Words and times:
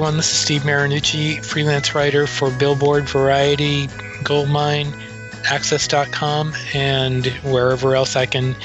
everyone. 0.00 0.16
This 0.16 0.32
is 0.32 0.38
Steve 0.38 0.62
Marinucci, 0.62 1.44
freelance 1.44 1.94
writer 1.94 2.26
for 2.26 2.50
Billboard, 2.52 3.06
Variety, 3.06 3.86
Goldmine, 4.24 4.86
AXS.com, 5.42 6.54
and 6.72 7.26
wherever 7.44 7.94
else 7.94 8.16
I 8.16 8.24
can 8.24 8.56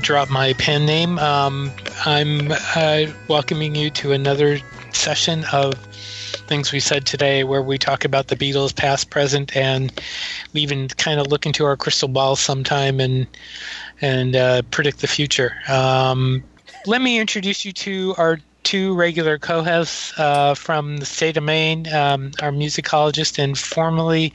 drop 0.00 0.30
my 0.30 0.54
pen 0.54 0.86
name. 0.86 1.18
Um, 1.18 1.70
I'm 2.06 2.50
uh, 2.74 3.12
welcoming 3.28 3.74
you 3.74 3.90
to 3.90 4.12
another 4.12 4.58
session 4.90 5.44
of 5.52 5.74
things 5.74 6.72
we 6.72 6.80
said 6.80 7.04
today 7.04 7.44
where 7.44 7.60
we 7.60 7.76
talk 7.76 8.06
about 8.06 8.28
the 8.28 8.36
Beatles 8.36 8.74
past, 8.74 9.10
present, 9.10 9.54
and 9.54 9.92
we 10.54 10.62
even 10.62 10.88
kind 10.88 11.20
of 11.20 11.26
look 11.26 11.44
into 11.44 11.66
our 11.66 11.76
crystal 11.76 12.08
ball 12.08 12.36
sometime 12.36 13.00
and 13.00 13.26
and 14.00 14.34
uh, 14.34 14.62
predict 14.70 15.02
the 15.02 15.08
future. 15.08 15.56
Um, 15.68 16.42
let 16.86 17.02
me 17.02 17.18
introduce 17.18 17.66
you 17.66 17.72
to 17.72 18.14
our 18.16 18.38
two 18.64 18.94
regular 18.94 19.38
co-hosts 19.38 20.18
uh, 20.18 20.54
from 20.54 20.96
the 20.96 21.06
state 21.06 21.36
of 21.36 21.44
Maine, 21.44 21.86
um, 21.92 22.32
our 22.42 22.50
musicologist 22.50 23.38
and 23.38 23.56
formerly, 23.56 24.32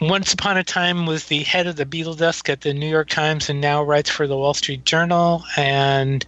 once 0.00 0.32
upon 0.32 0.56
a 0.56 0.64
time, 0.64 1.06
was 1.06 1.26
the 1.26 1.44
head 1.44 1.66
of 1.66 1.76
the 1.76 1.86
Beatle 1.86 2.16
desk 2.16 2.48
at 2.48 2.62
the 2.62 2.74
New 2.74 2.88
York 2.88 3.08
Times 3.08 3.48
and 3.48 3.60
now 3.60 3.82
writes 3.82 4.10
for 4.10 4.26
the 4.26 4.36
Wall 4.36 4.54
Street 4.54 4.84
Journal 4.84 5.44
and 5.56 6.26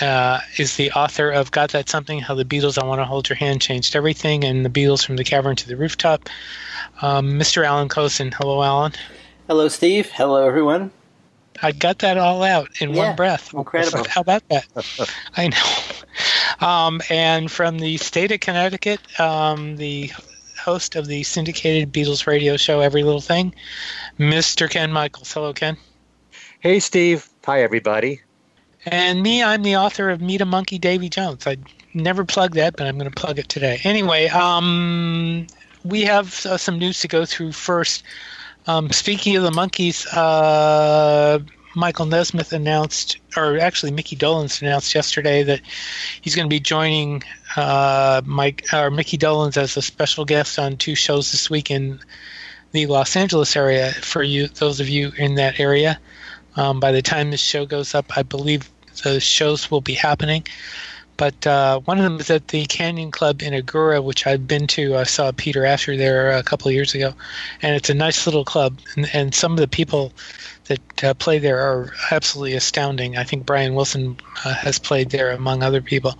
uh, 0.00 0.40
is 0.58 0.76
the 0.76 0.90
author 0.92 1.30
of 1.30 1.50
Got 1.50 1.70
That 1.70 1.88
Something, 1.88 2.20
How 2.20 2.34
the 2.34 2.44
Beatles, 2.44 2.80
I 2.80 2.84
Want 2.84 3.00
to 3.00 3.04
Hold 3.04 3.28
Your 3.28 3.36
Hand 3.36 3.60
Changed 3.62 3.96
Everything, 3.96 4.44
and 4.44 4.64
the 4.64 4.70
Beatles 4.70 5.04
from 5.04 5.16
the 5.16 5.24
Cavern 5.24 5.56
to 5.56 5.68
the 5.68 5.76
Rooftop. 5.76 6.28
Um, 7.00 7.32
Mr. 7.32 7.64
Allan 7.64 7.88
Kozinn. 7.88 8.34
Hello, 8.34 8.62
Alan. 8.62 8.92
Hello, 9.46 9.68
Steve. 9.68 10.10
Hello, 10.10 10.46
everyone. 10.46 10.90
I 11.62 11.72
got 11.72 11.98
that 12.00 12.18
all 12.18 12.42
out 12.42 12.68
in 12.80 12.92
Yeah, 12.94 13.08
one 13.08 13.16
breath. 13.16 13.52
incredible. 13.54 14.04
How 14.08 14.20
about 14.20 14.42
that? 14.48 14.66
I 15.36 15.48
know. 15.48 16.66
Um, 16.66 17.00
and 17.10 17.50
from 17.50 17.78
the 17.78 17.96
state 17.98 18.32
of 18.32 18.40
Connecticut, 18.40 19.00
um, 19.20 19.76
the 19.76 20.10
host 20.60 20.96
of 20.96 21.06
the 21.06 21.22
syndicated 21.22 21.92
Beatles 21.92 22.26
radio 22.26 22.56
show, 22.56 22.80
Every 22.80 23.02
Little 23.02 23.20
Thing, 23.20 23.54
Mr. 24.18 24.68
Ken 24.68 24.92
Michaels. 24.92 25.32
Hello, 25.32 25.52
Ken. 25.52 25.76
Hey, 26.60 26.80
Steve. 26.80 27.28
Hi, 27.44 27.62
everybody. 27.62 28.20
And 28.86 29.22
me, 29.22 29.42
I'm 29.42 29.62
the 29.62 29.76
author 29.76 30.10
of 30.10 30.20
Meet 30.20 30.40
a 30.40 30.46
Monkee, 30.46 30.80
Davy 30.80 31.08
Jones. 31.08 31.46
I 31.46 31.56
never 31.94 32.24
plugged 32.24 32.54
that, 32.54 32.76
but 32.76 32.86
I'm 32.86 32.98
going 32.98 33.10
to 33.10 33.14
plug 33.14 33.38
it 33.38 33.48
today. 33.48 33.80
Anyway, 33.84 34.26
um, 34.28 35.46
we 35.84 36.02
have 36.02 36.44
uh, 36.46 36.56
some 36.56 36.78
news 36.78 37.00
to 37.00 37.08
go 37.08 37.24
through 37.24 37.52
first. 37.52 38.02
Um, 38.68 38.90
speaking 38.90 39.34
of 39.34 39.42
the 39.44 39.50
Monkees, 39.50 40.06
uh, 40.14 41.38
Michael 41.74 42.04
Nesmith 42.04 42.52
announced, 42.52 43.16
or 43.34 43.58
actually 43.58 43.92
Mickey 43.92 44.14
Dolenz 44.14 44.60
announced 44.60 44.94
yesterday 44.94 45.42
that 45.42 45.62
he's 46.20 46.36
going 46.36 46.44
to 46.44 46.50
be 46.50 46.60
joining 46.60 47.22
uh, 47.56 48.20
Mike 48.26 48.66
or 48.74 48.90
Mickey 48.90 49.16
Dolenz 49.16 49.56
as 49.56 49.78
a 49.78 49.80
special 49.80 50.26
guest 50.26 50.58
on 50.58 50.76
two 50.76 50.94
shows 50.94 51.32
this 51.32 51.48
week 51.48 51.70
in 51.70 51.98
the 52.72 52.84
Los 52.84 53.16
Angeles 53.16 53.56
area. 53.56 53.90
For 53.90 54.22
you, 54.22 54.48
those 54.48 54.80
of 54.80 54.88
you 54.90 55.12
in 55.16 55.36
that 55.36 55.58
area, 55.58 55.98
um, 56.56 56.78
by 56.78 56.92
the 56.92 57.00
time 57.00 57.30
this 57.30 57.40
show 57.40 57.64
goes 57.64 57.94
up, 57.94 58.18
I 58.18 58.22
believe 58.22 58.68
the 59.02 59.18
shows 59.18 59.70
will 59.70 59.80
be 59.80 59.94
happening. 59.94 60.44
But 61.18 61.46
uh, 61.48 61.80
one 61.80 61.98
of 61.98 62.04
them 62.04 62.20
is 62.20 62.30
at 62.30 62.48
the 62.48 62.64
Canyon 62.66 63.10
Club 63.10 63.42
in 63.42 63.52
Agoura, 63.52 64.02
which 64.02 64.24
I've 64.24 64.46
been 64.46 64.68
to. 64.68 64.96
I 64.96 65.02
saw 65.02 65.32
Peter 65.36 65.66
Asher 65.66 65.96
there 65.96 66.30
a 66.30 66.44
couple 66.44 66.68
of 66.68 66.74
years 66.74 66.94
ago, 66.94 67.12
and 67.60 67.74
it's 67.74 67.90
a 67.90 67.94
nice 67.94 68.24
little 68.24 68.44
club. 68.44 68.78
And, 68.96 69.10
and 69.12 69.34
some 69.34 69.52
of 69.52 69.58
the 69.58 69.66
people 69.66 70.12
that 70.66 71.04
uh, 71.04 71.14
play 71.14 71.40
there 71.40 71.58
are 71.58 71.92
absolutely 72.12 72.54
astounding. 72.54 73.16
I 73.16 73.24
think 73.24 73.44
Brian 73.44 73.74
Wilson 73.74 74.16
uh, 74.44 74.54
has 74.54 74.78
played 74.78 75.10
there 75.10 75.32
among 75.32 75.64
other 75.64 75.82
people. 75.82 76.16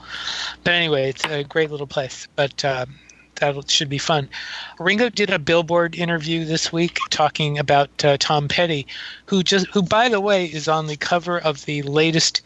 But 0.65 0.75
anyway, 0.75 1.11
it's 1.11 1.25
a 1.27 1.45
great 1.45 1.71
little 1.71 1.87
place. 1.87 2.27
But 2.35 2.65
uh, 2.65 2.87
that 3.37 3.71
should 3.71 3.89
be 3.89 3.99
fun. 3.99 4.29
Ringo 4.81 5.11
did 5.11 5.31
a 5.31 5.39
Billboard 5.39 5.95
interview 5.95 6.45
this 6.45 6.73
week 6.73 6.99
talking 7.11 7.59
about 7.59 8.05
uh, 8.05 8.17
Tom 8.19 8.49
Petty, 8.49 8.89
who 9.27 9.45
just 9.45 9.69
who 9.69 9.83
by 9.83 10.09
the 10.09 10.21
way 10.21 10.47
is 10.47 10.67
on 10.67 10.89
the 10.89 10.97
cover 10.97 11.39
of 11.39 11.65
the 11.67 11.83
latest 11.83 12.43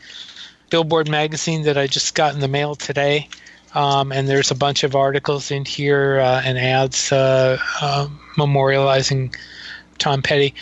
Billboard 0.72 1.06
magazine 1.06 1.64
that 1.64 1.76
I 1.76 1.86
just 1.86 2.14
got 2.14 2.32
in 2.32 2.40
the 2.40 2.48
mail 2.48 2.74
today. 2.74 3.28
Um, 3.74 4.10
and 4.10 4.26
there's 4.26 4.50
a 4.50 4.54
bunch 4.54 4.84
of 4.84 4.96
articles 4.96 5.50
in 5.50 5.66
here 5.66 6.18
uh, 6.18 6.40
and 6.42 6.56
ads 6.58 7.12
uh, 7.12 7.58
uh, 7.82 8.08
memorializing 8.38 9.36
Tom 9.98 10.22
Petty. 10.22 10.54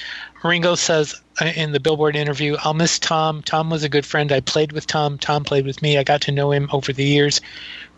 Ringo 0.42 0.74
says 0.74 1.14
uh, 1.40 1.52
in 1.54 1.70
the 1.70 1.78
Billboard 1.78 2.16
interview, 2.16 2.56
I'll 2.64 2.74
miss 2.74 2.98
Tom. 2.98 3.40
Tom 3.42 3.70
was 3.70 3.84
a 3.84 3.88
good 3.88 4.04
friend. 4.04 4.32
I 4.32 4.40
played 4.40 4.72
with 4.72 4.88
Tom. 4.88 5.16
Tom 5.16 5.44
played 5.44 5.64
with 5.64 5.80
me. 5.80 5.96
I 5.96 6.02
got 6.02 6.22
to 6.22 6.32
know 6.32 6.50
him 6.50 6.68
over 6.72 6.92
the 6.92 7.04
years. 7.04 7.40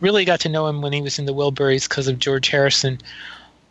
Really 0.02 0.26
got 0.26 0.40
to 0.40 0.50
know 0.50 0.66
him 0.66 0.82
when 0.82 0.92
he 0.92 1.00
was 1.00 1.18
in 1.18 1.24
the 1.24 1.32
Wilburys 1.32 1.88
because 1.88 2.08
of 2.08 2.18
George 2.18 2.48
Harrison. 2.48 2.98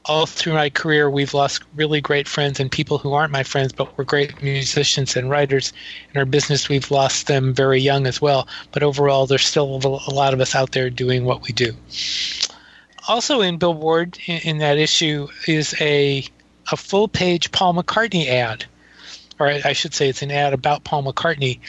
All 0.05 0.25
through 0.25 0.53
my 0.53 0.69
career, 0.69 1.09
we've 1.09 1.33
lost 1.33 1.61
really 1.75 2.01
great 2.01 2.27
friends 2.27 2.59
and 2.59 2.71
people 2.71 2.97
who 2.97 3.13
aren't 3.13 3.31
my 3.31 3.43
friends, 3.43 3.71
but 3.71 3.95
were 3.97 4.03
great 4.03 4.41
musicians 4.41 5.15
and 5.15 5.29
writers. 5.29 5.73
In 6.13 6.19
our 6.19 6.25
business, 6.25 6.69
we've 6.69 6.89
lost 6.89 7.27
them 7.27 7.53
very 7.53 7.79
young 7.79 8.07
as 8.07 8.19
well. 8.19 8.47
But 8.71 8.81
overall, 8.81 9.27
there's 9.27 9.45
still 9.45 9.79
a 9.83 10.13
lot 10.13 10.33
of 10.33 10.41
us 10.41 10.55
out 10.55 10.71
there 10.71 10.89
doing 10.89 11.23
what 11.23 11.43
we 11.43 11.53
do. 11.53 11.73
Also, 13.07 13.41
in 13.41 13.57
Billboard, 13.57 14.17
in, 14.25 14.39
in 14.39 14.57
that 14.57 14.77
issue, 14.77 15.27
is 15.47 15.75
a 15.79 16.25
a 16.71 16.77
full 16.77 17.07
page 17.07 17.51
Paul 17.51 17.73
McCartney 17.73 18.27
ad, 18.27 18.65
or 19.39 19.47
I 19.47 19.61
I 19.65 19.73
should 19.73 19.93
say 19.93 20.09
it's 20.09 20.21
an 20.21 20.31
ad 20.31 20.53
about 20.53 20.83
Paul 20.83 21.03
McCartney. 21.03 21.59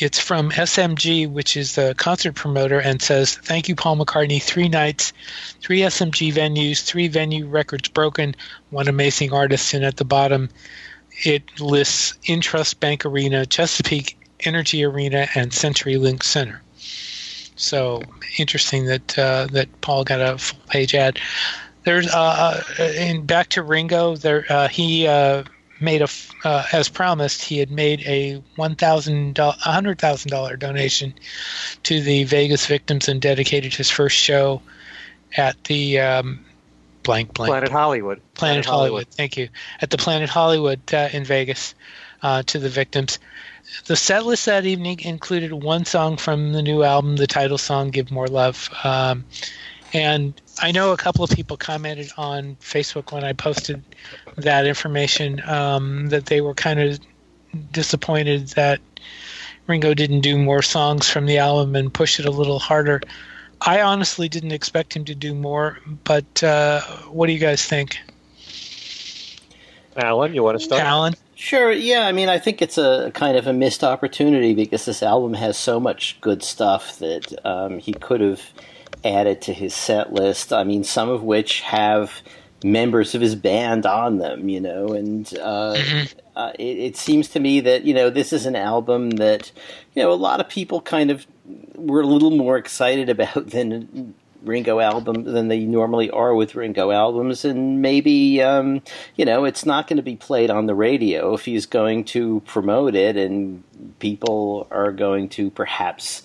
It's 0.00 0.20
from 0.20 0.50
SMG, 0.50 1.28
which 1.28 1.56
is 1.56 1.74
the 1.74 1.94
concert 1.96 2.34
promoter, 2.34 2.80
and 2.80 3.02
says, 3.02 3.34
Thank 3.36 3.68
you, 3.68 3.74
Paul 3.74 3.96
McCartney. 3.96 4.40
Three 4.40 4.68
nights, 4.68 5.12
three 5.60 5.80
SMG 5.80 6.32
venues, 6.32 6.82
three 6.82 7.08
venue 7.08 7.46
records 7.46 7.88
broken, 7.88 8.36
one 8.70 8.86
amazing 8.86 9.32
artist. 9.32 9.74
And 9.74 9.84
at 9.84 9.96
the 9.96 10.04
bottom, 10.04 10.50
it 11.24 11.60
lists 11.60 12.14
Intrust 12.24 12.78
Bank 12.78 13.04
Arena, 13.04 13.44
Chesapeake 13.44 14.16
Energy 14.40 14.84
Arena, 14.84 15.26
and 15.34 15.50
CenturyLink 15.50 16.22
Center. 16.22 16.62
So 17.56 18.02
interesting 18.38 18.86
that 18.86 19.18
uh, 19.18 19.48
that 19.50 19.80
Paul 19.80 20.04
got 20.04 20.20
a 20.20 20.38
full 20.38 20.60
page 20.68 20.94
ad. 20.94 21.18
There's 21.84 22.06
uh, 22.06 22.62
uh, 22.78 22.82
in 22.82 23.26
back 23.26 23.48
to 23.50 23.62
Ringo. 23.62 24.14
There 24.14 24.44
uh, 24.48 24.68
he 24.68 25.08
uh, 25.08 25.42
made 25.80 26.02
a 26.02 26.08
uh, 26.44 26.64
as 26.72 26.88
promised. 26.88 27.42
He 27.42 27.58
had 27.58 27.70
made 27.70 28.02
a 28.06 28.42
one 28.56 28.74
thousand 28.74 29.38
a 29.38 29.52
hundred 29.52 29.98
thousand 29.98 30.30
dollar 30.30 30.56
donation 30.56 31.14
to 31.84 32.00
the 32.00 32.24
Vegas 32.24 32.66
victims 32.66 33.08
and 33.08 33.20
dedicated 33.20 33.74
his 33.74 33.90
first 33.90 34.16
show 34.16 34.62
at 35.36 35.62
the 35.64 36.00
um, 36.00 36.44
blank 37.02 37.34
blank 37.34 37.50
Planet 37.50 37.70
Hollywood. 37.70 38.20
Planet 38.34 38.66
Hollywood. 38.66 39.08
Thank 39.08 39.36
you. 39.36 39.48
At 39.80 39.90
the 39.90 39.98
Planet 39.98 40.28
Hollywood 40.28 40.80
uh, 40.92 41.08
in 41.12 41.24
Vegas 41.24 41.74
uh, 42.22 42.42
to 42.44 42.58
the 42.58 42.68
victims. 42.68 43.18
The 43.86 43.96
set 43.96 44.24
list 44.24 44.46
that 44.46 44.64
evening 44.64 45.00
included 45.00 45.52
one 45.52 45.84
song 45.84 46.16
from 46.16 46.52
the 46.52 46.62
new 46.62 46.82
album, 46.82 47.16
the 47.16 47.26
title 47.26 47.58
song, 47.58 47.90
Give 47.90 48.10
More 48.10 48.26
Love. 48.26 48.70
Um, 48.82 49.24
and 49.92 50.40
I 50.60 50.72
know 50.72 50.92
a 50.92 50.96
couple 50.96 51.24
of 51.24 51.30
people 51.30 51.56
commented 51.56 52.10
on 52.16 52.56
Facebook 52.56 53.12
when 53.12 53.24
I 53.24 53.32
posted 53.32 53.82
that 54.36 54.66
information 54.66 55.40
um, 55.48 56.08
that 56.08 56.26
they 56.26 56.40
were 56.40 56.54
kind 56.54 56.80
of 56.80 56.98
disappointed 57.72 58.48
that 58.48 58.80
Ringo 59.66 59.94
didn't 59.94 60.20
do 60.20 60.38
more 60.38 60.62
songs 60.62 61.08
from 61.08 61.26
the 61.26 61.38
album 61.38 61.76
and 61.76 61.92
push 61.92 62.18
it 62.18 62.26
a 62.26 62.30
little 62.30 62.58
harder. 62.58 63.00
I 63.60 63.80
honestly 63.80 64.28
didn't 64.28 64.52
expect 64.52 64.94
him 64.94 65.04
to 65.06 65.14
do 65.14 65.34
more, 65.34 65.78
but 66.04 66.42
uh, 66.42 66.80
what 67.10 67.26
do 67.26 67.32
you 67.32 67.38
guys 67.38 67.64
think? 67.64 67.98
Alan, 69.96 70.34
you 70.34 70.42
want 70.42 70.58
to 70.58 70.64
start? 70.64 70.82
Alan? 70.82 71.14
Sure, 71.34 71.72
yeah. 71.72 72.06
I 72.06 72.12
mean, 72.12 72.28
I 72.28 72.38
think 72.38 72.62
it's 72.62 72.78
a 72.78 73.10
kind 73.14 73.36
of 73.36 73.46
a 73.46 73.52
missed 73.52 73.84
opportunity 73.84 74.54
because 74.54 74.84
this 74.84 75.02
album 75.02 75.34
has 75.34 75.56
so 75.56 75.78
much 75.78 76.20
good 76.20 76.42
stuff 76.42 76.98
that 76.98 77.34
um, 77.44 77.78
he 77.78 77.92
could 77.92 78.20
have 78.20 78.42
added 79.04 79.42
to 79.42 79.52
his 79.52 79.74
set 79.74 80.12
list. 80.12 80.52
I 80.52 80.64
mean, 80.64 80.84
some 80.84 81.08
of 81.08 81.22
which 81.22 81.60
have 81.62 82.12
members 82.64 83.14
of 83.14 83.20
his 83.20 83.34
band 83.34 83.86
on 83.86 84.18
them, 84.18 84.48
you 84.48 84.60
know, 84.60 84.88
and 84.88 85.32
uh, 85.38 85.76
uh, 86.34 86.52
it, 86.58 86.78
it 86.78 86.96
seems 86.96 87.28
to 87.28 87.40
me 87.40 87.60
that, 87.60 87.84
you 87.84 87.94
know, 87.94 88.10
this 88.10 88.32
is 88.32 88.46
an 88.46 88.56
album 88.56 89.10
that, 89.10 89.52
you 89.94 90.02
know, 90.02 90.12
a 90.12 90.14
lot 90.14 90.40
of 90.40 90.48
people 90.48 90.80
kind 90.80 91.10
of 91.10 91.26
were 91.76 92.00
a 92.00 92.06
little 92.06 92.30
more 92.30 92.56
excited 92.56 93.08
about 93.08 93.46
than 93.50 94.14
Ringo 94.42 94.78
album 94.78 95.24
than 95.24 95.48
they 95.48 95.60
normally 95.60 96.10
are 96.10 96.34
with 96.34 96.54
Ringo 96.54 96.90
albums, 96.90 97.44
and 97.44 97.82
maybe 97.82 98.40
um, 98.40 98.82
you 99.16 99.24
know 99.24 99.44
it's 99.44 99.66
not 99.66 99.88
going 99.88 99.96
to 99.96 100.02
be 100.02 100.16
played 100.16 100.50
on 100.50 100.66
the 100.66 100.74
radio 100.74 101.34
if 101.34 101.44
he's 101.44 101.66
going 101.66 102.04
to 102.04 102.40
promote 102.46 102.94
it, 102.94 103.16
and 103.16 103.64
people 103.98 104.68
are 104.70 104.92
going 104.92 105.28
to 105.30 105.50
perhaps 105.50 106.22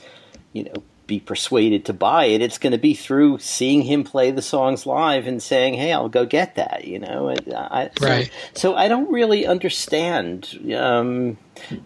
you 0.54 0.66
know 0.66 0.84
be 1.08 1.20
persuaded 1.20 1.86
to 1.86 1.94
buy 1.94 2.26
it. 2.26 2.42
It's 2.42 2.58
going 2.58 2.72
to 2.72 2.78
be 2.78 2.94
through 2.94 3.40
seeing 3.40 3.82
him 3.82 4.04
play 4.04 4.32
the 4.32 4.42
songs 4.42 4.86
live 4.86 5.28
and 5.28 5.42
saying, 5.42 5.76
"Hey, 5.76 5.92
I'll 5.92 6.10
go 6.10 6.26
get 6.26 6.56
that." 6.56 6.86
You 6.86 7.00
know, 7.00 7.30
I, 7.30 7.90
so, 7.98 8.08
right? 8.08 8.32
So 8.54 8.76
I 8.76 8.88
don't 8.88 9.12
really 9.12 9.46
understand. 9.46 10.60
Um, 10.76 11.38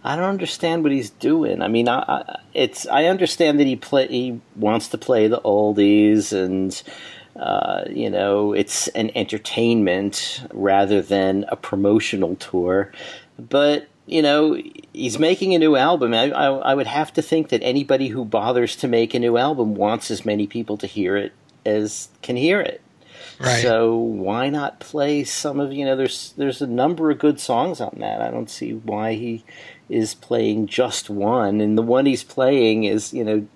I 0.04 0.16
don't 0.16 0.24
understand 0.24 0.82
what 0.82 0.92
he's 0.92 1.10
doing. 1.10 1.62
I 1.62 1.68
mean, 1.68 1.88
I, 1.88 1.98
I, 1.98 2.40
it's 2.54 2.86
I 2.86 3.04
understand 3.04 3.58
that 3.60 3.66
he 3.66 3.76
play 3.76 4.06
he 4.08 4.40
wants 4.56 4.88
to 4.88 4.98
play 4.98 5.28
the 5.28 5.40
oldies 5.40 6.32
and. 6.32 6.80
Uh, 7.36 7.84
you 7.88 8.10
know, 8.10 8.52
it's 8.52 8.88
an 8.88 9.12
entertainment 9.14 10.44
rather 10.52 11.00
than 11.00 11.44
a 11.46 11.54
promotional 11.54 12.34
tour. 12.34 12.90
But 13.38 13.86
you 14.08 14.22
know, 14.22 14.60
he's 14.92 15.18
making 15.18 15.54
a 15.54 15.58
new 15.58 15.76
album. 15.76 16.14
I, 16.14 16.30
I, 16.30 16.46
I, 16.46 16.74
would 16.74 16.86
have 16.86 17.12
to 17.12 17.22
think 17.22 17.50
that 17.50 17.62
anybody 17.62 18.08
who 18.08 18.24
bothers 18.24 18.74
to 18.76 18.88
make 18.88 19.12
a 19.12 19.18
new 19.18 19.36
album 19.36 19.74
wants 19.74 20.10
as 20.10 20.24
many 20.24 20.46
people 20.46 20.78
to 20.78 20.86
hear 20.86 21.16
it 21.16 21.32
as 21.66 22.08
can 22.22 22.36
hear 22.36 22.60
it. 22.60 22.80
Right. 23.38 23.62
So 23.62 23.94
why 23.94 24.48
not 24.48 24.80
play 24.80 25.24
some 25.24 25.60
of 25.60 25.72
you 25.72 25.84
know? 25.84 25.94
There's 25.94 26.32
there's 26.36 26.62
a 26.62 26.66
number 26.66 27.10
of 27.10 27.18
good 27.18 27.38
songs 27.38 27.80
on 27.80 27.96
that. 27.98 28.20
I 28.20 28.30
don't 28.30 28.50
see 28.50 28.72
why 28.72 29.12
he 29.12 29.44
is 29.88 30.14
playing 30.14 30.66
just 30.66 31.08
one, 31.08 31.60
and 31.60 31.78
the 31.78 31.82
one 31.82 32.06
he's 32.06 32.24
playing 32.24 32.84
is 32.84 33.12
you 33.12 33.22
know 33.22 33.46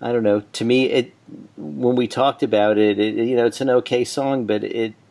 I 0.00 0.12
don't 0.12 0.22
know. 0.22 0.40
To 0.40 0.64
me, 0.64 0.86
it 0.86 1.12
when 1.56 1.96
we 1.96 2.06
talked 2.06 2.42
about 2.42 2.78
it, 2.78 2.98
it, 2.98 3.16
you 3.16 3.36
know, 3.36 3.46
it's 3.46 3.60
an 3.60 3.70
okay 3.70 4.04
song, 4.04 4.46
but 4.46 4.62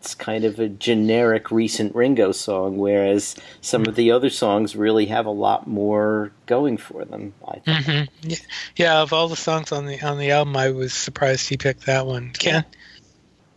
it's 0.07 0.15
kind 0.15 0.45
of 0.45 0.57
a 0.57 0.69
generic 0.69 1.51
recent 1.51 1.93
Ringo 1.93 2.31
song. 2.31 2.77
Whereas 2.77 3.35
some 3.59 3.85
of 3.87 3.95
the 3.95 4.11
other 4.11 4.29
songs 4.29 4.73
really 4.73 5.07
have 5.07 5.25
a 5.25 5.31
lot 5.31 5.67
more 5.67 6.31
going 6.45 6.77
for 6.77 7.03
them. 7.03 7.33
I 7.45 7.59
think. 7.59 7.85
Mm-hmm. 7.85 8.29
Yeah. 8.29 8.37
yeah, 8.77 9.01
of 9.01 9.11
all 9.11 9.27
the 9.27 9.35
songs 9.35 9.73
on 9.73 9.85
the 9.85 10.01
on 10.01 10.17
the 10.17 10.31
album, 10.31 10.55
I 10.55 10.69
was 10.69 10.93
surprised 10.93 11.49
he 11.49 11.57
picked 11.57 11.87
that 11.87 12.05
one. 12.05 12.31
Ken. 12.31 12.63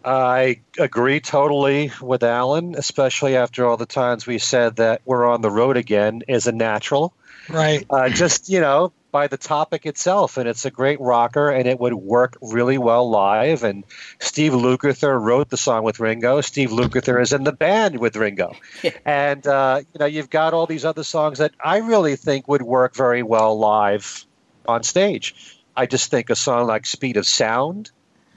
I 0.05 0.61
agree 0.77 1.21
totally 1.21 1.93
with 2.01 2.25
Alan, 2.25 2.75
especially 2.75 3.37
after 3.37 3.65
all 3.65 3.77
the 3.77 3.87
times 3.87 4.27
we 4.27 4.39
said 4.39 4.77
that 4.77 5.03
we're 5.05 5.27
on 5.27 5.43
the 5.43 5.51
road 5.51 5.77
again 5.77 6.23
is 6.27 6.49
a 6.49 6.53
natural. 6.53 7.15
Right. 7.49 7.87
Uh, 7.89 8.09
just, 8.09 8.49
you 8.49 8.61
know, 8.61 8.93
by 9.11 9.27
the 9.27 9.37
topic 9.37 9.87
itself, 9.87 10.37
and 10.37 10.49
it's 10.49 10.65
a 10.65 10.71
great 10.71 11.01
rocker, 11.01 11.51
and 11.51 11.67
it 11.67 11.79
would 11.79 11.95
work 11.95 12.37
really 12.41 12.79
well 12.79 13.09
live. 13.09 13.63
And 13.63 13.85
Steve 14.19 14.53
Lukather 14.53 15.21
wrote 15.21 15.51
the 15.51 15.57
song 15.57 15.85
with 15.85 16.01
Ringo. 16.01 16.41
Steve 16.41 16.71
Lukather 16.71 17.21
is 17.21 17.33
in 17.33 17.45
the 17.45 17.53
band 17.53 17.99
with 17.99 18.17
Ringo, 18.17 18.55
and 19.05 19.47
uh, 19.47 19.83
you 19.93 19.99
know 19.99 20.07
you've 20.07 20.31
got 20.31 20.55
all 20.55 20.67
these 20.67 20.85
other 20.85 21.05
songs 21.05 21.39
that 21.39 21.53
I 21.63 21.79
really 21.79 22.17
think 22.17 22.49
would 22.49 22.63
work 22.63 22.95
very 22.95 23.23
well 23.23 23.59
live 23.59 24.27
on 24.67 24.83
stage. 24.83 25.35
I 25.77 25.87
just 25.87 26.11
think 26.11 26.31
a 26.31 26.37
song 26.37 26.67
like 26.67 26.87
"Speed 26.87 27.17
of 27.17 27.27
Sound," 27.27 27.91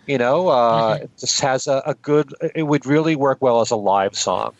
you 0.06 0.18
know, 0.18 0.48
uh, 0.50 0.98
mm-hmm. 0.98 1.06
just 1.18 1.42
has 1.42 1.68
a, 1.68 1.82
a 1.86 1.94
good. 1.96 2.34
It 2.56 2.64
would 2.64 2.86
really 2.86 3.16
work 3.16 3.38
well 3.42 3.62
as 3.62 3.72
a 3.72 3.76
live 3.76 4.16
song. 4.16 4.54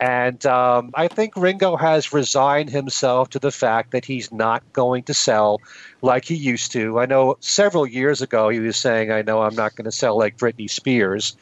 And 0.00 0.44
um, 0.46 0.90
I 0.94 1.08
think 1.08 1.36
Ringo 1.36 1.76
has 1.76 2.12
resigned 2.12 2.70
himself 2.70 3.30
to 3.30 3.38
the 3.38 3.52
fact 3.52 3.92
that 3.92 4.04
he's 4.04 4.32
not 4.32 4.62
going 4.72 5.04
to 5.04 5.14
sell 5.14 5.60
like 6.02 6.24
he 6.24 6.34
used 6.34 6.72
to. 6.72 6.98
I 6.98 7.06
know 7.06 7.36
several 7.40 7.86
years 7.86 8.22
ago 8.22 8.48
he 8.48 8.58
was 8.58 8.76
saying, 8.76 9.12
I 9.12 9.22
know 9.22 9.42
I'm 9.42 9.54
not 9.54 9.76
going 9.76 9.84
to 9.84 9.92
sell 9.92 10.18
like 10.18 10.36
Britney 10.36 10.68
Spears. 10.68 11.36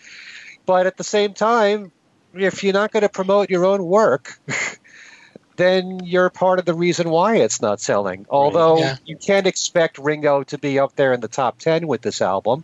But 0.67 0.87
at 0.87 0.99
the 0.99 1.05
same 1.05 1.33
time, 1.33 1.93
if 2.35 2.63
you're 2.63 2.75
not 2.75 2.93
going 2.93 3.03
to 3.03 3.09
promote 3.09 3.49
your 3.49 3.65
own 3.65 3.83
work, 3.85 4.39
then 5.59 6.01
you're 6.05 6.31
part 6.31 6.61
of 6.61 6.65
the 6.65 6.73
reason 6.73 7.11
why 7.11 7.37
it's 7.37 7.61
not 7.61 7.81
selling. 7.81 8.27
Although 8.31 8.79
yeah. 8.79 8.97
you 9.05 9.17
can't 9.17 9.47
expect 9.47 9.99
Ringo 9.99 10.45
to 10.45 10.57
be 10.57 10.79
up 10.79 10.95
there 10.95 11.13
in 11.13 11.21
the 11.21 11.29
top 11.29 11.59
10 11.59 11.89
with 11.89 12.01
this 12.01 12.23
album, 12.23 12.63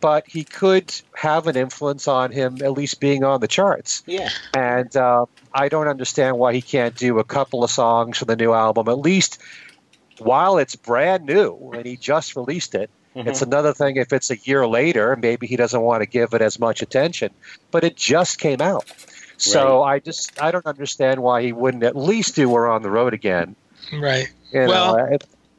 but 0.00 0.28
he 0.28 0.44
could 0.44 0.94
have 1.12 1.48
an 1.48 1.56
influence 1.56 2.06
on 2.06 2.30
him 2.30 2.58
at 2.62 2.72
least 2.72 3.00
being 3.00 3.24
on 3.24 3.40
the 3.40 3.48
charts. 3.48 4.04
Yeah. 4.06 4.30
And 4.54 4.96
uh, 4.96 5.26
I 5.52 5.68
don't 5.68 5.88
understand 5.88 6.38
why 6.38 6.54
he 6.54 6.62
can't 6.62 6.94
do 6.94 7.18
a 7.18 7.24
couple 7.24 7.64
of 7.64 7.70
songs 7.70 8.18
for 8.18 8.26
the 8.26 8.36
new 8.36 8.52
album, 8.52 8.88
at 8.88 8.98
least 8.98 9.42
while 10.18 10.58
it's 10.58 10.76
brand 10.76 11.26
new 11.26 11.72
and 11.74 11.84
he 11.84 11.96
just 11.96 12.36
released 12.36 12.76
it. 12.76 12.90
Mm-hmm. 13.16 13.28
It's 13.28 13.42
another 13.42 13.72
thing 13.72 13.96
if 13.96 14.12
it's 14.12 14.30
a 14.30 14.36
year 14.36 14.68
later, 14.68 15.16
maybe 15.16 15.48
he 15.48 15.56
doesn't 15.56 15.80
want 15.80 16.02
to 16.02 16.06
give 16.06 16.32
it 16.32 16.42
as 16.42 16.60
much 16.60 16.80
attention, 16.80 17.30
but 17.72 17.82
it 17.82 17.96
just 17.96 18.38
came 18.38 18.60
out. 18.60 18.84
So 19.38 19.82
right. 19.82 19.94
I 19.94 19.98
just 19.98 20.40
I 20.40 20.50
don't 20.50 20.66
understand 20.66 21.22
why 21.22 21.42
he 21.42 21.52
wouldn't 21.52 21.82
at 21.82 21.96
least 21.96 22.36
do 22.36 22.48
"We're 22.48 22.68
on 22.68 22.82
the 22.82 22.90
Road 22.90 23.14
Again." 23.14 23.54
Right. 23.92 24.28
You 24.52 24.60
well, 24.60 24.96
know, 24.96 25.18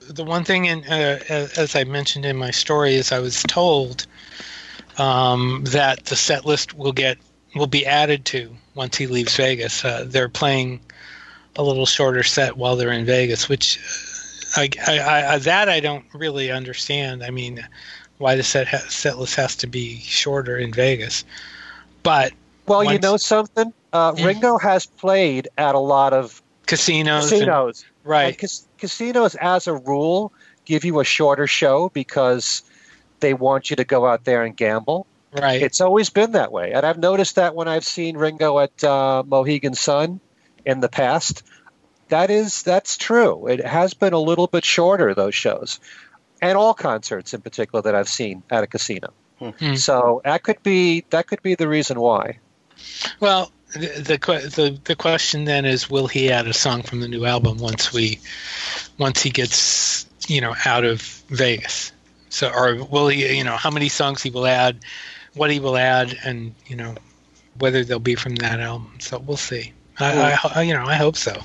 the 0.10 0.24
one 0.24 0.44
thing, 0.44 0.66
in, 0.66 0.84
uh, 0.86 1.20
as 1.30 1.76
I 1.76 1.84
mentioned 1.84 2.26
in 2.26 2.38
my 2.38 2.52
story, 2.52 2.96
is 2.96 3.12
I 3.12 3.20
was 3.20 3.44
told 3.44 4.08
um, 4.98 5.64
that 5.68 6.06
the 6.06 6.16
set 6.16 6.46
list 6.46 6.74
will 6.74 6.92
get 6.92 7.18
will 7.56 7.68
be 7.68 7.86
added 7.86 8.26
to 8.26 8.56
once 8.76 8.98
he 8.98 9.08
leaves 9.08 9.36
Vegas. 9.36 9.84
Uh, 9.84 10.06
they're 10.08 10.30
playing 10.30 10.80
a 11.56 11.64
little 11.64 11.86
shorter 11.86 12.24
set 12.24 12.58
while 12.58 12.76
they're 12.76 12.92
in 12.92 13.06
Vegas, 13.06 13.50
which 13.50 13.80
uh, 14.58 14.62
I, 14.62 14.70
I, 14.88 15.34
I, 15.34 15.38
that 15.40 15.70
I 15.70 15.80
don't 15.80 16.06
really 16.14 16.52
understand. 16.52 17.24
I 17.24 17.30
mean, 17.30 17.66
why 18.18 18.36
the 18.36 18.44
set 18.44 18.68
ha- 18.68 18.86
set 18.90 19.18
list 19.18 19.36
has 19.36 19.56
to 19.58 19.68
be 19.68 20.00
shorter 20.00 20.58
in 20.58 20.72
Vegas, 20.72 21.24
but 22.04 22.32
well, 22.68 22.80
Once, 22.80 22.92
you 22.92 23.00
know 23.00 23.18
something? 23.18 23.74
Uh. 23.94 24.14
Ringo 24.18 24.58
has 24.58 24.86
played 24.86 25.48
at 25.58 25.76
a 25.76 25.80
lot 25.80 26.14
of 26.14 26.42
casinos. 26.66 27.30
Casinos. 27.30 27.84
And, 27.84 28.10
right. 28.10 28.38
Cas- 28.38 28.68
casinos, 28.78 29.36
as 29.36 29.68
a 29.68 29.74
rule, 29.74 30.34
give 30.66 30.86
you 30.86 31.00
a 31.00 31.06
shorter 31.06 31.48
show 31.48 31.90
because 31.90 32.64
they 33.20 33.34
want 33.34 33.70
you 33.70 33.76
to 33.78 33.84
go 33.84 34.06
out 34.06 34.26
there 34.26 34.44
and 34.44 34.56
gamble. 34.56 35.08
Right. 35.34 35.62
It's 35.62 35.82
always 35.82 36.10
been 36.10 36.34
that 36.34 36.52
way. 36.52 36.72
And 36.74 36.86
I've 36.86 36.98
noticed 36.98 37.36
that 37.36 37.56
when 37.56 37.68
I've 37.68 37.84
seen 37.84 38.18
Ringo 38.18 38.60
at 38.60 38.84
uh, 38.84 39.24
Mohegan 39.26 39.74
Sun 39.74 40.20
in 40.66 40.82
the 40.82 40.90
past. 40.90 41.44
That 42.10 42.30
is 42.30 42.64
that's 42.64 42.98
true. 42.98 43.48
It 43.48 43.66
has 43.66 43.94
been 43.94 44.14
a 44.14 44.20
little 44.20 44.48
bit 44.48 44.64
shorter 44.64 45.14
those 45.14 45.36
shows, 45.36 45.80
and 46.42 46.58
all 46.58 46.74
concerts 46.74 47.34
in 47.34 47.42
particular 47.42 47.82
that 47.82 47.96
I've 47.96 48.08
seen 48.08 48.44
at 48.50 48.64
a 48.64 48.68
casino. 48.68 49.14
Hmm. 49.40 49.76
So 49.76 50.22
that 50.24 50.44
could 50.44 50.64
be 50.64 51.04
that 51.10 51.28
could 51.28 51.42
be 51.42 51.56
the 51.56 51.68
reason 51.68 52.00
why. 52.00 52.40
Well, 53.20 53.52
the, 53.74 54.18
the 54.56 54.80
the 54.84 54.96
question 54.96 55.46
then 55.46 55.66
is, 55.66 55.90
will 55.90 56.08
he 56.08 56.32
add 56.32 56.48
a 56.48 56.54
song 56.54 56.84
from 56.84 57.00
the 57.02 57.08
new 57.08 57.26
album 57.26 57.58
once 57.58 57.94
we 57.94 58.20
once 58.98 59.22
he 59.22 59.30
gets 59.30 60.08
you 60.28 60.42
know 60.42 60.56
out 60.66 60.84
of 60.84 61.02
Vegas? 61.30 61.92
So, 62.30 62.50
or 62.50 62.84
will 62.84 63.08
he? 63.08 63.38
You 63.38 63.44
know, 63.44 63.58
how 63.58 63.72
many 63.72 63.90
songs 63.90 64.22
he 64.22 64.30
will 64.30 64.48
add, 64.48 64.80
what 65.34 65.52
he 65.52 65.60
will 65.60 65.78
add, 65.78 66.18
and 66.24 66.54
you 66.68 66.76
know 66.76 66.96
whether 67.60 67.84
they'll 67.84 68.00
be 68.00 68.16
from 68.16 68.36
that 68.36 68.60
album. 68.60 68.94
So 69.00 69.20
we'll 69.20 69.38
see. 69.38 69.74
I, 70.00 70.38
I 70.56 70.62
you 70.64 70.74
know 70.74 70.86
I 70.86 70.96
hope 70.96 71.18
so. 71.18 71.42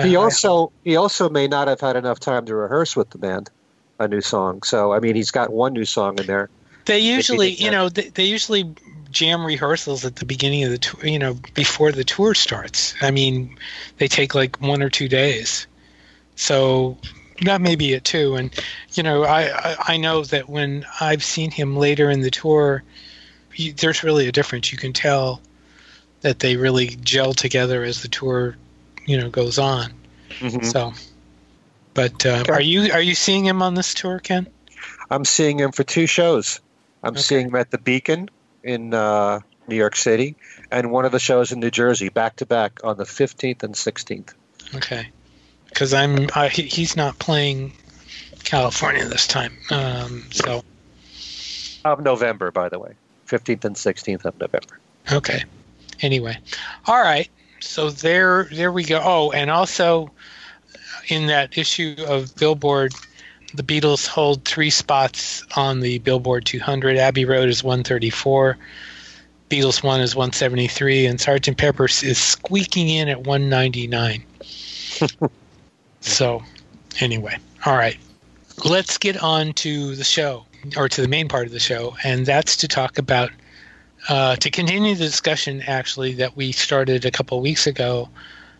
He 0.00 0.16
also 0.16 0.72
he 0.84 0.96
also 0.96 1.28
may 1.28 1.46
not 1.48 1.68
have 1.68 1.80
had 1.80 1.96
enough 1.96 2.18
time 2.18 2.46
to 2.46 2.54
rehearse 2.54 2.96
with 2.96 3.10
the 3.10 3.18
band 3.18 3.50
a 3.98 4.08
new 4.08 4.20
song. 4.20 4.62
So 4.62 4.92
I 4.92 5.00
mean, 5.00 5.14
he's 5.14 5.30
got 5.30 5.52
one 5.52 5.72
new 5.72 5.84
song 5.84 6.18
in 6.18 6.26
there. 6.26 6.48
They 6.84 6.98
usually, 6.98 7.50
you 7.50 7.70
know, 7.70 7.88
they, 7.88 8.08
they 8.08 8.24
usually 8.24 8.74
jam 9.12 9.44
rehearsals 9.44 10.04
at 10.04 10.16
the 10.16 10.24
beginning 10.24 10.64
of 10.64 10.70
the 10.70 10.78
tour, 10.78 11.06
you 11.06 11.18
know, 11.18 11.36
before 11.54 11.92
the 11.92 12.04
tour 12.04 12.34
starts. 12.34 12.94
I 13.00 13.10
mean, 13.10 13.56
they 13.98 14.08
take 14.08 14.34
like 14.34 14.60
one 14.60 14.82
or 14.82 14.90
two 14.90 15.08
days. 15.08 15.66
So 16.34 16.98
that 17.42 17.60
may 17.60 17.76
be 17.76 17.92
it 17.92 18.04
too. 18.04 18.34
And, 18.34 18.52
you 18.92 19.02
know, 19.02 19.24
I, 19.24 19.76
I 19.78 19.96
know 19.96 20.24
that 20.24 20.48
when 20.48 20.86
I've 21.00 21.22
seen 21.22 21.50
him 21.50 21.76
later 21.76 22.10
in 22.10 22.20
the 22.20 22.30
tour, 22.30 22.82
you, 23.54 23.72
there's 23.72 24.02
really 24.02 24.28
a 24.28 24.32
difference. 24.32 24.72
You 24.72 24.78
can 24.78 24.92
tell 24.92 25.40
that 26.22 26.38
they 26.38 26.56
really 26.56 26.88
gel 26.88 27.34
together 27.34 27.84
as 27.84 28.02
the 28.02 28.08
tour, 28.08 28.56
you 29.06 29.18
know, 29.18 29.28
goes 29.28 29.58
on. 29.58 29.92
Mm-hmm. 30.38 30.64
So, 30.64 30.92
but 31.94 32.24
uh, 32.24 32.44
are 32.48 32.60
you 32.60 32.90
are 32.92 33.02
you 33.02 33.14
seeing 33.14 33.44
him 33.44 33.60
on 33.60 33.74
this 33.74 33.92
tour, 33.92 34.18
Ken? 34.18 34.46
I'm 35.10 35.26
seeing 35.26 35.60
him 35.60 35.72
for 35.72 35.84
two 35.84 36.06
shows. 36.06 36.60
I'm 37.02 37.12
okay. 37.12 37.20
seeing 37.20 37.48
him 37.48 37.54
at 37.56 37.70
the 37.70 37.78
Beacon 37.78 38.30
in 38.62 38.94
uh, 38.94 39.40
New 39.68 39.76
York 39.76 39.96
City, 39.96 40.36
and 40.70 40.90
one 40.90 41.04
of 41.04 41.12
the 41.12 41.18
shows 41.18 41.52
in 41.52 41.60
New 41.60 41.70
Jersey, 41.70 42.08
back 42.08 42.36
to 42.36 42.46
back 42.46 42.80
on 42.84 42.96
the 42.96 43.04
15th 43.04 43.62
and 43.62 43.74
16th. 43.74 44.34
Okay, 44.74 45.08
because 45.68 45.92
I'm 45.92 46.28
he, 46.50 46.62
he's 46.62 46.96
not 46.96 47.18
playing 47.18 47.72
California 48.44 49.04
this 49.04 49.26
time, 49.26 49.56
um, 49.70 50.24
so 50.30 50.62
of 51.84 52.02
November, 52.02 52.50
by 52.50 52.68
the 52.68 52.78
way, 52.78 52.94
15th 53.26 53.64
and 53.64 53.76
16th 53.76 54.24
of 54.24 54.38
November. 54.38 54.78
Okay. 55.10 55.44
Anyway, 56.00 56.38
all 56.86 57.00
right. 57.00 57.28
So 57.60 57.90
there, 57.90 58.48
there 58.50 58.72
we 58.72 58.84
go. 58.84 59.00
Oh, 59.02 59.30
and 59.30 59.50
also 59.50 60.10
in 61.08 61.28
that 61.28 61.56
issue 61.56 61.96
of 62.06 62.34
Billboard 62.36 62.92
the 63.54 63.62
Beatles 63.62 64.06
hold 64.06 64.44
three 64.44 64.70
spots 64.70 65.44
on 65.56 65.80
the 65.80 65.98
Billboard 65.98 66.44
200. 66.44 66.96
Abbey 66.96 67.24
Road 67.24 67.48
is 67.48 67.62
134. 67.62 68.56
Beatles 69.50 69.82
1 69.82 70.00
is 70.00 70.14
173. 70.14 71.06
And 71.06 71.18
Sgt. 71.18 71.56
Pepper's 71.56 72.02
is 72.02 72.18
squeaking 72.18 72.88
in 72.88 73.08
at 73.08 73.26
199. 73.26 74.24
so, 76.00 76.42
anyway. 77.00 77.36
All 77.66 77.76
right. 77.76 77.98
let's 78.64 78.98
get 78.98 79.22
on 79.22 79.52
to 79.54 79.94
the 79.94 80.04
show 80.04 80.44
or 80.76 80.88
to 80.88 81.00
the 81.00 81.08
main 81.08 81.28
part 81.28 81.46
of 81.46 81.52
the 81.52 81.60
show, 81.60 81.96
and 82.04 82.26
that's 82.26 82.56
to 82.58 82.68
talk 82.68 82.98
about 82.98 83.30
uh, 84.08 84.36
to 84.36 84.50
continue 84.50 84.94
the 84.94 85.04
discussion 85.04 85.62
actually 85.66 86.12
that 86.14 86.36
we 86.36 86.52
started 86.52 87.04
a 87.04 87.10
couple 87.10 87.40
weeks 87.40 87.66
ago 87.66 88.08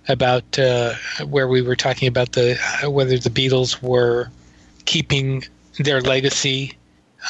about 0.08 0.58
uh, 0.58 0.94
where 1.26 1.48
we 1.48 1.62
were 1.62 1.76
talking 1.76 2.08
about 2.08 2.32
the 2.32 2.56
whether 2.84 3.18
the 3.18 3.30
Beatles 3.30 3.82
were 3.82 4.30
keeping 4.84 5.44
their 5.78 6.00
legacy, 6.00 6.74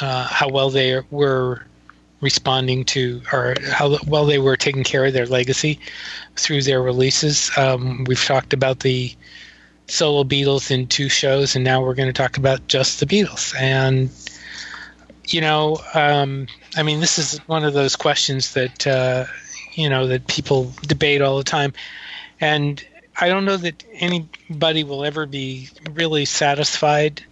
uh, 0.00 0.26
how 0.26 0.48
well 0.48 0.70
they 0.70 1.00
were 1.10 1.66
responding 2.20 2.84
to, 2.84 3.20
or 3.32 3.54
how 3.70 3.98
well 4.06 4.24
they 4.24 4.38
were 4.38 4.56
taking 4.56 4.84
care 4.84 5.04
of 5.04 5.12
their 5.12 5.26
legacy 5.26 5.78
through 6.36 6.62
their 6.62 6.80
releases. 6.80 7.50
Um, 7.58 8.04
we've 8.04 8.24
talked 8.24 8.52
about 8.52 8.80
the 8.80 9.14
solo 9.88 10.24
Beatles 10.24 10.70
in 10.70 10.86
two 10.86 11.08
shows, 11.08 11.54
and 11.54 11.64
now 11.64 11.82
we're 11.82 11.94
going 11.94 12.08
to 12.08 12.12
talk 12.12 12.36
about 12.36 12.66
just 12.68 13.00
the 13.00 13.06
Beatles. 13.06 13.54
And 13.60 14.10
you 15.26 15.40
know, 15.40 15.78
um, 15.94 16.46
I 16.76 16.82
mean, 16.82 17.00
this 17.00 17.18
is 17.18 17.38
one 17.48 17.64
of 17.64 17.74
those 17.74 17.96
questions 17.96 18.54
that 18.54 18.86
uh, 18.86 19.26
you 19.74 19.88
know 19.88 20.06
that 20.06 20.26
people 20.26 20.72
debate 20.82 21.22
all 21.22 21.36
the 21.36 21.44
time, 21.44 21.72
and 22.40 22.84
I 23.20 23.28
don't 23.28 23.44
know 23.44 23.56
that 23.56 23.84
anybody 23.94 24.84
will 24.84 25.04
ever 25.04 25.26
be 25.26 25.68
really 25.92 26.24
satisfied. 26.24 27.24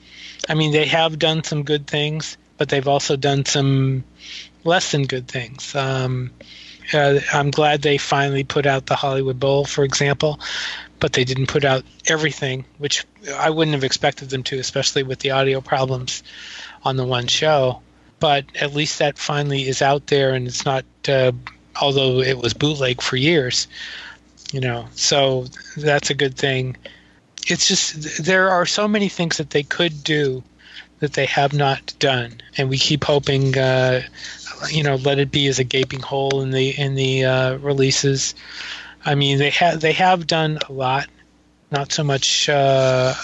I 0.48 0.54
mean, 0.54 0.72
they 0.72 0.86
have 0.86 1.18
done 1.18 1.44
some 1.44 1.62
good 1.62 1.86
things, 1.86 2.36
but 2.56 2.68
they've 2.68 2.88
also 2.88 3.16
done 3.16 3.44
some 3.44 4.04
less 4.64 4.92
than 4.92 5.04
good 5.04 5.28
things. 5.28 5.74
Um, 5.74 6.30
uh, 6.92 7.20
I'm 7.32 7.50
glad 7.50 7.82
they 7.82 7.98
finally 7.98 8.44
put 8.44 8.66
out 8.66 8.86
the 8.86 8.96
Hollywood 8.96 9.38
Bowl, 9.38 9.64
for 9.64 9.84
example, 9.84 10.40
but 10.98 11.12
they 11.12 11.24
didn't 11.24 11.46
put 11.46 11.64
out 11.64 11.84
everything, 12.08 12.64
which 12.78 13.04
I 13.36 13.50
wouldn't 13.50 13.74
have 13.74 13.84
expected 13.84 14.30
them 14.30 14.42
to, 14.44 14.58
especially 14.58 15.02
with 15.02 15.20
the 15.20 15.30
audio 15.30 15.60
problems 15.60 16.22
on 16.84 16.96
the 16.96 17.06
one 17.06 17.26
show. 17.26 17.80
But 18.18 18.44
at 18.60 18.74
least 18.74 18.98
that 18.98 19.18
finally 19.18 19.66
is 19.66 19.82
out 19.82 20.08
there, 20.08 20.34
and 20.34 20.46
it's 20.46 20.64
not. 20.64 20.84
Uh, 21.08 21.32
although 21.80 22.20
it 22.20 22.36
was 22.36 22.52
bootleg 22.52 23.00
for 23.00 23.16
years, 23.16 23.66
you 24.52 24.60
know, 24.60 24.86
so 24.94 25.46
that's 25.76 26.10
a 26.10 26.14
good 26.14 26.36
thing. 26.36 26.76
It's 27.46 27.66
just 27.68 28.24
there 28.24 28.50
are 28.50 28.66
so 28.66 28.86
many 28.86 29.08
things 29.08 29.38
that 29.38 29.50
they 29.50 29.62
could 29.62 30.04
do 30.04 30.42
that 31.00 31.14
they 31.14 31.26
have 31.26 31.52
not 31.52 31.94
done, 31.98 32.40
and 32.56 32.68
we 32.68 32.78
keep 32.78 33.04
hoping. 33.04 33.56
Uh, 33.56 34.02
you 34.68 34.82
know, 34.82 34.96
let 34.96 35.18
it 35.18 35.30
be 35.30 35.46
as 35.46 35.58
a 35.58 35.64
gaping 35.64 36.00
hole 36.00 36.42
in 36.42 36.50
the 36.50 36.70
in 36.78 36.94
the 36.94 37.24
uh, 37.24 37.56
releases. 37.56 38.34
I 39.04 39.14
mean, 39.14 39.38
they 39.38 39.50
have 39.50 39.80
they 39.80 39.92
have 39.92 40.26
done 40.26 40.58
a 40.68 40.72
lot, 40.72 41.08
not 41.70 41.92
so 41.92 42.04
much 42.04 42.48
uh, 42.48 43.14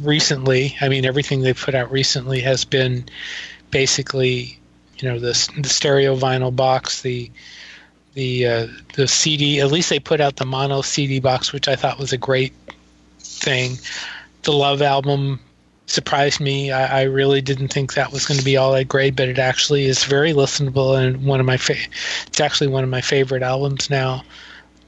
recently. 0.00 0.76
I 0.80 0.88
mean, 0.88 1.04
everything 1.04 1.40
they've 1.40 1.58
put 1.58 1.74
out 1.74 1.90
recently 1.90 2.40
has 2.40 2.64
been 2.64 3.06
basically, 3.70 4.58
you 4.98 5.08
know, 5.08 5.18
the 5.18 5.50
the 5.58 5.68
stereo 5.68 6.16
vinyl 6.16 6.54
box, 6.54 7.02
the 7.02 7.30
the 8.12 8.46
uh, 8.46 8.66
the 8.94 9.08
CD. 9.08 9.60
At 9.60 9.72
least 9.72 9.90
they 9.90 10.00
put 10.00 10.20
out 10.20 10.36
the 10.36 10.46
mono 10.46 10.82
CD 10.82 11.20
box, 11.20 11.52
which 11.52 11.68
I 11.68 11.76
thought 11.76 11.98
was 11.98 12.12
a 12.12 12.18
great 12.18 12.52
thing. 13.44 13.78
The 14.42 14.52
Love 14.52 14.82
album 14.82 15.40
surprised 15.86 16.40
me. 16.40 16.72
I, 16.72 17.00
I, 17.00 17.02
really 17.02 17.42
didn't 17.42 17.68
think 17.68 17.94
that 17.94 18.12
was 18.12 18.26
going 18.26 18.38
to 18.38 18.44
be 18.44 18.56
all 18.56 18.72
that 18.72 18.88
great, 18.88 19.14
but 19.14 19.28
it 19.28 19.38
actually 19.38 19.84
is 19.84 20.04
very 20.04 20.32
listenable 20.32 20.98
and 20.98 21.24
one 21.24 21.40
of 21.40 21.46
my 21.46 21.58
fa- 21.58 21.74
it's 22.26 22.40
actually 22.40 22.68
one 22.68 22.84
of 22.84 22.90
my 22.90 23.02
favorite 23.02 23.42
albums 23.42 23.90
now. 23.90 24.24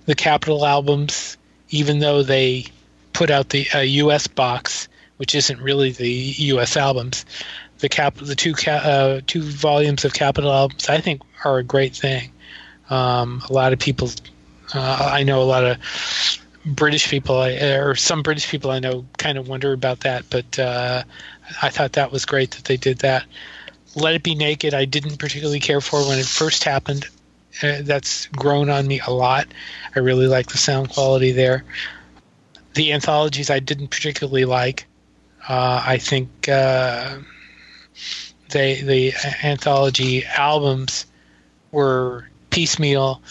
The 0.07 0.15
Capitol 0.15 0.65
albums, 0.65 1.37
even 1.71 1.99
though 1.99 2.23
they 2.23 2.67
put 3.13 3.31
out 3.31 3.51
the 3.51 3.67
uh, 3.75 3.81
U.S. 3.81 4.27
box, 4.27 4.89
which 5.19 5.35
isn't 5.35 5.61
really 5.61 5.91
the 5.91 6.09
U.S. 6.09 6.77
albums, 6.77 7.25
the 7.79 7.89
cap 7.89 8.15
the 8.15 8.35
two 8.35 8.55
ca- 8.55 8.73
uh, 8.73 9.21
two 9.27 9.43
volumes 9.43 10.05
of 10.05 10.15
Capitol 10.15 10.53
albums, 10.53 10.89
I 10.89 11.01
think 11.01 11.23
are 11.45 11.59
a 11.59 11.65
great 11.65 11.95
thing. 11.95 12.31
Um, 12.89 13.43
a 13.49 13.53
lot 13.53 13.73
of 13.73 13.79
people, 13.79 14.11
uh, 14.75 15.11
I 15.13 15.25
know 15.25 15.43
a 15.43 15.45
lot 15.45 15.65
of 15.65 15.79
British 16.67 17.09
people, 17.09 17.41
or 17.41 17.95
some 17.95 18.23
British 18.23 18.51
people 18.51 18.73
I 18.73 18.81
know, 18.81 19.07
kind 19.19 19.39
of 19.39 19.49
wonder 19.49 19.73
about 19.73 20.01
that. 20.01 20.25
But 20.29 20.59
uh, 20.59 21.05
I 21.63 21.71
thought 21.71 21.93
that 21.93 22.11
was 22.11 22.27
great 22.27 22.51
that 22.53 22.65
they 22.65 22.77
did 22.77 22.99
that. 22.99 23.25
Let 23.95 24.15
It 24.15 24.23
Be 24.25 24.35
Naked, 24.35 24.75
I 24.75 24.85
didn't 24.85 25.19
particularly 25.19 25.61
care 25.61 25.81
for 25.81 26.07
when 26.07 26.19
it 26.19 26.27
first 26.27 26.65
happened. 26.65 27.07
Uh, 27.63 27.79
that's 27.83 28.27
grown 28.27 28.69
on 28.69 28.87
me 28.87 29.01
a 29.07 29.13
lot. 29.13 29.47
I 29.95 30.01
really 30.01 30.27
like 30.27 30.49
the 30.49 30.59
sound 30.59 30.91
quality 30.91 31.33
there. 31.33 31.65
The 32.75 32.93
anthologies 32.93 33.49
I 33.49 33.61
didn't 33.61 33.89
particularly 33.89 34.45
like. 34.45 34.87
Uh, 35.49 35.83
I 35.87 35.97
think 35.99 36.49
uh, 36.49 37.19
they 38.51 38.83
the 38.83 39.15
anthology 39.43 40.25
albums 40.27 41.07
were 41.71 42.29
piecemeal. 42.51 43.23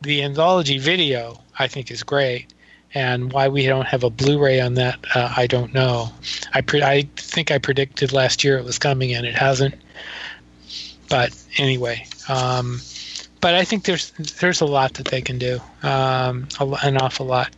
The 0.00 0.24
anthology 0.24 0.78
video 0.78 1.40
I 1.58 1.68
think 1.68 1.90
is 1.90 2.02
great 2.02 2.46
and 2.98 3.32
why 3.32 3.46
we 3.46 3.64
don't 3.64 3.86
have 3.86 4.02
a 4.02 4.10
Blu-ray 4.10 4.58
on 4.60 4.74
that, 4.74 4.98
uh, 5.14 5.32
I 5.36 5.46
don't 5.46 5.72
know. 5.72 6.10
I 6.52 6.62
pre- 6.62 6.82
I 6.82 7.08
think 7.16 7.52
I 7.52 7.58
predicted 7.58 8.12
last 8.12 8.42
year 8.42 8.58
it 8.58 8.64
was 8.64 8.80
coming, 8.80 9.14
and 9.14 9.24
it 9.24 9.36
hasn't. 9.36 9.76
But 11.08 11.32
anyway, 11.58 12.06
um, 12.28 12.80
but 13.40 13.54
I 13.54 13.64
think 13.64 13.84
there's 13.84 14.10
there's 14.40 14.60
a 14.62 14.66
lot 14.66 14.94
that 14.94 15.06
they 15.06 15.20
can 15.20 15.38
do, 15.38 15.60
um, 15.84 16.48
an 16.58 16.96
awful 16.96 17.26
lot. 17.26 17.50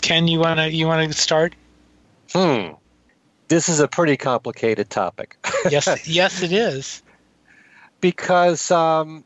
Ken, 0.00 0.28
you 0.28 0.38
wanna 0.38 0.68
you 0.68 0.86
wanna 0.86 1.12
start? 1.12 1.56
Hmm. 2.32 2.74
This 3.48 3.68
is 3.68 3.80
a 3.80 3.88
pretty 3.88 4.16
complicated 4.16 4.90
topic. 4.90 5.36
yes, 5.70 6.06
yes, 6.08 6.42
it 6.42 6.52
is. 6.52 7.02
Because 8.00 8.70
um, 8.70 9.24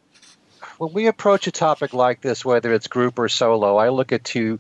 when 0.79 0.95
we 0.95 1.09
approach 1.09 1.47
a 1.47 1.53
topic 1.53 1.93
like 1.93 2.23
this, 2.23 2.43
whether 2.43 2.73
it's 2.73 2.87
group 2.87 3.19
or 3.19 3.29
solo, 3.29 3.77
I 3.77 3.91
look 3.91 4.13
at 4.13 4.25
two 4.25 4.59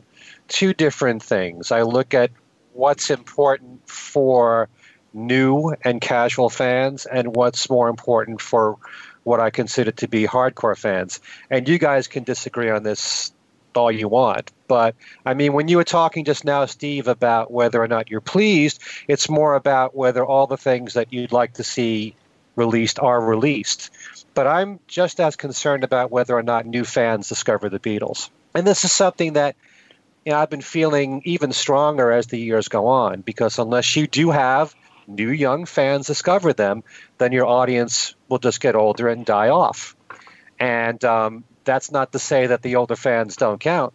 two 0.51 0.75
different 0.75 1.23
things. 1.23 1.73
I 1.73 1.83
look 1.83 2.13
at 2.13 2.31
what's 2.75 3.09
important 3.09 3.89
for 3.89 4.69
new 5.15 5.75
and 5.83 6.01
casual 6.01 6.51
fans 6.51 7.07
and 7.07 7.35
what's 7.35 7.71
more 7.71 7.89
important 7.89 8.41
for 8.41 8.77
what 9.25 9.41
I 9.41 9.51
consider 9.51 9.93
to 9.93 10.09
be 10.09 10.27
hardcore 10.27 10.77
fans. 10.77 11.21
And 11.51 11.69
you 11.69 11.79
guys 11.79 12.09
can 12.09 12.25
disagree 12.25 12.71
on 12.71 12.83
this 12.83 13.33
all 13.77 13.93
you 13.93 14.09
want. 14.09 14.51
But 14.67 14.97
I 15.25 15.35
mean, 15.35 15.53
when 15.53 15.69
you 15.69 15.77
were 15.77 15.85
talking 15.85 16.25
just 16.25 16.45
now, 16.45 16.67
Steve, 16.67 17.07
about 17.07 17.51
whether 17.51 17.81
or 17.81 17.89
not 17.89 18.11
you're 18.11 18.21
pleased, 18.21 18.83
it's 19.09 19.29
more 19.29 19.55
about 19.55 19.95
whether 19.95 20.25
all 20.25 20.47
the 20.47 20.57
things 20.57 20.95
that 20.95 21.13
you'd 21.13 21.33
like 21.33 21.55
to 21.55 21.65
see 21.65 22.15
released 22.57 22.99
are 22.99 23.21
released. 23.21 23.91
But 24.35 24.47
I'm 24.47 24.81
just 24.89 25.21
as 25.21 25.37
concerned 25.37 25.85
about 25.85 26.11
whether 26.11 26.37
or 26.37 26.43
not 26.43 26.67
new 26.67 26.85
fans 26.85 27.29
discover 27.29 27.69
the 27.69 27.79
Beatles. 27.79 28.31
And 28.55 28.67
this 28.67 28.85
is 28.85 28.93
something 28.93 29.35
that 29.35 29.55
know, 30.27 30.39
I've 30.39 30.51
been 30.51 30.61
feeling 30.61 31.23
even 31.25 31.53
stronger 31.53 32.13
as 32.13 32.27
the 32.27 32.39
years 32.39 32.69
go 32.69 32.87
on 32.87 33.21
because 33.23 33.59
unless 33.59 33.97
you 33.97 34.07
do 34.07 34.31
have 34.31 34.75
new 35.07 35.31
young 35.31 35.65
fans 35.67 36.07
discover 36.07 36.53
them, 36.53 36.85
then 37.19 37.33
your 37.33 37.47
audience 37.47 38.15
will 38.29 38.39
just 38.39 38.61
get 38.61 38.75
older 38.75 39.09
and 39.09 39.25
die 39.25 39.49
off. 39.49 39.97
And 40.59 41.03
um, 41.05 41.45
that's 41.65 41.91
not 41.91 42.13
to 42.13 42.19
say 42.19 42.49
that 42.49 42.63
the 42.63 42.77
older 42.77 42.97
fans 42.97 43.37
don't 43.37 43.61
count. 43.61 43.95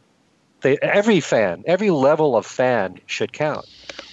They, 0.61 0.77
every 0.77 1.19
fan, 1.19 1.63
every 1.67 1.91
level 1.91 2.35
of 2.35 2.45
fan 2.45 2.99
should 3.05 3.31
count. 3.31 3.65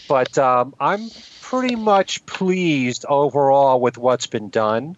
But 0.08 0.36
um, 0.36 0.74
I'm 0.78 1.08
pretty 1.40 1.76
much 1.76 2.26
pleased 2.26 3.06
overall 3.08 3.80
with 3.80 3.96
what's 3.96 4.26
been 4.26 4.50
done. 4.50 4.96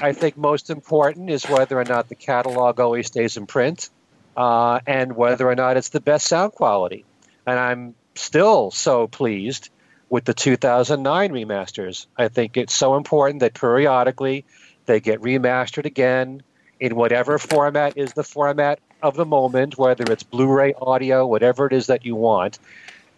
I 0.00 0.12
think 0.12 0.36
most 0.36 0.68
important 0.68 1.30
is 1.30 1.44
whether 1.44 1.78
or 1.78 1.84
not 1.84 2.08
the 2.08 2.14
catalog 2.14 2.80
always 2.80 3.06
stays 3.06 3.36
in 3.36 3.46
print 3.46 3.88
uh, 4.36 4.80
and 4.86 5.14
whether 5.14 5.48
or 5.48 5.54
not 5.54 5.76
it's 5.76 5.90
the 5.90 6.00
best 6.00 6.26
sound 6.26 6.52
quality. 6.52 7.04
And 7.46 7.58
I'm 7.58 7.94
still 8.14 8.70
so 8.70 9.06
pleased 9.06 9.70
with 10.08 10.24
the 10.24 10.34
2009 10.34 11.32
remasters. 11.32 12.06
I 12.16 12.28
think 12.28 12.56
it's 12.56 12.74
so 12.74 12.96
important 12.96 13.40
that 13.40 13.54
periodically 13.54 14.44
they 14.86 15.00
get 15.00 15.20
remastered 15.20 15.86
again 15.86 16.42
in 16.80 16.96
whatever 16.96 17.38
format 17.38 17.96
is 17.96 18.12
the 18.12 18.24
format 18.24 18.80
of 19.02 19.14
the 19.14 19.24
moment, 19.24 19.78
whether 19.78 20.04
it's 20.12 20.22
Blu 20.22 20.46
ray, 20.46 20.74
audio, 20.74 21.26
whatever 21.26 21.66
it 21.66 21.72
is 21.72 21.86
that 21.86 22.04
you 22.04 22.14
want. 22.14 22.58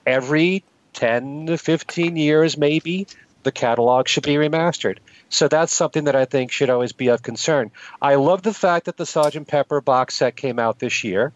Every 0.06 0.62
10 0.92 1.46
to 1.46 1.58
15 1.58 2.16
years, 2.16 2.56
maybe, 2.56 3.06
the 3.44 3.52
catalog 3.52 4.08
should 4.08 4.24
be 4.24 4.34
remastered. 4.34 4.98
So 5.28 5.48
that's 5.48 5.72
something 5.72 6.04
that 6.04 6.16
I 6.16 6.24
think 6.24 6.50
should 6.50 6.70
always 6.70 6.92
be 6.92 7.08
of 7.08 7.22
concern. 7.22 7.70
I 8.00 8.16
love 8.16 8.42
the 8.42 8.54
fact 8.54 8.86
that 8.86 8.96
the 8.96 9.04
Sgt. 9.04 9.46
Pepper 9.46 9.80
box 9.80 10.16
set 10.16 10.36
came 10.36 10.58
out 10.58 10.78
this 10.78 11.04
year, 11.04 11.32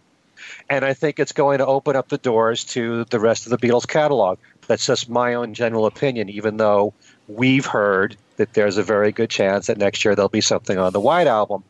and 0.69 0.85
I 0.85 0.95
think 0.95 1.19
it's 1.19 1.33
going 1.33 1.59
to 1.59 1.67
open 1.67 1.97
up 1.97 2.09
the 2.09 2.19
doors 2.19 2.65
to 2.65 3.05
the 3.05 3.21
rest 3.21 3.47
of 3.47 3.50
the 3.50 3.59
Beatles 3.59 3.87
catalog. 3.87 4.38
That's 4.67 4.87
just 4.87 5.09
my 5.09 5.35
own 5.35 5.55
general 5.55 5.87
opinion, 5.87 6.29
even 6.29 6.57
though 6.57 6.95
we've 7.27 7.67
heard 7.67 8.17
that 8.37 8.55
there's 8.55 8.77
a 8.77 8.83
very 8.83 9.12
good 9.12 9.31
chance 9.31 9.67
that 9.67 9.79
next 9.79 10.05
year 10.05 10.15
there'll 10.15 10.29
be 10.29 10.41
something 10.41 10.79
on 10.79 10.93
the 10.93 11.00
White 11.00 11.27
Album. 11.27 11.65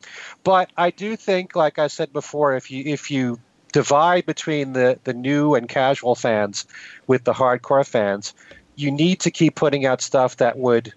But 0.44 0.70
I 0.76 0.90
do 0.90 1.16
think, 1.16 1.56
like 1.56 1.78
I 1.78 1.86
said 1.86 2.12
before, 2.12 2.56
if 2.56 2.70
you 2.70 2.84
if 2.84 3.10
you 3.10 3.38
divide 3.72 4.26
between 4.26 4.72
the, 4.72 4.98
the 5.04 5.14
new 5.14 5.54
and 5.54 5.68
casual 5.68 6.14
fans 6.14 6.66
with 7.06 7.24
the 7.24 7.32
hardcore 7.32 7.86
fans, 7.86 8.34
you 8.78 8.92
need 8.92 9.20
to 9.20 9.30
keep 9.32 9.56
putting 9.56 9.84
out 9.84 10.00
stuff 10.00 10.36
that 10.36 10.56
would 10.56 10.92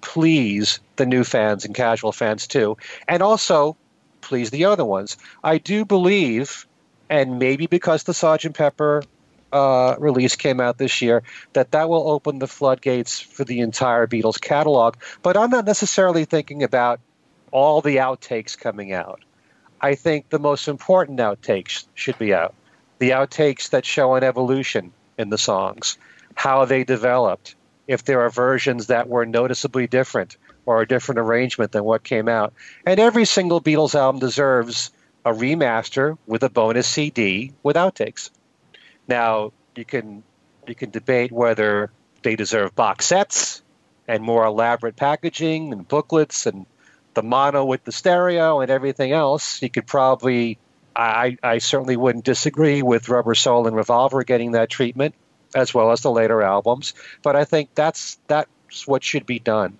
please 0.00 0.78
the 0.94 1.04
new 1.04 1.24
fans 1.24 1.64
and 1.64 1.74
casual 1.74 2.12
fans 2.12 2.46
too, 2.46 2.76
and 3.08 3.22
also 3.22 3.76
please 4.20 4.50
the 4.50 4.66
other 4.66 4.84
ones. 4.84 5.16
I 5.42 5.58
do 5.58 5.84
believe, 5.84 6.66
and 7.10 7.40
maybe 7.40 7.66
because 7.66 8.04
the 8.04 8.12
Sgt. 8.12 8.54
Pepper 8.54 9.02
uh, 9.52 9.96
release 9.98 10.36
came 10.36 10.60
out 10.60 10.78
this 10.78 11.02
year, 11.02 11.24
that 11.54 11.72
that 11.72 11.88
will 11.88 12.08
open 12.08 12.38
the 12.38 12.46
floodgates 12.46 13.18
for 13.18 13.44
the 13.44 13.60
entire 13.60 14.06
Beatles 14.06 14.40
catalog. 14.40 14.94
But 15.22 15.36
I'm 15.36 15.50
not 15.50 15.64
necessarily 15.64 16.26
thinking 16.26 16.62
about 16.62 17.00
all 17.50 17.80
the 17.80 17.96
outtakes 17.96 18.56
coming 18.56 18.92
out. 18.92 19.24
I 19.80 19.96
think 19.96 20.28
the 20.28 20.38
most 20.38 20.68
important 20.68 21.18
outtakes 21.18 21.86
should 21.94 22.18
be 22.18 22.32
out. 22.32 22.54
The 23.00 23.10
outtakes 23.10 23.70
that 23.70 23.84
show 23.84 24.14
an 24.14 24.22
evolution 24.22 24.92
in 25.18 25.30
the 25.30 25.38
songs, 25.38 25.98
how 26.34 26.64
they 26.64 26.84
developed, 26.84 27.54
if 27.86 28.04
there 28.04 28.22
are 28.22 28.30
versions 28.30 28.88
that 28.88 29.08
were 29.08 29.26
noticeably 29.26 29.86
different 29.86 30.36
or 30.66 30.80
a 30.80 30.86
different 30.86 31.18
arrangement 31.18 31.72
than 31.72 31.84
what 31.84 32.02
came 32.02 32.28
out. 32.28 32.54
And 32.86 32.98
every 32.98 33.24
single 33.24 33.60
Beatles 33.60 33.94
album 33.94 34.20
deserves 34.20 34.90
a 35.24 35.32
remaster 35.32 36.18
with 36.26 36.42
a 36.42 36.50
bonus 36.50 36.86
CD 36.86 37.52
with 37.62 37.76
outtakes. 37.76 38.30
Now 39.08 39.52
you 39.76 39.84
can 39.84 40.22
you 40.66 40.74
can 40.74 40.90
debate 40.90 41.32
whether 41.32 41.90
they 42.22 42.36
deserve 42.36 42.74
box 42.74 43.06
sets 43.06 43.62
and 44.08 44.22
more 44.22 44.44
elaborate 44.44 44.96
packaging 44.96 45.72
and 45.72 45.86
booklets 45.86 46.46
and 46.46 46.66
the 47.14 47.22
mono 47.22 47.64
with 47.64 47.84
the 47.84 47.92
stereo 47.92 48.60
and 48.60 48.70
everything 48.70 49.12
else. 49.12 49.62
You 49.62 49.70
could 49.70 49.86
probably 49.86 50.58
I, 50.96 51.36
I 51.42 51.58
certainly 51.58 51.96
wouldn't 51.96 52.24
disagree 52.24 52.82
with 52.82 53.08
Rubber 53.08 53.34
Soul 53.34 53.66
and 53.66 53.74
Revolver 53.74 54.22
getting 54.22 54.52
that 54.52 54.70
treatment, 54.70 55.14
as 55.54 55.72
well 55.72 55.92
as 55.92 56.00
the 56.00 56.10
later 56.10 56.42
albums. 56.42 56.94
But 57.22 57.36
I 57.36 57.44
think 57.44 57.74
that's 57.74 58.18
that's 58.26 58.86
what 58.86 59.04
should 59.04 59.26
be 59.26 59.38
done. 59.38 59.78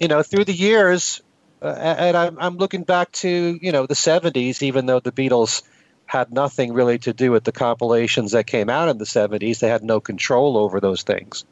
You 0.00 0.08
know, 0.08 0.22
through 0.22 0.44
the 0.44 0.52
years, 0.52 1.22
uh, 1.62 1.68
and 1.68 2.16
I'm, 2.16 2.38
I'm 2.38 2.56
looking 2.56 2.82
back 2.82 3.12
to 3.12 3.58
you 3.60 3.72
know 3.72 3.86
the 3.86 3.94
'70s, 3.94 4.62
even 4.62 4.86
though 4.86 5.00
the 5.00 5.12
Beatles 5.12 5.62
had 6.06 6.32
nothing 6.32 6.72
really 6.72 6.98
to 7.00 7.12
do 7.12 7.32
with 7.32 7.44
the 7.44 7.52
compilations 7.52 8.32
that 8.32 8.46
came 8.46 8.70
out 8.70 8.88
in 8.88 8.96
the 8.96 9.04
70s. 9.04 9.58
They 9.58 9.68
had 9.68 9.82
no 9.82 10.00
control 10.00 10.56
over 10.56 10.80
those 10.80 11.02
things. 11.02 11.44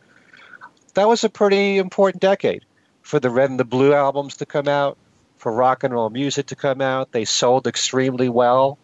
That 0.94 1.08
was 1.08 1.24
a 1.24 1.28
pretty 1.28 1.78
important 1.78 2.22
decade 2.22 2.64
for 3.02 3.18
the 3.18 3.30
Red 3.30 3.50
and 3.50 3.58
the 3.58 3.64
Blue 3.64 3.92
albums 3.92 4.36
to 4.36 4.46
come 4.46 4.68
out, 4.68 4.96
for 5.36 5.52
rock 5.52 5.82
and 5.82 5.92
roll 5.92 6.08
music 6.08 6.46
to 6.46 6.56
come 6.56 6.80
out. 6.80 7.10
They 7.10 7.24
sold 7.24 7.66
extremely 7.66 8.28
well. 8.28 8.78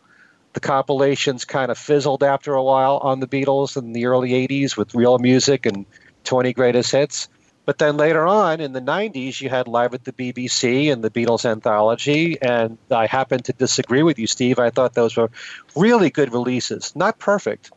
The 0.52 0.60
compilations 0.60 1.44
kind 1.44 1.70
of 1.70 1.78
fizzled 1.78 2.22
after 2.22 2.54
a 2.54 2.62
while 2.62 2.98
on 2.98 3.20
the 3.20 3.28
Beatles 3.28 3.76
in 3.76 3.92
the 3.92 4.06
early 4.06 4.30
80s 4.30 4.76
with 4.76 4.94
Reel 4.94 5.18
Music 5.18 5.66
and 5.66 5.86
20 6.24 6.52
greatest 6.52 6.90
hits. 6.92 7.28
But 7.66 7.78
then 7.78 7.96
later 7.96 8.26
on 8.26 8.60
in 8.60 8.72
the 8.72 8.80
90s, 8.80 9.40
you 9.40 9.48
had 9.48 9.68
Live 9.68 9.94
at 9.94 10.04
the 10.04 10.12
BBC 10.12 10.92
and 10.92 11.04
the 11.04 11.10
Beatles 11.10 11.44
anthology. 11.44 12.40
And 12.42 12.78
I 12.90 13.06
happen 13.06 13.42
to 13.44 13.52
disagree 13.52 14.02
with 14.02 14.18
you, 14.18 14.26
Steve. 14.26 14.58
I 14.58 14.70
thought 14.70 14.94
those 14.94 15.16
were 15.16 15.30
really 15.76 16.10
good 16.10 16.32
releases. 16.32 16.96
Not 16.96 17.18
perfect, 17.20 17.70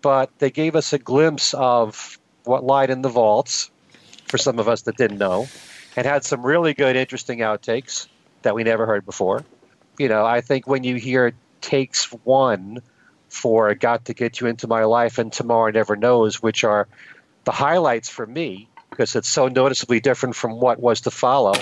but 0.00 0.30
they 0.38 0.50
gave 0.50 0.76
us 0.76 0.94
a 0.94 0.98
glimpse 0.98 1.52
of 1.52 2.18
what 2.44 2.64
lied 2.64 2.88
in 2.88 3.02
the 3.02 3.10
vaults 3.10 3.70
for 4.26 4.38
some 4.38 4.58
of 4.58 4.68
us 4.68 4.82
that 4.82 4.96
didn't 4.96 5.18
know 5.18 5.46
and 5.96 6.06
had 6.06 6.24
some 6.24 6.44
really 6.44 6.72
good, 6.74 6.96
interesting 6.96 7.40
outtakes 7.40 8.06
that 8.42 8.54
we 8.54 8.64
never 8.64 8.86
heard 8.86 9.04
before. 9.04 9.44
You 9.98 10.08
know, 10.08 10.24
I 10.24 10.40
think 10.40 10.66
when 10.66 10.84
you 10.84 10.96
hear 10.96 11.32
takes 11.64 12.04
one 12.24 12.82
for 13.30 13.74
Got 13.74 14.04
to 14.04 14.14
Get 14.14 14.40
You 14.40 14.46
Into 14.46 14.68
My 14.68 14.84
Life 14.84 15.18
and 15.18 15.32
Tomorrow 15.32 15.70
Never 15.72 15.96
Knows, 15.96 16.42
which 16.42 16.62
are 16.62 16.86
the 17.44 17.52
highlights 17.52 18.10
for 18.10 18.26
me, 18.26 18.68
because 18.90 19.16
it's 19.16 19.28
so 19.28 19.48
noticeably 19.48 19.98
different 19.98 20.36
from 20.36 20.60
what 20.60 20.78
was 20.78 21.00
to 21.02 21.10
follow. 21.10 21.54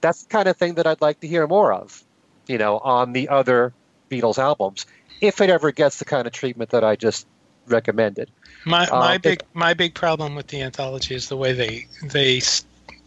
That's 0.00 0.24
the 0.24 0.28
kind 0.28 0.48
of 0.48 0.56
thing 0.56 0.74
that 0.74 0.86
I'd 0.86 1.00
like 1.00 1.20
to 1.20 1.28
hear 1.28 1.46
more 1.46 1.72
of, 1.72 2.02
you 2.48 2.58
know, 2.58 2.78
on 2.78 3.12
the 3.12 3.28
other 3.28 3.72
Beatles 4.10 4.38
albums, 4.38 4.84
if 5.20 5.40
it 5.40 5.48
ever 5.48 5.70
gets 5.70 5.98
the 6.00 6.04
kind 6.04 6.26
of 6.26 6.32
treatment 6.32 6.70
that 6.70 6.84
I 6.84 6.96
just 6.96 7.26
recommended. 7.66 8.30
My 8.64 8.88
my 8.90 9.14
um, 9.14 9.20
big 9.20 9.42
my 9.54 9.74
big 9.74 9.94
problem 9.94 10.34
with 10.34 10.48
the 10.48 10.62
anthology 10.62 11.14
is 11.14 11.28
the 11.28 11.36
way 11.36 11.52
they 11.52 11.86
they 12.02 12.40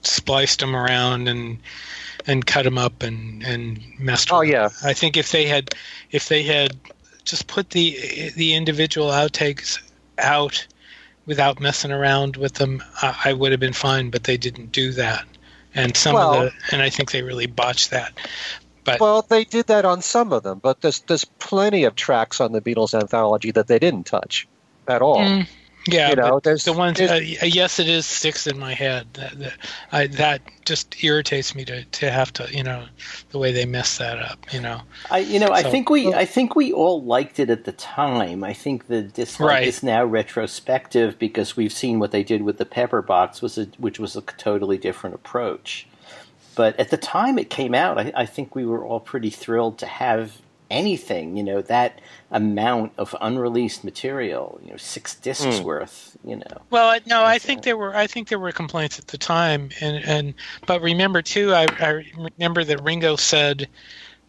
spliced 0.01 0.59
them 0.59 0.75
around 0.75 1.27
and 1.27 1.59
and 2.29 2.45
cut 2.45 2.63
them 2.63 2.77
up 2.77 3.01
and 3.01 3.43
and 3.43 3.81
messed. 3.99 4.31
Oh 4.31 4.41
yeah. 4.41 4.69
I 4.83 4.93
think 4.93 5.17
if 5.17 5.31
they 5.31 5.45
had 5.45 5.73
if 6.11 6.29
they 6.29 6.43
had 6.43 6.77
just 7.25 7.47
put 7.47 7.71
the 7.71 8.31
the 8.35 8.53
individual 8.53 9.07
outtakes 9.07 9.79
out 10.19 10.65
without 11.25 11.59
messing 11.59 11.91
around 11.91 12.37
with 12.37 12.53
them, 12.53 12.83
I, 13.01 13.15
I 13.25 13.33
would 13.33 13.51
have 13.51 13.59
been 13.59 13.73
fine. 13.73 14.11
But 14.11 14.23
they 14.23 14.37
didn't 14.37 14.71
do 14.71 14.91
that, 14.93 15.25
and 15.73 15.97
some 15.97 16.13
well, 16.13 16.33
of 16.33 16.53
the 16.53 16.73
and 16.73 16.81
I 16.81 16.89
think 16.89 17.11
they 17.11 17.23
really 17.23 17.47
botched 17.47 17.89
that. 17.89 18.13
But 18.83 18.99
well, 18.99 19.23
they 19.23 19.43
did 19.43 19.67
that 19.67 19.83
on 19.83 20.01
some 20.01 20.31
of 20.31 20.43
them, 20.43 20.59
but 20.59 20.81
there's 20.81 20.99
there's 21.01 21.25
plenty 21.25 21.83
of 21.83 21.95
tracks 21.95 22.39
on 22.39 22.51
the 22.51 22.61
Beatles 22.61 22.93
anthology 22.93 23.51
that 23.51 23.67
they 23.67 23.79
didn't 23.79 24.05
touch 24.05 24.47
at 24.87 25.01
all. 25.01 25.17
Mm, 25.17 25.47
yeah, 25.87 26.09
you 26.09 26.15
know, 26.15 26.39
there's 26.39 26.65
the 26.65 26.73
ones. 26.73 26.99
Uh, 26.99 27.19
yes, 27.23 27.79
it 27.79 27.87
is 27.87 28.05
sticks 28.05 28.47
in 28.47 28.59
my 28.59 28.73
head. 28.73 29.07
That 29.13 29.39
that, 29.39 29.53
I, 29.91 30.07
that 30.07 30.41
just 30.65 31.03
irritates 31.03 31.55
me 31.55 31.65
to, 31.65 31.83
to 31.83 32.11
have 32.11 32.33
to, 32.33 32.47
you 32.55 32.63
know, 32.63 32.85
the 33.31 33.39
way 33.39 33.51
they 33.51 33.65
mess 33.65 33.97
that 33.97 34.19
up. 34.19 34.53
You 34.53 34.61
know, 34.61 34.81
I 35.09 35.19
you 35.19 35.39
know 35.39 35.47
so, 35.47 35.53
I 35.53 35.63
think 35.63 35.89
we 35.89 36.13
I 36.13 36.25
think 36.25 36.55
we 36.55 36.71
all 36.73 37.01
liked 37.03 37.39
it 37.39 37.49
at 37.49 37.63
the 37.63 37.71
time. 37.71 38.43
I 38.43 38.53
think 38.53 38.87
the 38.87 39.01
dislike 39.01 39.49
right. 39.49 39.67
is 39.67 39.81
now 39.81 40.03
retrospective 40.03 41.17
because 41.17 41.55
we've 41.55 41.73
seen 41.73 41.99
what 41.99 42.11
they 42.11 42.23
did 42.23 42.43
with 42.43 42.57
the 42.57 42.65
Pepper 42.65 43.01
Box, 43.01 43.41
was 43.41 43.57
a, 43.57 43.65
which 43.77 43.99
was 43.99 44.15
a 44.15 44.21
totally 44.21 44.77
different 44.77 45.15
approach. 45.15 45.87
But 46.55 46.77
at 46.77 46.89
the 46.89 46.97
time 46.97 47.39
it 47.39 47.49
came 47.49 47.73
out, 47.73 47.97
I, 47.97 48.11
I 48.15 48.25
think 48.25 48.53
we 48.53 48.65
were 48.65 48.83
all 48.83 48.99
pretty 48.99 49.29
thrilled 49.29 49.77
to 49.79 49.85
have 49.85 50.41
anything, 50.69 51.35
you 51.35 51.43
know, 51.43 51.61
that 51.63 51.99
amount 52.31 52.93
of 52.97 53.15
unreleased 53.21 53.83
material, 53.83 54.59
you 54.63 54.71
know, 54.71 54.77
six 54.77 55.15
discs 55.15 55.59
mm. 55.59 55.63
worth, 55.63 56.17
you 56.23 56.35
know. 56.35 56.61
Well, 56.69 56.99
no, 57.05 57.23
I 57.23 57.39
think 57.39 57.63
there 57.63 57.77
were 57.77 57.95
I 57.95 58.07
think 58.07 58.27
there 58.27 58.39
were 58.39 58.51
complaints 58.51 58.99
at 58.99 59.07
the 59.07 59.17
time, 59.17 59.69
and 59.81 60.03
and 60.03 60.33
but 60.65 60.81
remember 60.81 61.21
too, 61.21 61.53
I, 61.53 61.67
I 61.79 62.03
remember 62.17 62.63
that 62.63 62.83
Ringo 62.83 63.15
said, 63.15 63.67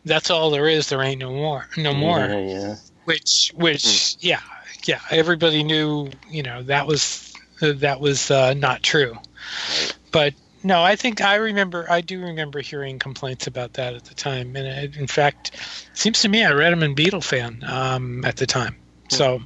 "That's 0.05 0.31
all 0.31 0.51
there 0.51 0.69
is. 0.69 0.89
There 0.89 1.03
ain't 1.03 1.21
no 1.21 1.33
more, 1.33 1.69
no 1.77 1.93
more." 1.95 2.19
Yeah, 2.21 2.39
yeah. 2.39 2.75
Which, 3.05 3.53
which, 3.57 3.83
mm. 3.83 4.17
yeah, 4.21 4.41
yeah. 4.85 5.01
Everybody 5.11 5.63
knew, 5.63 6.11
you 6.31 6.43
know, 6.43 6.63
that 6.65 6.87
was 6.87 7.35
uh, 7.61 7.73
that 7.77 8.01
was 8.01 8.31
uh, 8.31 8.55
not 8.55 8.83
true, 8.83 9.13
right. 9.13 9.97
but 10.13 10.35
no, 10.63 10.83
I 10.83 10.97
think 10.97 11.21
I 11.21 11.37
remember. 11.37 11.87
I 11.91 12.01
do 12.01 12.21
remember 12.21 12.61
hearing 12.61 12.99
complaints 12.99 13.47
about 13.47 13.75
that 13.75 13.95
at 13.95 14.05
the 14.05 14.15
time, 14.15 14.55
and 14.57 14.67
it, 14.67 14.97
in 14.97 15.07
fact, 15.07 15.53
it 15.55 15.99
seems 15.99 16.21
to 16.23 16.29
me 16.29 16.45
I 16.45 16.53
read 16.53 16.73
them 16.73 16.83
in 16.83 16.95
Beatlefan 16.95 17.67
um, 17.69 18.25
at 18.25 18.37
the 18.37 18.47
time. 18.47 18.77
Hmm. 19.11 19.15
So, 19.17 19.43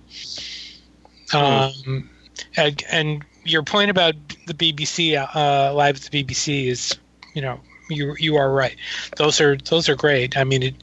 hmm. 1.31 1.37
um, 1.37 2.11
and, 2.57 2.83
and, 2.91 3.25
your 3.47 3.63
point 3.63 3.91
about 3.91 4.15
the 4.47 4.55
BBC 4.55 5.19
uh, 5.19 5.75
live 5.75 5.97
at 5.97 6.03
the 6.03 6.25
BBC 6.25 6.69
is, 6.69 6.97
you 7.35 7.43
know, 7.43 7.61
you 7.91 8.17
you 8.19 8.37
are 8.37 8.51
right. 8.51 8.75
Those 9.19 9.39
are 9.39 9.57
those 9.57 9.89
are 9.91 9.97
great. 9.97 10.35
I 10.39 10.45
mean, 10.45 10.63
it, 10.63 10.75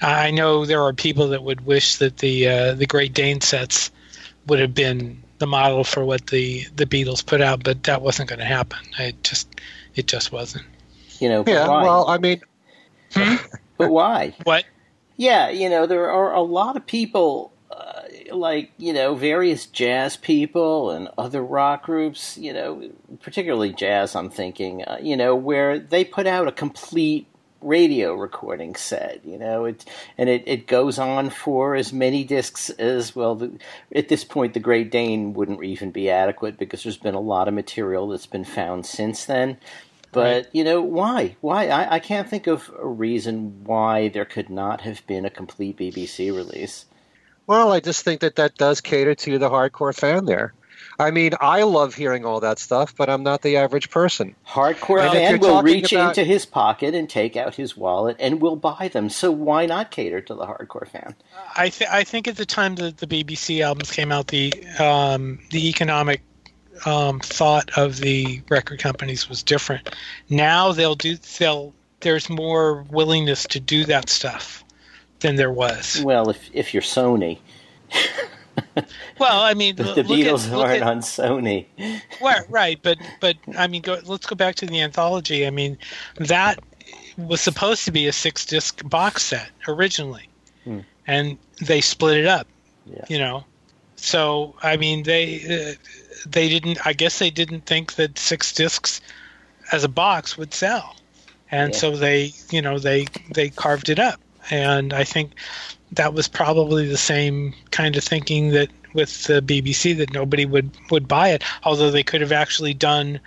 I 0.00 0.30
know 0.30 0.64
there 0.64 0.82
are 0.82 0.94
people 0.94 1.28
that 1.28 1.42
would 1.42 1.66
wish 1.66 1.96
that 1.96 2.16
the 2.16 2.48
uh, 2.48 2.74
the 2.74 2.86
Great 2.86 3.12
Dane 3.12 3.42
sets 3.42 3.90
would 4.46 4.60
have 4.60 4.74
been 4.74 5.22
the 5.38 5.46
model 5.46 5.84
for 5.84 6.04
what 6.06 6.28
the 6.28 6.64
the 6.74 6.86
Beatles 6.86 7.24
put 7.24 7.40
out, 7.40 7.62
but 7.62 7.82
that 7.84 8.02
wasn't 8.02 8.28
going 8.28 8.38
to 8.38 8.46
happen. 8.46 8.78
It 8.98 9.22
just 9.22 9.48
it 9.96 10.06
just 10.06 10.30
wasn't. 10.30 10.64
You 11.18 11.28
know. 11.28 11.44
Yeah. 11.46 11.66
Why? 11.66 11.82
Well, 11.82 12.08
I 12.08 12.18
mean. 12.18 12.40
Hmm? 13.12 13.36
but 13.78 13.90
why? 13.90 14.34
What? 14.44 14.64
Yeah, 15.16 15.48
you 15.48 15.70
know, 15.70 15.86
there 15.86 16.10
are 16.10 16.34
a 16.34 16.42
lot 16.42 16.76
of 16.76 16.86
people, 16.86 17.52
uh, 17.70 18.02
like, 18.32 18.70
you 18.76 18.92
know, 18.92 19.14
various 19.14 19.64
jazz 19.64 20.16
people 20.16 20.90
and 20.90 21.08
other 21.16 21.42
rock 21.42 21.84
groups, 21.84 22.36
you 22.36 22.52
know, 22.52 22.90
particularly 23.22 23.72
jazz, 23.72 24.14
I'm 24.14 24.28
thinking, 24.28 24.82
uh, 24.82 24.98
you 25.00 25.16
know, 25.16 25.34
where 25.34 25.78
they 25.78 26.04
put 26.04 26.26
out 26.26 26.48
a 26.48 26.52
complete 26.52 27.26
radio 27.62 28.14
recording 28.14 28.74
set, 28.74 29.24
you 29.24 29.38
know, 29.38 29.64
it 29.64 29.84
and 30.18 30.28
it, 30.28 30.44
it 30.46 30.66
goes 30.66 30.98
on 30.98 31.30
for 31.30 31.74
as 31.74 31.92
many 31.92 32.22
discs 32.22 32.68
as 32.70 33.16
well. 33.16 33.34
The, 33.34 33.58
at 33.94 34.08
this 34.08 34.24
point, 34.24 34.52
the 34.52 34.60
Great 34.60 34.90
Dane 34.90 35.32
wouldn't 35.32 35.64
even 35.64 35.90
be 35.90 36.10
adequate 36.10 36.58
because 36.58 36.82
there's 36.82 36.98
been 36.98 37.14
a 37.14 37.20
lot 37.20 37.48
of 37.48 37.54
material 37.54 38.08
that's 38.08 38.26
been 38.26 38.44
found 38.44 38.84
since 38.84 39.24
then. 39.24 39.56
But 40.16 40.22
right. 40.22 40.46
you 40.52 40.64
know 40.64 40.80
why? 40.80 41.36
Why 41.42 41.68
I, 41.68 41.96
I 41.96 41.98
can't 41.98 42.26
think 42.26 42.46
of 42.46 42.72
a 42.78 42.86
reason 42.86 43.64
why 43.64 44.08
there 44.08 44.24
could 44.24 44.48
not 44.48 44.80
have 44.80 45.06
been 45.06 45.26
a 45.26 45.30
complete 45.30 45.76
BBC 45.76 46.34
release. 46.34 46.86
Well, 47.46 47.70
I 47.70 47.80
just 47.80 48.02
think 48.02 48.22
that 48.22 48.36
that 48.36 48.54
does 48.54 48.80
cater 48.80 49.14
to 49.14 49.38
the 49.38 49.50
hardcore 49.50 49.94
fan 49.94 50.24
there. 50.24 50.54
I 50.98 51.10
mean, 51.10 51.32
I 51.38 51.64
love 51.64 51.94
hearing 51.94 52.24
all 52.24 52.40
that 52.40 52.58
stuff, 52.58 52.96
but 52.96 53.10
I'm 53.10 53.22
not 53.22 53.42
the 53.42 53.58
average 53.58 53.90
person. 53.90 54.34
Hardcore 54.48 55.02
and 55.02 55.12
fan 55.12 55.38
will 55.38 55.62
reach 55.62 55.92
about... 55.92 56.16
into 56.16 56.24
his 56.24 56.46
pocket 56.46 56.94
and 56.94 57.10
take 57.10 57.36
out 57.36 57.54
his 57.54 57.76
wallet 57.76 58.16
and 58.18 58.40
will 58.40 58.56
buy 58.56 58.88
them. 58.88 59.10
So 59.10 59.30
why 59.30 59.66
not 59.66 59.90
cater 59.90 60.22
to 60.22 60.34
the 60.34 60.46
hardcore 60.46 60.88
fan? 60.88 61.14
I, 61.54 61.68
th- 61.68 61.90
I 61.90 62.04
think 62.04 62.26
at 62.26 62.38
the 62.38 62.46
time 62.46 62.76
that 62.76 62.96
the 62.96 63.06
BBC 63.06 63.60
albums 63.60 63.90
came 63.90 64.10
out, 64.10 64.28
the 64.28 64.54
um, 64.78 65.40
the 65.50 65.68
economic 65.68 66.22
um, 66.84 67.20
thought 67.20 67.70
of 67.76 67.98
the 67.98 68.42
record 68.48 68.80
companies 68.80 69.28
was 69.28 69.42
different. 69.42 69.94
Now 70.28 70.72
they'll 70.72 70.94
do 70.94 71.16
they'll 71.38 71.72
there's 72.00 72.28
more 72.28 72.82
willingness 72.90 73.46
to 73.46 73.60
do 73.60 73.84
that 73.84 74.08
stuff 74.08 74.64
than 75.20 75.36
there 75.36 75.52
was. 75.52 76.02
Well, 76.04 76.30
if 76.30 76.50
if 76.52 76.74
you're 76.74 76.82
Sony. 76.82 77.38
well, 79.18 79.42
I 79.42 79.54
mean, 79.54 79.76
the, 79.76 79.84
the 79.84 80.02
Beatles 80.02 80.48
at, 80.48 80.54
aren't 80.54 80.82
at, 80.82 80.82
on 80.82 80.98
Sony. 81.00 81.66
Right, 82.20 82.42
right, 82.48 82.78
but 82.82 82.98
but 83.20 83.36
I 83.56 83.66
mean, 83.66 83.82
go, 83.82 83.98
let's 84.04 84.26
go 84.26 84.36
back 84.36 84.54
to 84.56 84.66
the 84.66 84.80
anthology. 84.80 85.46
I 85.46 85.50
mean, 85.50 85.78
that 86.16 86.58
was 87.16 87.40
supposed 87.40 87.84
to 87.86 87.92
be 87.92 88.06
a 88.06 88.12
six 88.12 88.44
disc 88.44 88.86
box 88.88 89.22
set 89.24 89.50
originally, 89.68 90.28
hmm. 90.64 90.80
and 91.06 91.38
they 91.60 91.80
split 91.80 92.18
it 92.18 92.26
up. 92.26 92.46
Yeah. 92.86 93.04
You 93.08 93.18
know, 93.18 93.44
so 93.96 94.54
I 94.62 94.76
mean, 94.76 95.02
they 95.02 95.40
uh, 95.44 95.74
they 96.24 96.48
didn't. 96.48 96.86
I 96.86 96.92
guess 96.92 97.18
they 97.18 97.30
didn't 97.30 97.66
think 97.66 97.94
that 97.94 98.18
six 98.18 98.52
discs 98.52 99.00
as 99.72 99.84
a 99.84 99.88
box 99.88 100.38
would 100.38 100.54
sell, 100.54 100.96
and 101.50 101.72
yeah. 101.72 101.78
so 101.78 101.96
they 101.96 102.32
you 102.50 102.62
know 102.62 102.78
they 102.78 103.06
they 103.32 103.50
carved 103.50 103.88
it 103.88 103.98
up, 103.98 104.20
and 104.50 104.92
I 104.92 105.04
think 105.04 105.32
that 105.92 106.14
was 106.14 106.28
probably 106.28 106.86
the 106.86 106.96
same 106.96 107.54
kind 107.70 107.96
of 107.96 108.04
thinking 108.04 108.50
that 108.50 108.68
with 108.94 109.24
the 109.24 109.40
BBC 109.40 109.96
that 109.98 110.12
nobody 110.12 110.46
would 110.46 110.70
would 110.90 111.06
buy 111.08 111.30
it. 111.30 111.42
Although 111.64 111.90
they 111.90 112.02
could 112.02 112.20
have 112.20 112.32
actually 112.32 112.74
done, 112.74 113.20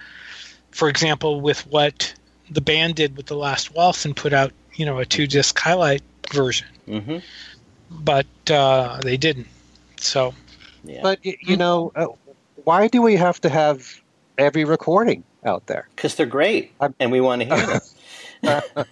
for 0.72 0.90
example, 0.90 1.42
with 1.42 1.66
what 1.68 2.14
the 2.50 2.62
band 2.62 2.96
did 2.96 3.16
with 3.16 3.28
the 3.28 3.36
Last 3.36 3.74
Waltz 3.76 4.06
and 4.06 4.16
put 4.16 4.34
out 4.34 4.52
you 4.76 4.86
know 4.86 4.98
a 5.00 5.06
two 5.06 5.28
disc 5.28 5.58
highlight 5.58 6.02
version. 6.32 6.68
Mm-hmm. 6.88 7.18
But 7.92 8.52
uh, 8.52 9.00
they 9.02 9.18
didn't. 9.18 9.48
So. 9.98 10.34
Yeah. 10.86 11.02
But 11.04 11.20
you 11.26 11.58
know, 11.58 11.92
uh, 11.94 12.08
why 12.64 12.88
do 12.88 13.02
we 13.02 13.16
have 13.16 13.40
to 13.42 13.50
have 13.50 14.02
every 14.38 14.66
recording 14.66 15.24
out 15.46 15.66
there? 15.68 15.88
Because 15.96 16.16
they're 16.16 16.26
great, 16.26 16.72
I'm, 16.80 16.96
and 17.00 17.12
we 17.12 17.22
want 17.22 17.42
to 17.42 17.48
hear 17.48 17.80
them. 18.44 18.86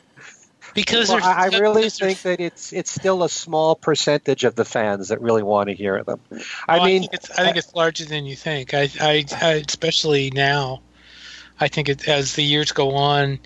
because 0.74 1.10
well, 1.10 1.24
I, 1.24 1.50
I 1.52 1.58
really 1.58 1.90
think 1.90 2.22
that 2.22 2.40
it's 2.40 2.74
it's 2.74 2.92
still 2.92 3.24
a 3.24 3.30
small 3.30 3.76
percentage 3.76 4.44
of 4.44 4.56
the 4.56 4.66
fans 4.66 5.10
that 5.10 5.22
really 5.22 5.44
want 5.44 5.70
to 5.70 5.76
hear 5.76 6.04
them. 6.04 6.20
I 6.68 6.86
mean, 6.86 7.04
I 7.04 7.08
think, 7.08 7.14
it's, 7.14 7.32
I 7.32 7.44
think 7.44 7.58
it's 7.58 7.74
larger 7.74 8.06
than 8.06 8.26
you 8.26 8.36
think. 8.36 8.74
I, 8.74 8.90
I, 9.00 9.26
I 9.42 9.64
especially 9.68 10.32
now. 10.32 10.82
I 11.60 11.70
think 11.70 11.90
it, 11.90 12.08
as 12.08 12.36
the 12.36 12.44
years 12.44 12.72
go 12.72 12.92
on, 12.92 13.40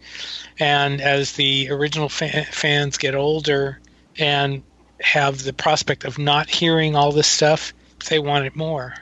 and 0.59 0.99
as 0.99 1.31
the 1.33 1.69
original 1.71 2.09
fa- 2.09 2.45
fans 2.51 2.97
get 2.97 3.15
older 3.15 3.79
and 4.19 4.63
have 4.99 5.41
the 5.41 5.53
prospect 5.53 6.03
of 6.03 6.19
not 6.19 6.49
hearing 6.49 6.97
all 6.97 7.13
this 7.13 7.27
stuff, 7.27 7.73
they 8.09 8.19
want 8.19 8.45
it 8.45 8.55
more. 8.55 8.93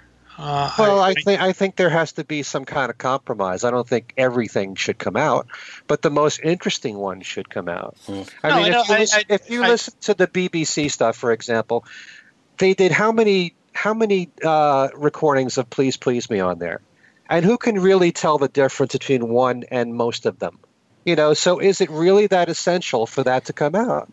Uh, 0.41 0.71
well, 0.80 0.99
I, 1.02 1.10
I 1.10 1.13
think 1.15 1.41
I 1.41 1.52
think 1.52 1.75
there 1.75 1.89
has 1.89 2.13
to 2.13 2.23
be 2.23 2.43
some 2.43 2.63
kind 2.63 2.89
of 2.89 2.97
compromise. 2.97 3.65
I 3.65 3.71
don't 3.71 3.88
think 3.88 4.13
everything 4.15 4.75
should 4.75 4.97
come 4.97 5.17
out, 5.17 5.47
but 5.86 6.02
the 6.02 6.10
most 6.10 6.39
interesting 6.41 6.97
one 6.97 7.19
should 7.19 7.49
come 7.49 7.67
out. 7.67 7.97
Mm. 8.08 8.30
I 8.41 8.49
no, 8.49 8.63
mean, 8.63 8.73
I 8.73 8.80
if, 8.80 8.88
you, 8.88 8.95
listen, 8.95 9.23
if 9.28 9.49
you 9.49 9.62
listen 9.62 9.93
to 10.02 10.13
the 10.13 10.28
BBC 10.28 10.89
stuff, 10.91 11.17
for 11.17 11.34
example, 11.34 11.84
they 12.58 12.73
did 12.73 12.93
how 12.93 13.12
many 13.12 13.54
how 13.73 13.93
many 13.93 14.30
uh, 14.41 14.88
recordings 14.95 15.58
of 15.58 15.69
"Please 15.69 15.97
Please 15.97 16.30
Me" 16.30 16.39
on 16.39 16.58
there, 16.58 16.80
and 17.30 17.43
who 17.43 17.58
can 17.58 17.78
really 17.78 18.13
tell 18.13 18.38
the 18.38 18.47
difference 18.47 18.93
between 18.93 19.28
one 19.28 19.65
and 19.69 19.93
most 19.93 20.25
of 20.25 20.39
them? 20.39 20.58
You 21.04 21.17
know, 21.17 21.34
so 21.34 21.60
is 21.60 21.82
it 21.82 21.89
really 21.89 22.28
that 22.28 22.47
essential 22.47 23.06
for 23.06 23.23
that 23.23 23.45
to 23.45 23.54
come 23.54 23.75
out? 23.75 24.10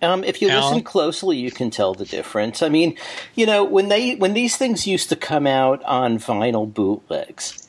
Um, 0.00 0.22
if 0.24 0.40
you 0.40 0.48
Alan? 0.48 0.64
listen 0.64 0.82
closely, 0.84 1.36
you 1.38 1.50
can 1.50 1.70
tell 1.70 1.94
the 1.94 2.04
difference. 2.04 2.62
I 2.62 2.68
mean, 2.68 2.96
you 3.34 3.46
know, 3.46 3.64
when 3.64 3.88
they 3.88 4.14
when 4.14 4.34
these 4.34 4.56
things 4.56 4.86
used 4.86 5.08
to 5.08 5.16
come 5.16 5.46
out 5.46 5.82
on 5.84 6.18
vinyl 6.18 6.72
bootlegs, 6.72 7.68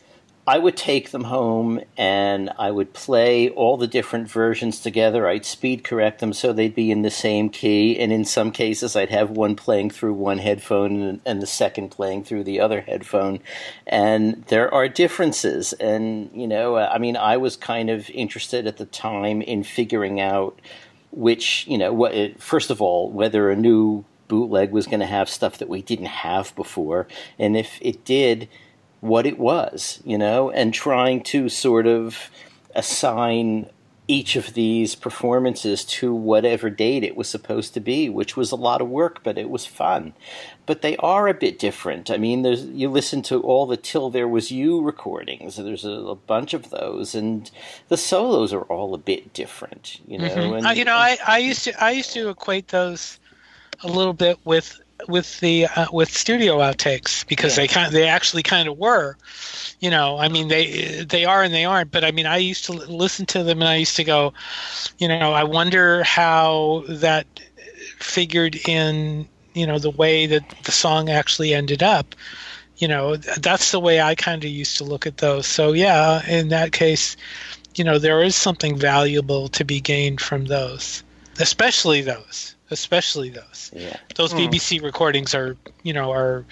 I 0.49 0.57
would 0.57 0.75
take 0.75 1.11
them 1.11 1.25
home 1.25 1.79
and 1.95 2.49
I 2.57 2.71
would 2.71 2.91
play 2.91 3.49
all 3.49 3.77
the 3.77 3.85
different 3.85 4.31
versions 4.31 4.79
together. 4.79 5.27
I'd 5.27 5.45
speed 5.45 5.83
correct 5.83 6.21
them 6.21 6.33
so 6.33 6.53
they'd 6.53 6.73
be 6.73 6.89
in 6.89 7.03
the 7.03 7.11
same 7.11 7.49
key, 7.49 7.99
and 7.99 8.11
in 8.11 8.25
some 8.25 8.51
cases, 8.51 8.95
I'd 8.95 9.11
have 9.11 9.29
one 9.29 9.55
playing 9.55 9.91
through 9.91 10.13
one 10.13 10.39
headphone 10.39 11.03
and, 11.03 11.21
and 11.23 11.39
the 11.39 11.45
second 11.45 11.89
playing 11.89 12.23
through 12.23 12.45
the 12.45 12.59
other 12.61 12.81
headphone. 12.81 13.41
And 13.85 14.43
there 14.45 14.73
are 14.73 14.87
differences, 14.87 15.73
and 15.73 16.31
you 16.33 16.47
know, 16.47 16.77
I 16.77 16.97
mean, 16.97 17.15
I 17.15 17.37
was 17.37 17.55
kind 17.55 17.91
of 17.91 18.09
interested 18.09 18.65
at 18.65 18.77
the 18.77 18.85
time 18.85 19.43
in 19.43 19.63
figuring 19.63 20.19
out 20.19 20.59
which 21.11 21.65
you 21.67 21.77
know 21.77 21.91
what 21.93 22.13
it, 22.13 22.41
first 22.41 22.69
of 22.69 22.81
all 22.81 23.11
whether 23.11 23.49
a 23.49 23.55
new 23.55 24.03
bootleg 24.27 24.71
was 24.71 24.85
going 24.85 24.99
to 24.99 25.05
have 25.05 25.29
stuff 25.29 25.57
that 25.57 25.69
we 25.69 25.81
didn't 25.81 26.05
have 26.05 26.55
before 26.55 27.07
and 27.37 27.57
if 27.57 27.79
it 27.81 28.05
did 28.05 28.47
what 29.01 29.25
it 29.25 29.39
was 29.39 30.01
you 30.05 30.17
know 30.17 30.51
and 30.51 30.73
trying 30.73 31.21
to 31.21 31.49
sort 31.49 31.87
of 31.87 32.29
assign 32.75 33.67
each 34.09 34.35
of 34.35 34.55
these 34.55 34.95
performances 34.95 35.85
to 35.85 36.13
whatever 36.13 36.71
date 36.71 37.03
it 37.03 37.15
was 37.15 37.29
supposed 37.29 37.75
to 37.75 37.79
be, 37.79 38.09
which 38.09 38.35
was 38.35 38.51
a 38.51 38.55
lot 38.55 38.81
of 38.81 38.89
work, 38.89 39.23
but 39.23 39.37
it 39.37 39.51
was 39.51 39.67
fun. 39.67 40.13
But 40.65 40.81
they 40.81 40.97
are 40.97 41.27
a 41.27 41.33
bit 41.35 41.59
different. 41.59 42.09
I 42.09 42.17
mean, 42.17 42.41
there's 42.41 42.65
you 42.65 42.89
listen 42.89 43.21
to 43.23 43.39
all 43.41 43.67
the 43.67 43.77
Till 43.77 44.09
There 44.09 44.27
Was 44.27 44.49
You 44.49 44.81
recordings. 44.81 45.57
There's 45.57 45.85
a, 45.85 45.91
a 45.91 46.15
bunch 46.15 46.55
of 46.55 46.71
those, 46.71 47.13
and 47.13 47.49
the 47.87 47.97
solos 47.97 48.51
are 48.51 48.63
all 48.63 48.95
a 48.95 48.97
bit 48.97 49.31
different. 49.31 50.01
You 50.07 50.17
know, 50.17 50.29
mm-hmm. 50.29 50.53
and, 50.55 50.65
uh, 50.65 50.71
you 50.71 50.85
know, 50.85 50.95
I, 50.95 51.17
I 51.27 51.37
used 51.37 51.63
to 51.65 51.83
I 51.83 51.91
used 51.91 52.11
to 52.13 52.29
equate 52.29 52.69
those 52.69 53.19
a 53.83 53.87
little 53.87 54.13
bit 54.13 54.39
with 54.43 54.81
with 55.07 55.39
the 55.39 55.65
uh, 55.67 55.87
with 55.91 56.15
studio 56.15 56.57
outtakes 56.57 57.25
because 57.27 57.57
yeah. 57.57 57.63
they 57.63 57.67
kind 57.67 57.93
they 57.93 58.07
actually 58.07 58.43
kind 58.43 58.67
of 58.67 58.77
were 58.77 59.15
you 59.79 59.89
know 59.89 60.17
i 60.17 60.27
mean 60.27 60.49
they 60.49 61.03
they 61.03 61.25
are 61.25 61.41
and 61.41 61.53
they 61.53 61.63
aren't 61.63 61.89
but 61.89 62.03
i 62.03 62.11
mean 62.11 62.25
i 62.25 62.37
used 62.37 62.65
to 62.65 62.73
listen 62.73 63.25
to 63.25 63.43
them 63.43 63.61
and 63.61 63.69
i 63.69 63.75
used 63.75 63.95
to 63.95 64.03
go 64.03 64.33
you 64.97 65.07
know 65.07 65.31
i 65.31 65.43
wonder 65.43 66.03
how 66.03 66.83
that 66.89 67.25
figured 67.97 68.55
in 68.67 69.27
you 69.53 69.67
know 69.67 69.79
the 69.79 69.89
way 69.89 70.25
that 70.25 70.43
the 70.63 70.71
song 70.71 71.09
actually 71.09 71.53
ended 71.53 71.83
up. 71.83 72.15
You 72.77 72.87
know 72.87 73.17
that's 73.17 73.71
the 73.71 73.79
way 73.79 73.99
i 74.01 74.15
kind 74.15 74.43
of 74.43 74.49
used 74.49 74.77
to 74.77 74.85
look 74.85 75.05
at 75.05 75.17
those. 75.17 75.45
So 75.45 75.73
yeah 75.73 76.25
in 76.25 76.47
that 76.49 76.71
case 76.71 77.17
you 77.75 77.83
know 77.83 77.99
there 77.99 78.23
is 78.23 78.35
something 78.35 78.77
valuable 78.77 79.49
to 79.49 79.65
be 79.65 79.81
gained 79.81 80.21
from 80.21 80.45
those 80.45 81.03
especially 81.39 82.01
those 82.01 82.55
especially 82.71 83.29
those. 83.29 83.71
Yeah. 83.73 83.97
Those 84.15 84.33
mm. 84.33 84.47
BBC 84.47 84.81
recordings 84.81 85.33
are, 85.33 85.57
you 85.83 85.93
know, 85.93 86.11
are 86.11 86.45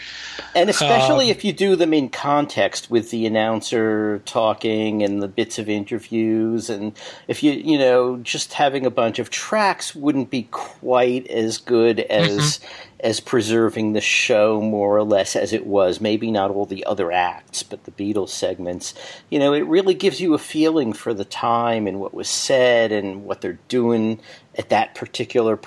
And 0.55 0.69
especially 0.69 1.25
um, 1.25 1.31
if 1.31 1.43
you 1.43 1.53
do 1.53 1.75
them 1.75 1.93
in 1.93 2.09
context 2.09 2.89
with 2.89 3.11
the 3.11 3.25
announcer 3.25 4.19
talking 4.25 5.03
and 5.03 5.21
the 5.21 5.27
bits 5.27 5.59
of 5.59 5.69
interviews 5.69 6.69
and 6.69 6.93
if 7.27 7.43
you, 7.43 7.51
you 7.51 7.77
know, 7.77 8.17
just 8.17 8.53
having 8.53 8.85
a 8.85 8.91
bunch 8.91 9.19
of 9.19 9.29
tracks 9.29 9.93
wouldn't 9.95 10.29
be 10.29 10.43
quite 10.51 11.27
as 11.27 11.57
good 11.57 11.99
as 11.99 12.59
mm-hmm 12.59 12.83
as 12.99 13.19
preserving 13.19 13.93
the 13.93 14.01
show 14.01 14.59
more 14.61 14.97
or 14.97 15.03
less 15.03 15.35
as 15.35 15.53
it 15.53 15.65
was. 15.65 16.01
Maybe 16.01 16.31
not 16.31 16.51
all 16.51 16.65
the 16.65 16.85
other 16.85 17.11
acts, 17.11 17.63
but 17.63 17.83
the 17.83 17.91
Beatles 17.91 18.29
segments. 18.29 18.93
You 19.29 19.39
know, 19.39 19.53
it 19.53 19.61
really 19.61 19.93
gives 19.93 20.19
you 20.19 20.33
a 20.33 20.39
feeling 20.39 20.93
for 20.93 21.13
the 21.13 21.25
time 21.25 21.87
and 21.87 21.99
what 21.99 22.13
was 22.13 22.29
said 22.29 22.91
and 22.91 23.23
what 23.23 23.41
they're 23.41 23.59
doing 23.67 24.19
at 24.57 24.69
that 24.69 24.95
particular. 24.95 25.59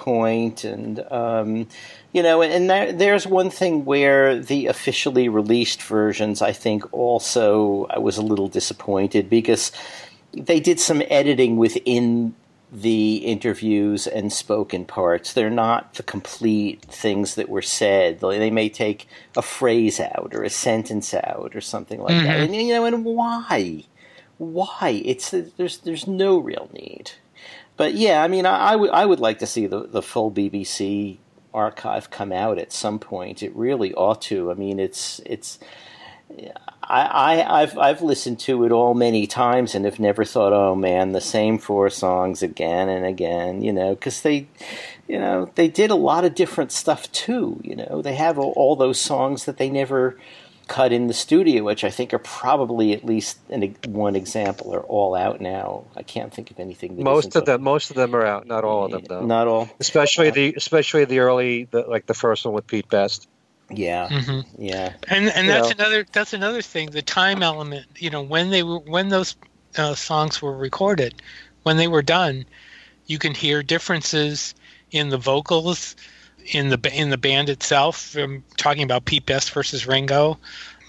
And, 0.65 1.05
um, 1.11 1.69
you 2.13 2.23
know, 2.23 2.43
and 2.43 2.69
there, 2.69 2.93
there's 2.93 3.27
one 3.27 3.51
thing 3.51 3.85
where 3.85 4.39
the 4.39 4.67
officially 4.67 5.29
released 5.29 5.83
versions, 5.83 6.43
I 6.43 6.53
think, 6.53 6.93
also 6.93 7.87
I 7.91 7.99
was 7.99 8.17
a 8.17 8.23
little 8.23 8.49
disappointed 8.49 9.31
because 9.31 9.73
they 10.33 10.61
did 10.61 10.81
some 10.81 11.03
editing 11.09 11.57
within 11.57 12.35
the 12.73 13.17
interviews 13.17 14.07
and 14.07 14.33
spoken 14.33 14.85
parts. 14.85 15.33
They're 15.33 15.51
not 15.51 15.95
the 15.95 16.03
complete 16.03 16.83
things 16.83 17.35
that 17.35 17.49
were 17.49 17.63
said. 17.63 18.21
They 18.21 18.51
may 18.51 18.69
take 18.69 19.09
a 19.37 19.43
phrase 19.43 19.99
out 19.99 20.33
or 20.35 20.45
a 20.45 20.51
sentence 20.51 21.13
out 21.13 21.53
or 21.55 21.61
something 21.61 22.01
like 22.01 22.15
mm-hmm. 22.15 22.27
that. 22.27 22.41
And 22.41 22.55
you 22.55 22.73
know, 22.73 22.85
and 22.85 23.05
why? 23.05 23.85
Why? 24.39 25.03
It's 25.05 25.35
there's 25.57 25.79
there's 25.79 26.07
no 26.07 26.39
real 26.39 26.71
need. 26.73 27.13
But 27.81 27.95
yeah, 27.95 28.23
I 28.23 28.29
mean, 28.29 28.45
I, 28.45 28.77
would 28.77 28.91
I 28.91 29.07
would 29.07 29.21
like 29.21 29.39
to 29.39 29.47
see 29.47 29.67
the 29.67 29.87
the 29.87 30.03
full 30.03 30.31
BBC 30.31 31.17
archive 31.55 32.11
come 32.11 32.31
out 32.31 32.59
at 32.59 32.75
some 32.75 32.99
point. 32.99 33.43
It 33.43 33.57
really 33.57 33.95
ought 33.95 34.21
to. 34.29 34.51
I 34.51 34.55
mean, 34.55 34.79
it's 34.79 35.19
it's 35.25 35.59
I, 36.83 37.41
I, 37.41 37.61
have 37.61 37.79
I've 37.79 38.03
listened 38.03 38.39
to 38.41 38.65
it 38.65 38.71
all 38.71 38.93
many 38.93 39.27
times 39.27 39.75
and 39.75 39.87
have 39.87 39.99
never 39.99 40.27
thought, 40.27 40.53
oh 40.53 40.75
man, 40.75 41.13
the 41.13 41.23
same 41.23 41.57
four 41.57 41.89
songs 41.89 42.43
again 42.43 42.91
and 42.91 43.07
again, 43.07 43.63
you 43.63 43.73
know, 43.73 43.95
because 43.95 44.21
they, 44.21 44.47
you 45.09 45.19
know, 45.19 45.51
they 45.55 45.69
did 45.69 45.91
a 45.91 45.95
lot 45.95 46.27
of 46.27 46.35
different 46.35 46.73
stuff 46.73 47.11
too. 47.13 47.63
You 47.65 47.77
know, 47.77 48.03
they 48.03 48.15
have 48.15 48.39
all, 48.39 48.53
all, 48.57 48.77
those 48.77 49.01
songs 49.01 49.47
that 49.47 49.57
they 49.57 49.71
never 49.71 50.19
cut 50.71 50.93
in 50.93 51.09
the 51.09 51.13
studio, 51.15 51.65
which 51.65 51.83
I 51.85 51.91
think 51.91 52.15
are 52.15 52.19
probably 52.21 52.93
at 52.93 53.05
least 53.05 53.39
in 53.51 53.77
one 53.89 54.15
example 54.17 54.73
are 54.75 54.83
all 54.83 55.15
out 55.17 55.41
now. 55.41 55.85
I 55.97 56.03
can't 56.05 56.33
think 56.33 56.51
of 56.53 56.61
anything. 56.61 57.03
most 57.03 57.35
of 57.37 57.45
them, 57.45 57.63
most 57.63 57.91
of 57.91 57.97
them 57.97 58.15
are 58.15 58.25
out. 58.25 58.47
Not 58.47 58.63
all 58.65 58.85
of 58.87 58.93
them, 58.93 59.05
though. 59.09 59.27
Not 59.27 59.49
all. 59.49 59.69
Especially 59.81 60.31
the 60.31 60.55
especially 60.57 61.05
the 61.05 61.19
early, 61.19 61.65
the, 61.65 61.83
like 61.83 62.07
the 62.07 62.15
first 62.15 62.45
one 62.47 62.55
with 62.55 62.67
Pete 62.67 62.89
Best. 62.89 63.29
Yeah, 63.73 64.09
Mhm. 64.09 64.45
yeah, 64.59 64.95
And 65.09 65.29
and 65.29 65.47
You 65.47 65.53
that's 65.53 65.69
know. 65.69 65.85
another 65.85 66.07
that's 66.13 66.33
another 66.33 66.63
thing. 66.63 66.91
The 66.91 67.03
time 67.03 67.43
element. 67.43 67.87
You 67.99 68.11
know, 68.11 68.23
when 68.23 68.51
they 68.51 68.63
were 68.63 68.79
when 68.81 69.09
those 69.11 69.37
uh, 69.77 69.95
songs 69.95 70.41
were 70.43 70.57
recorded, 70.57 71.15
when 71.65 71.77
they 71.77 71.87
were 71.89 72.03
done, 72.03 72.45
you 73.07 73.19
can 73.19 73.35
hear 73.35 73.63
differences 73.63 74.55
in 74.91 75.09
the 75.11 75.19
vocals, 75.19 75.95
in 76.47 76.69
the 76.69 76.91
in 76.93 77.11
the 77.11 77.19
band 77.19 77.49
itself. 77.49 78.17
I'm 78.17 78.45
talking 78.57 78.83
about 78.83 79.05
Pete 79.05 79.27
Best 79.27 79.53
versus 79.53 79.87
Ringo. 79.87 80.39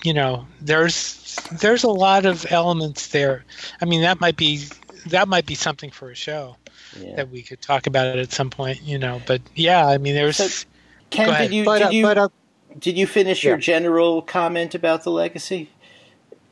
You 0.04 0.14
know, 0.14 0.48
there's 0.62 1.40
there's 1.52 1.84
a 1.84 1.90
lot 1.90 2.26
of 2.26 2.46
elements 2.50 3.08
there. 3.08 3.46
I 3.82 3.86
mean, 3.86 4.02
that 4.02 4.20
might 4.20 4.38
be 4.38 4.66
that 5.08 5.28
might 5.28 5.46
be 5.46 5.56
something 5.56 5.92
for 5.92 6.10
a 6.10 6.16
show 6.16 6.58
yeah. 7.00 7.16
that 7.16 7.30
we 7.30 7.42
could 7.42 7.62
talk 7.62 7.88
about 7.88 8.08
it 8.08 8.20
at 8.20 8.32
some 8.32 8.50
point. 8.50 8.82
You 8.82 8.98
know, 8.98 9.22
but 9.26 9.42
yeah, 9.56 9.86
I 9.88 9.98
mean, 9.98 10.16
there's. 10.16 10.38
So- 10.38 10.68
Ken, 11.10 11.42
did 11.42 11.54
you 11.54 11.66
But, 11.66 11.80
did 11.80 11.88
uh, 11.88 11.90
you 11.90 12.04
but 12.04 12.18
uh, 12.18 12.30
did 12.80 12.98
you 12.98 13.06
finish 13.06 13.44
your 13.44 13.58
general 13.58 14.22
comment 14.22 14.74
about 14.74 15.04
the 15.04 15.12
legacy? 15.12 15.70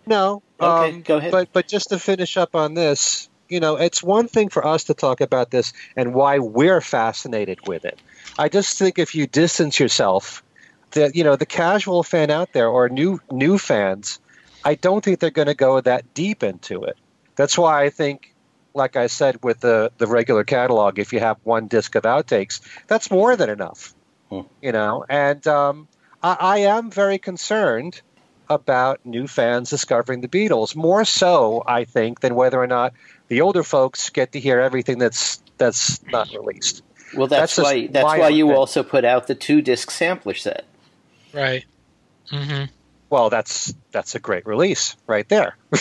no. 0.05 0.43
Okay, 0.59 0.95
um, 0.95 1.01
go 1.03 1.17
ahead. 1.17 1.31
But 1.31 1.53
but 1.53 1.67
just 1.67 1.89
to 1.89 1.99
finish 1.99 2.35
up 2.35 2.53
on 2.53 2.73
this, 2.73 3.29
you 3.47 3.59
know, 3.59 3.77
it's 3.77 4.03
one 4.03 4.27
thing 4.27 4.49
for 4.49 4.65
us 4.65 4.85
to 4.85 4.93
talk 4.93 5.21
about 5.21 5.51
this 5.51 5.71
and 5.95 6.13
why 6.13 6.39
we're 6.39 6.81
fascinated 6.81 7.65
with 7.67 7.85
it. 7.85 7.97
I 8.37 8.49
just 8.49 8.77
think 8.77 8.99
if 8.99 9.15
you 9.15 9.27
distance 9.27 9.79
yourself, 9.79 10.43
that 10.91 11.15
you 11.15 11.23
know, 11.23 11.35
the 11.35 11.45
casual 11.45 12.03
fan 12.03 12.29
out 12.29 12.53
there 12.53 12.67
or 12.67 12.89
new 12.89 13.19
new 13.31 13.57
fans, 13.57 14.19
I 14.63 14.75
don't 14.75 15.03
think 15.03 15.19
they're 15.19 15.29
going 15.29 15.47
to 15.47 15.53
go 15.53 15.79
that 15.81 16.13
deep 16.13 16.43
into 16.43 16.83
it. 16.83 16.97
That's 17.35 17.57
why 17.57 17.83
I 17.83 17.89
think, 17.89 18.33
like 18.73 18.95
I 18.95 19.07
said 19.07 19.43
with 19.43 19.59
the 19.59 19.91
the 19.97 20.07
regular 20.07 20.43
catalog, 20.43 20.99
if 20.99 21.13
you 21.13 21.19
have 21.19 21.37
one 21.43 21.67
disc 21.67 21.95
of 21.95 22.03
outtakes, 22.03 22.61
that's 22.87 23.11
more 23.11 23.35
than 23.35 23.49
enough. 23.49 23.93
Hmm. 24.29 24.41
You 24.61 24.71
know, 24.71 25.05
and 25.09 25.45
um, 25.47 25.87
I, 26.21 26.37
I 26.39 26.57
am 26.59 26.91
very 26.91 27.17
concerned 27.17 28.01
about 28.49 29.05
new 29.05 29.27
fans 29.27 29.69
discovering 29.69 30.21
the 30.21 30.27
Beatles. 30.27 30.75
More 30.75 31.05
so, 31.05 31.63
I 31.65 31.85
think, 31.85 32.19
than 32.19 32.35
whether 32.35 32.59
or 32.59 32.67
not 32.67 32.93
the 33.27 33.41
older 33.41 33.63
folks 33.63 34.09
get 34.09 34.31
to 34.31 34.39
hear 34.39 34.59
everything 34.59 34.97
that's 34.97 35.41
that's 35.57 36.03
not 36.07 36.31
released. 36.31 36.83
Well, 37.15 37.27
that's, 37.27 37.55
That's 37.55 37.65
why 37.65 37.87
that's 37.87 38.03
why 38.03 38.19
why 38.19 38.29
you 38.29 38.47
would- 38.47 38.55
also 38.55 38.83
put 38.83 39.05
out 39.05 39.27
the 39.27 39.35
two 39.35 39.61
disc 39.61 39.89
sampler 39.91 40.33
set. 40.33 40.65
Right. 41.33 41.65
hmm 42.29 42.65
Well, 43.09 43.29
that's 43.29 43.73
that's 43.91 44.15
a 44.15 44.19
great 44.19 44.45
release 44.45 44.95
right 45.07 45.27
there. 45.29 45.55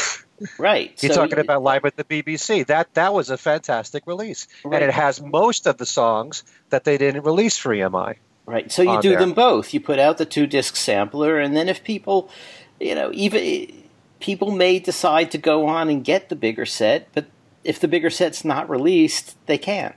Right. 0.56 0.94
You're 1.02 1.12
so- 1.12 1.22
talking 1.22 1.40
about 1.40 1.64
live 1.64 1.84
at 1.84 1.96
the 1.96 2.04
BBC. 2.04 2.64
That 2.68 2.94
that 2.94 3.12
was 3.12 3.28
a 3.28 3.36
fantastic 3.36 4.04
release, 4.06 4.46
Right. 4.64 4.80
and 4.80 4.88
it 4.88 4.94
has 4.94 5.20
most 5.20 5.66
of 5.66 5.78
the 5.78 5.84
songs 5.86 6.44
that 6.70 6.84
they 6.84 6.96
didn't 6.96 7.24
release 7.24 7.58
for 7.58 7.74
EMI. 7.74 8.14
Right. 8.46 8.70
So 8.70 8.82
you 8.82 9.02
do 9.02 9.08
there. 9.10 9.18
them 9.18 9.32
both. 9.32 9.74
You 9.74 9.80
put 9.80 9.98
out 9.98 10.16
the 10.18 10.24
two 10.24 10.46
disc 10.46 10.76
sampler, 10.76 11.40
and 11.40 11.56
then 11.56 11.68
if 11.68 11.82
people, 11.82 12.30
you 12.78 12.94
know, 12.94 13.10
even 13.12 13.82
people 14.20 14.52
may 14.52 14.78
decide 14.78 15.32
to 15.32 15.38
go 15.38 15.66
on 15.66 15.88
and 15.88 16.04
get 16.04 16.28
the 16.28 16.36
bigger 16.36 16.64
set, 16.64 17.08
but 17.14 17.26
if 17.64 17.80
the 17.80 17.88
bigger 17.88 18.08
set's 18.08 18.44
not 18.44 18.70
released, 18.70 19.36
they 19.46 19.58
can't. 19.58 19.96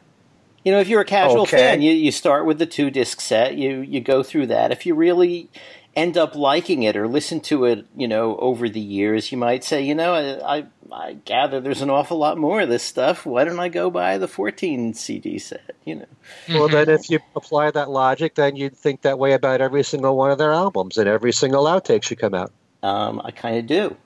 You 0.63 0.71
know, 0.71 0.79
if 0.79 0.87
you're 0.87 1.01
a 1.01 1.05
casual 1.05 1.45
Okay. 1.45 1.57
fan, 1.57 1.81
you, 1.81 1.91
you 1.91 2.11
start 2.11 2.45
with 2.45 2.59
the 2.59 2.65
two 2.65 2.91
disc 2.91 3.19
set, 3.21 3.55
you 3.55 3.79
you 3.81 3.99
go 3.99 4.21
through 4.23 4.47
that. 4.47 4.71
If 4.71 4.85
you 4.85 4.93
really 4.95 5.49
end 5.95 6.17
up 6.17 6.35
liking 6.35 6.83
it 6.83 6.95
or 6.95 7.07
listen 7.07 7.41
to 7.41 7.65
it, 7.65 7.85
you 7.97 8.07
know, 8.07 8.37
over 8.37 8.69
the 8.69 8.79
years, 8.79 9.31
you 9.31 9.37
might 9.37 9.63
say, 9.63 9.81
you 9.81 9.93
know, 9.95 10.13
I, 10.13 10.57
I, 10.59 10.65
I 10.91 11.13
gather 11.13 11.59
there's 11.59 11.81
an 11.81 11.89
awful 11.89 12.17
lot 12.17 12.37
more 12.37 12.61
of 12.61 12.69
this 12.69 12.83
stuff. 12.83 13.25
Why 13.25 13.43
don't 13.43 13.59
I 13.59 13.69
go 13.69 13.89
buy 13.89 14.17
the 14.17 14.27
14 14.27 14.93
CD 14.93 15.37
set? 15.39 15.75
You 15.83 15.95
know. 15.95 16.05
Well, 16.53 16.69
then 16.69 16.89
if 16.89 17.09
you 17.09 17.19
apply 17.35 17.71
that 17.71 17.89
logic, 17.89 18.35
then 18.35 18.55
you'd 18.55 18.75
think 18.77 19.01
that 19.01 19.17
way 19.19 19.33
about 19.33 19.61
every 19.61 19.83
single 19.83 20.15
one 20.15 20.31
of 20.31 20.37
their 20.37 20.51
albums 20.53 20.97
and 20.97 21.07
every 21.07 21.31
single 21.33 21.65
outtake 21.65 22.03
should 22.03 22.19
come 22.19 22.33
out. 22.33 22.51
Um, 22.83 23.21
I 23.23 23.31
kind 23.31 23.57
of 23.57 23.67
do. 23.67 23.97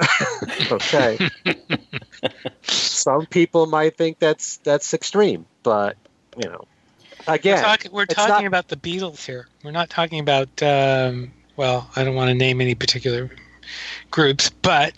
Okay. 0.70 1.20
Some 2.62 3.26
people 3.26 3.66
might 3.66 3.96
think 3.96 4.18
that's 4.18 4.58
that's 4.64 4.94
extreme, 4.94 5.46
but 5.64 5.96
you 6.40 6.48
know, 6.48 6.64
again, 7.26 7.56
We're, 7.56 7.62
talking, 7.62 7.92
we're 7.92 8.06
talking 8.06 8.28
not- 8.28 8.46
about 8.46 8.68
the 8.68 8.76
Beatles 8.76 9.26
here. 9.26 9.48
We're 9.64 9.72
not 9.72 9.90
talking 9.90 10.20
about, 10.20 10.62
um, 10.62 11.32
well, 11.56 11.90
I 11.96 12.04
don't 12.04 12.14
want 12.14 12.28
to 12.28 12.34
name 12.34 12.60
any 12.60 12.76
particular 12.76 13.30
groups, 14.12 14.50
but 14.50 14.92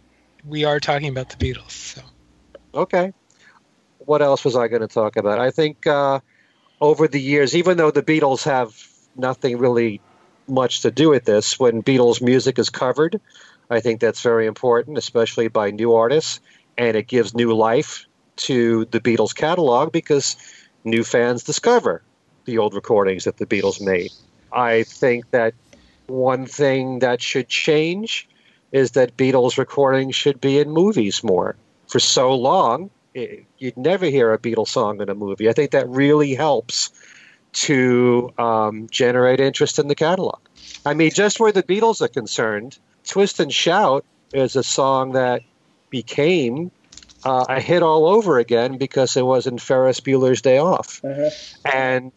we 0.45 0.65
are 0.65 0.81
talking 0.81 1.09
about 1.09 1.31
the 1.31 1.37
Beatles. 1.37 1.71
So. 1.71 2.03
Okay. 2.75 3.13
What 3.99 4.23
else 4.23 4.45
was 4.45 4.57
I 4.57 4.69
going 4.69 4.83
to 4.83 4.89
talk 4.89 5.17
about? 5.17 5.39
I 5.39 5.51
think 5.51 5.87
uh, 5.87 6.21
over 6.81 7.09
the 7.09 7.21
years, 7.21 7.57
even 7.57 7.77
though 7.77 7.91
the 7.91 8.03
Beatles 8.03 8.45
have 8.45 8.75
nothing 9.17 9.59
really 9.59 10.01
much 10.49 10.83
to 10.83 10.91
do 10.91 11.11
with 11.11 11.25
this, 11.25 11.59
when 11.59 11.83
Beatles 11.83 12.23
music 12.23 12.59
is 12.59 12.71
covered, 12.71 13.21
I 13.69 13.81
think 13.81 14.01
that's 14.01 14.21
very 14.21 14.47
important, 14.47 14.97
especially 14.97 15.49
by 15.49 15.71
new 15.71 15.95
artists, 15.95 16.41
and 16.79 16.97
it 16.97 17.09
gives 17.09 17.35
new 17.35 17.53
life 17.53 18.07
to 18.37 18.85
the 18.87 19.01
Beatles 19.01 19.35
catalog 19.35 19.93
because 19.93 20.37
new 20.85 21.05
fans 21.05 21.43
discover 21.43 22.03
the 22.45 22.59
old 22.59 22.75
recordings 22.75 23.25
that 23.25 23.37
the 23.39 23.47
Beatles 23.47 23.81
made. 23.81 24.13
I 24.53 24.85
think 24.85 25.31
that 25.33 25.55
one 26.07 26.47
thing 26.47 27.01
that 27.01 27.21
should 27.21 27.49
change 27.49 28.29
is 28.73 28.93
that 28.93 29.17
Beatles 29.17 29.59
recordings 29.59 30.15
should 30.15 30.41
be 30.41 30.59
in 30.59 30.71
movies 30.71 31.23
more. 31.25 31.57
For 31.89 31.99
so 31.99 32.35
long, 32.35 32.91
i 33.17 33.45
you'd 33.59 33.77
never 33.77 34.07
hear 34.07 34.33
a 34.33 34.39
Beatles 34.39 34.69
song 34.69 35.01
in 35.01 35.09
a 35.09 35.15
movie. 35.15 35.49
I 35.49 35.53
think 35.53 35.71
that 35.71 35.89
really 35.89 36.35
helps 36.35 36.91
to 37.53 38.33
um, 38.39 38.87
generate 38.91 39.41
interest 39.41 39.79
in 39.79 39.89
the 39.89 39.95
catalog. 39.95 40.41
I 40.85 40.95
mean, 40.95 41.11
just 41.11 41.41
where 41.41 41.53
the 41.53 41.63
Beatles 41.63 42.03
are 42.03 42.09
concerned, 42.09 42.79
Twist 43.07 43.41
and 43.41 43.53
Shout 43.53 44.05
is 44.33 44.57
a 44.57 44.63
song 44.63 45.13
that 45.13 45.43
became 45.89 46.71
uh, 47.25 47.45
a 47.49 47.61
hit 47.61 47.83
all 47.83 48.07
over 48.07 48.39
again 48.39 48.79
because 48.79 49.17
it 49.17 49.25
was 49.25 49.47
in 49.47 49.59
Ferris 49.59 50.01
Bueller's 50.01 50.43
Day 50.43 50.59
Off. 50.59 51.01
And 51.65 52.13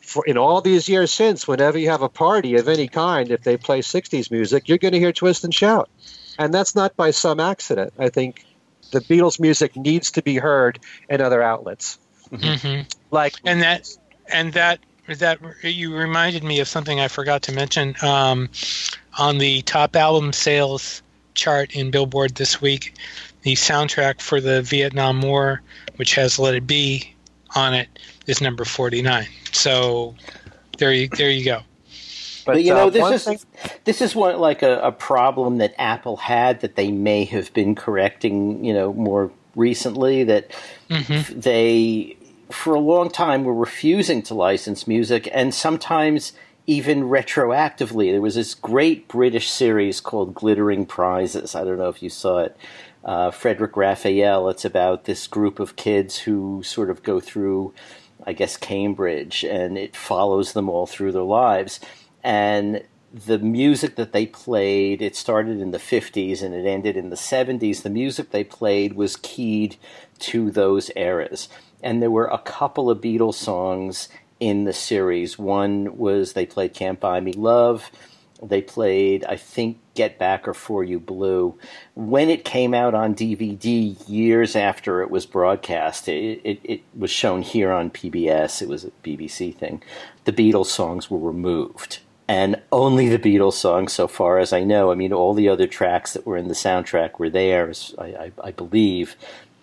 for, 0.00 0.24
in 0.26 0.38
all 0.38 0.60
these 0.60 0.88
years 0.88 1.12
since, 1.12 1.48
whenever 1.48 1.78
you 1.78 1.90
have 1.90 2.02
a 2.02 2.08
party 2.08 2.56
of 2.56 2.68
any 2.68 2.88
kind, 2.88 3.30
if 3.30 3.42
they 3.42 3.56
play 3.56 3.80
60s 3.80 4.30
music, 4.30 4.68
you're 4.68 4.78
going 4.78 4.92
to 4.92 4.98
hear 4.98 5.12
Twist 5.12 5.44
and 5.44 5.54
Shout. 5.54 5.88
And 6.38 6.52
that's 6.52 6.74
not 6.74 6.96
by 6.96 7.10
some 7.10 7.40
accident. 7.40 7.94
I 7.98 8.10
think 8.10 8.44
the 8.90 9.00
Beatles 9.00 9.40
music 9.40 9.76
needs 9.76 10.12
to 10.12 10.22
be 10.22 10.36
heard 10.36 10.78
in 11.08 11.20
other 11.20 11.42
outlets. 11.42 11.98
hmm 12.30 12.80
Like, 13.10 13.34
And 13.44 13.62
that, 13.62 13.88
and 14.32 14.52
that, 14.54 14.80
that 15.18 15.40
you 15.62 15.94
reminded 15.94 16.44
me 16.44 16.60
of 16.60 16.68
something 16.68 17.00
I 17.00 17.08
forgot 17.08 17.42
to 17.42 17.52
mention. 17.52 17.94
Um, 18.02 18.48
on 19.18 19.38
the 19.38 19.62
top 19.62 19.96
album 19.96 20.32
sales 20.32 21.02
chart 21.34 21.74
in 21.74 21.90
Billboard 21.90 22.34
this 22.34 22.60
week, 22.60 22.94
the 23.44 23.54
soundtrack 23.54 24.20
for 24.20 24.40
the 24.40 24.62
Vietnam 24.62 25.22
War, 25.22 25.62
which 25.96 26.16
has 26.16 26.38
"Let 26.38 26.54
It 26.54 26.66
Be" 26.66 27.14
on 27.54 27.72
it, 27.74 27.88
is 28.26 28.40
number 28.40 28.64
forty-nine. 28.64 29.28
So 29.52 30.16
there 30.78 30.92
you 30.92 31.08
there 31.08 31.30
you 31.30 31.44
go. 31.44 31.60
But, 32.46 32.62
you 32.62 32.74
know, 32.74 32.88
uh, 32.88 32.90
this 32.90 33.10
is 33.10 33.24
thing- 33.24 33.38
this 33.84 34.02
is 34.02 34.14
one 34.14 34.38
like 34.38 34.62
a, 34.62 34.78
a 34.80 34.92
problem 34.92 35.58
that 35.58 35.74
Apple 35.78 36.16
had 36.16 36.60
that 36.60 36.76
they 36.76 36.90
may 36.90 37.24
have 37.24 37.52
been 37.54 37.74
correcting, 37.74 38.64
you 38.64 38.74
know, 38.74 38.92
more 38.92 39.30
recently. 39.54 40.24
That 40.24 40.50
hmm 40.90 41.20
they, 41.30 42.16
for 42.50 42.74
a 42.74 42.80
long 42.80 43.08
time, 43.08 43.44
were 43.44 43.54
refusing 43.54 44.20
to 44.22 44.34
license 44.34 44.86
music, 44.86 45.28
and 45.32 45.54
sometimes 45.54 46.32
even 46.66 47.04
retroactively. 47.04 48.10
There 48.10 48.20
was 48.20 48.34
this 48.34 48.54
great 48.54 49.08
British 49.08 49.50
series 49.50 50.00
called 50.00 50.34
Glittering 50.34 50.86
Prizes. 50.86 51.54
I 51.54 51.64
don't 51.64 51.78
know 51.78 51.88
if 51.88 52.02
you 52.02 52.10
saw 52.10 52.40
it. 52.40 52.56
Uh, 53.04 53.30
Frederic 53.30 53.76
Raphael. 53.76 54.48
It's 54.48 54.64
about 54.64 55.04
this 55.04 55.26
group 55.26 55.60
of 55.60 55.76
kids 55.76 56.18
who 56.18 56.62
sort 56.62 56.88
of 56.88 57.02
go 57.02 57.20
through, 57.20 57.74
I 58.24 58.32
guess, 58.32 58.56
Cambridge, 58.56 59.44
and 59.44 59.76
it 59.76 59.94
follows 59.94 60.54
them 60.54 60.70
all 60.70 60.86
through 60.86 61.12
their 61.12 61.22
lives. 61.22 61.80
And 62.22 62.82
the 63.14 63.38
music 63.38 63.94
that 63.94 64.12
they 64.12 64.26
played, 64.26 65.00
it 65.00 65.14
started 65.14 65.60
in 65.60 65.70
the 65.70 65.78
50s 65.78 66.42
and 66.42 66.52
it 66.52 66.66
ended 66.66 66.96
in 66.96 67.10
the 67.10 67.16
70s. 67.16 67.82
The 67.82 67.90
music 67.90 68.30
they 68.30 68.42
played 68.42 68.94
was 68.94 69.16
keyed 69.16 69.76
to 70.20 70.50
those 70.50 70.90
eras. 70.96 71.48
And 71.82 72.02
there 72.02 72.10
were 72.10 72.26
a 72.26 72.38
couple 72.38 72.90
of 72.90 73.00
Beatles 73.00 73.34
songs 73.34 74.08
in 74.40 74.64
the 74.64 74.72
series. 74.72 75.38
One 75.38 75.96
was 75.96 76.32
they 76.32 76.46
played 76.46 76.74
Can't 76.74 76.98
Buy 76.98 77.20
Me 77.20 77.32
Love. 77.32 77.90
They 78.42 78.60
played, 78.60 79.24
I 79.24 79.36
think, 79.36 79.78
Get 79.94 80.18
Back 80.18 80.48
or 80.48 80.54
For 80.54 80.82
You 80.82 80.98
Blue. 80.98 81.56
When 81.94 82.28
it 82.28 82.44
came 82.44 82.74
out 82.74 82.94
on 82.94 83.14
DVD 83.14 83.96
years 84.08 84.56
after 84.56 85.02
it 85.02 85.10
was 85.10 85.24
broadcast, 85.24 86.08
it, 86.08 86.40
it, 86.44 86.60
it 86.64 86.82
was 86.96 87.10
shown 87.10 87.42
here 87.42 87.72
on 87.72 87.90
PBS. 87.90 88.60
It 88.60 88.68
was 88.68 88.84
a 88.84 88.90
BBC 89.02 89.54
thing. 89.54 89.82
The 90.24 90.32
Beatles 90.32 90.66
songs 90.66 91.10
were 91.10 91.18
removed. 91.18 92.00
And 92.26 92.60
only 92.72 93.08
the 93.08 93.18
Beatles 93.18 93.52
songs, 93.52 93.92
so 93.92 94.08
far 94.08 94.38
as 94.38 94.52
I 94.52 94.64
know. 94.64 94.90
I 94.90 94.94
mean, 94.94 95.12
all 95.12 95.34
the 95.34 95.48
other 95.48 95.66
tracks 95.66 96.14
that 96.14 96.26
were 96.26 96.38
in 96.38 96.48
the 96.48 96.54
soundtrack 96.54 97.18
were 97.18 97.30
there, 97.30 97.72
I, 97.98 98.04
I, 98.04 98.32
I 98.42 98.50
believe. 98.50 99.14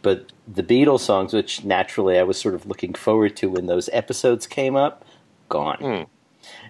But 0.02 0.32
the 0.48 0.64
Beatles 0.64 1.02
songs, 1.02 1.34
which 1.34 1.64
naturally 1.64 2.18
I 2.18 2.24
was 2.24 2.40
sort 2.40 2.56
of 2.56 2.66
looking 2.66 2.94
forward 2.94 3.36
to 3.38 3.50
when 3.50 3.66
those 3.66 3.90
episodes 3.92 4.48
came 4.48 4.76
up, 4.76 5.04
gone. 5.50 5.78
Hmm. 5.78 6.04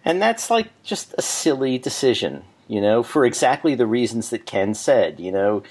And 0.04 0.22
that's 0.22 0.50
like 0.50 0.70
just 0.84 1.14
a 1.18 1.22
silly 1.22 1.78
decision, 1.78 2.44
you 2.68 2.82
know, 2.82 3.04
for 3.04 3.26
exactly 3.26 3.76
the 3.76 3.86
reasons 3.86 4.30
that 4.30 4.46
Ken 4.46 4.74
said, 4.74 5.20
you 5.20 5.32
know. 5.32 5.64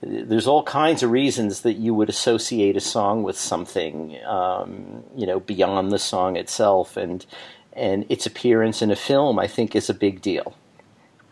There's 0.00 0.46
all 0.46 0.62
kinds 0.62 1.02
of 1.02 1.10
reasons 1.10 1.62
that 1.62 1.72
you 1.72 1.92
would 1.92 2.08
associate 2.08 2.76
a 2.76 2.80
song 2.80 3.24
with 3.24 3.36
something, 3.36 4.16
um, 4.24 5.02
you 5.16 5.26
know, 5.26 5.40
beyond 5.40 5.90
the 5.90 5.98
song 5.98 6.36
itself, 6.36 6.96
and 6.96 7.26
and 7.72 8.06
its 8.08 8.24
appearance 8.24 8.80
in 8.80 8.92
a 8.92 8.96
film, 8.96 9.40
I 9.40 9.48
think, 9.48 9.74
is 9.74 9.90
a 9.90 9.94
big 9.94 10.22
deal. 10.22 10.54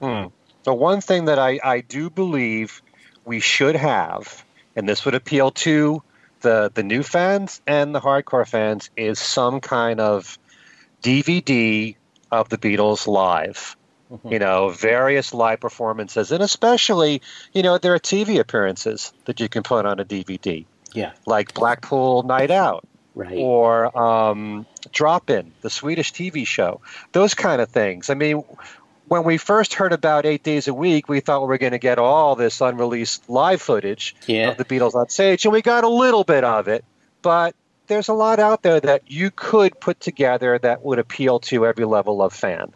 Hmm. 0.01 0.27
The 0.65 0.75
one 0.75 1.01
thing 1.01 1.27
that 1.27 1.39
I, 1.39 1.61
I 1.63 1.81
do 1.81 2.11
believe 2.11 2.83
we 3.25 3.39
should 3.39 3.77
have, 3.77 4.45
and 4.75 4.89
this 4.89 5.05
would 5.05 5.15
appeal 5.15 5.53
to 5.53 6.03
the 6.41 6.71
the 6.75 6.83
new 6.83 7.03
fans 7.03 7.61
and 7.67 7.95
the 7.95 8.01
hardcore 8.01 8.47
fans, 8.47 8.91
is 8.97 9.19
some 9.19 9.61
kind 9.61 10.01
of 10.01 10.39
DVD 11.03 11.95
of 12.31 12.49
the 12.49 12.59
Beatles 12.59 13.07
live. 13.07 13.77
Mm-hmm. 14.11 14.33
You 14.33 14.39
know, 14.39 14.69
various 14.69 15.35
live 15.35 15.59
performances, 15.59 16.31
and 16.31 16.41
especially, 16.41 17.23
you 17.53 17.65
know, 17.65 17.77
there 17.79 17.93
are 17.93 17.99
TV 17.99 18.39
appearances 18.39 19.13
that 19.25 19.41
you 19.41 19.49
can 19.49 19.65
put 19.65 19.85
on 19.85 19.99
a 19.99 20.05
DVD. 20.05 20.65
Yeah. 20.93 21.13
Like 21.27 21.55
Blackpool 21.55 22.23
Night 22.23 22.53
Out. 22.53 22.87
Right. 23.17 23.37
Or 23.37 23.99
um, 23.99 24.67
Drop 24.93 25.31
In, 25.31 25.53
the 25.63 25.71
Swedish 25.71 26.13
TV 26.13 26.47
show. 26.47 26.83
Those 27.13 27.35
kind 27.35 27.61
of 27.61 27.71
things. 27.71 28.11
I 28.11 28.15
mean, 28.15 28.45
when 29.09 29.25
we 29.25 29.39
first 29.39 29.75
heard 29.75 29.93
about 29.93 30.27
Eight 30.27 30.43
Days 30.43 30.69
a 30.69 30.75
Week, 30.75 31.09
we 31.09 31.21
thought 31.21 31.43
we 31.43 31.49
were 31.49 31.59
going 31.59 31.73
to 31.73 31.79
get 31.79 31.99
all 31.99 32.37
this 32.37 32.61
unreleased 32.61 33.29
live 33.29 33.63
footage 33.63 34.15
yeah. 34.27 34.51
of 34.51 34.57
the 34.57 34.65
Beatles 34.65 34.95
on 34.95 35.09
stage, 35.09 35.45
and 35.45 35.53
we 35.53 35.63
got 35.63 35.85
a 35.85 35.89
little 35.89 36.25
bit 36.25 36.45
of 36.45 36.69
it. 36.69 36.85
But 37.23 37.55
there's 37.87 38.09
a 38.09 38.15
lot 38.15 38.39
out 38.39 38.63
there 38.63 38.81
that 38.81 39.11
you 39.11 39.31
could 39.31 39.79
put 39.81 40.01
together 40.01 40.59
that 40.59 40.85
would 40.85 40.99
appeal 40.99 41.41
to 41.41 41.67
every 41.67 41.85
level 41.85 42.23
of 42.23 42.33
fan. 42.33 42.73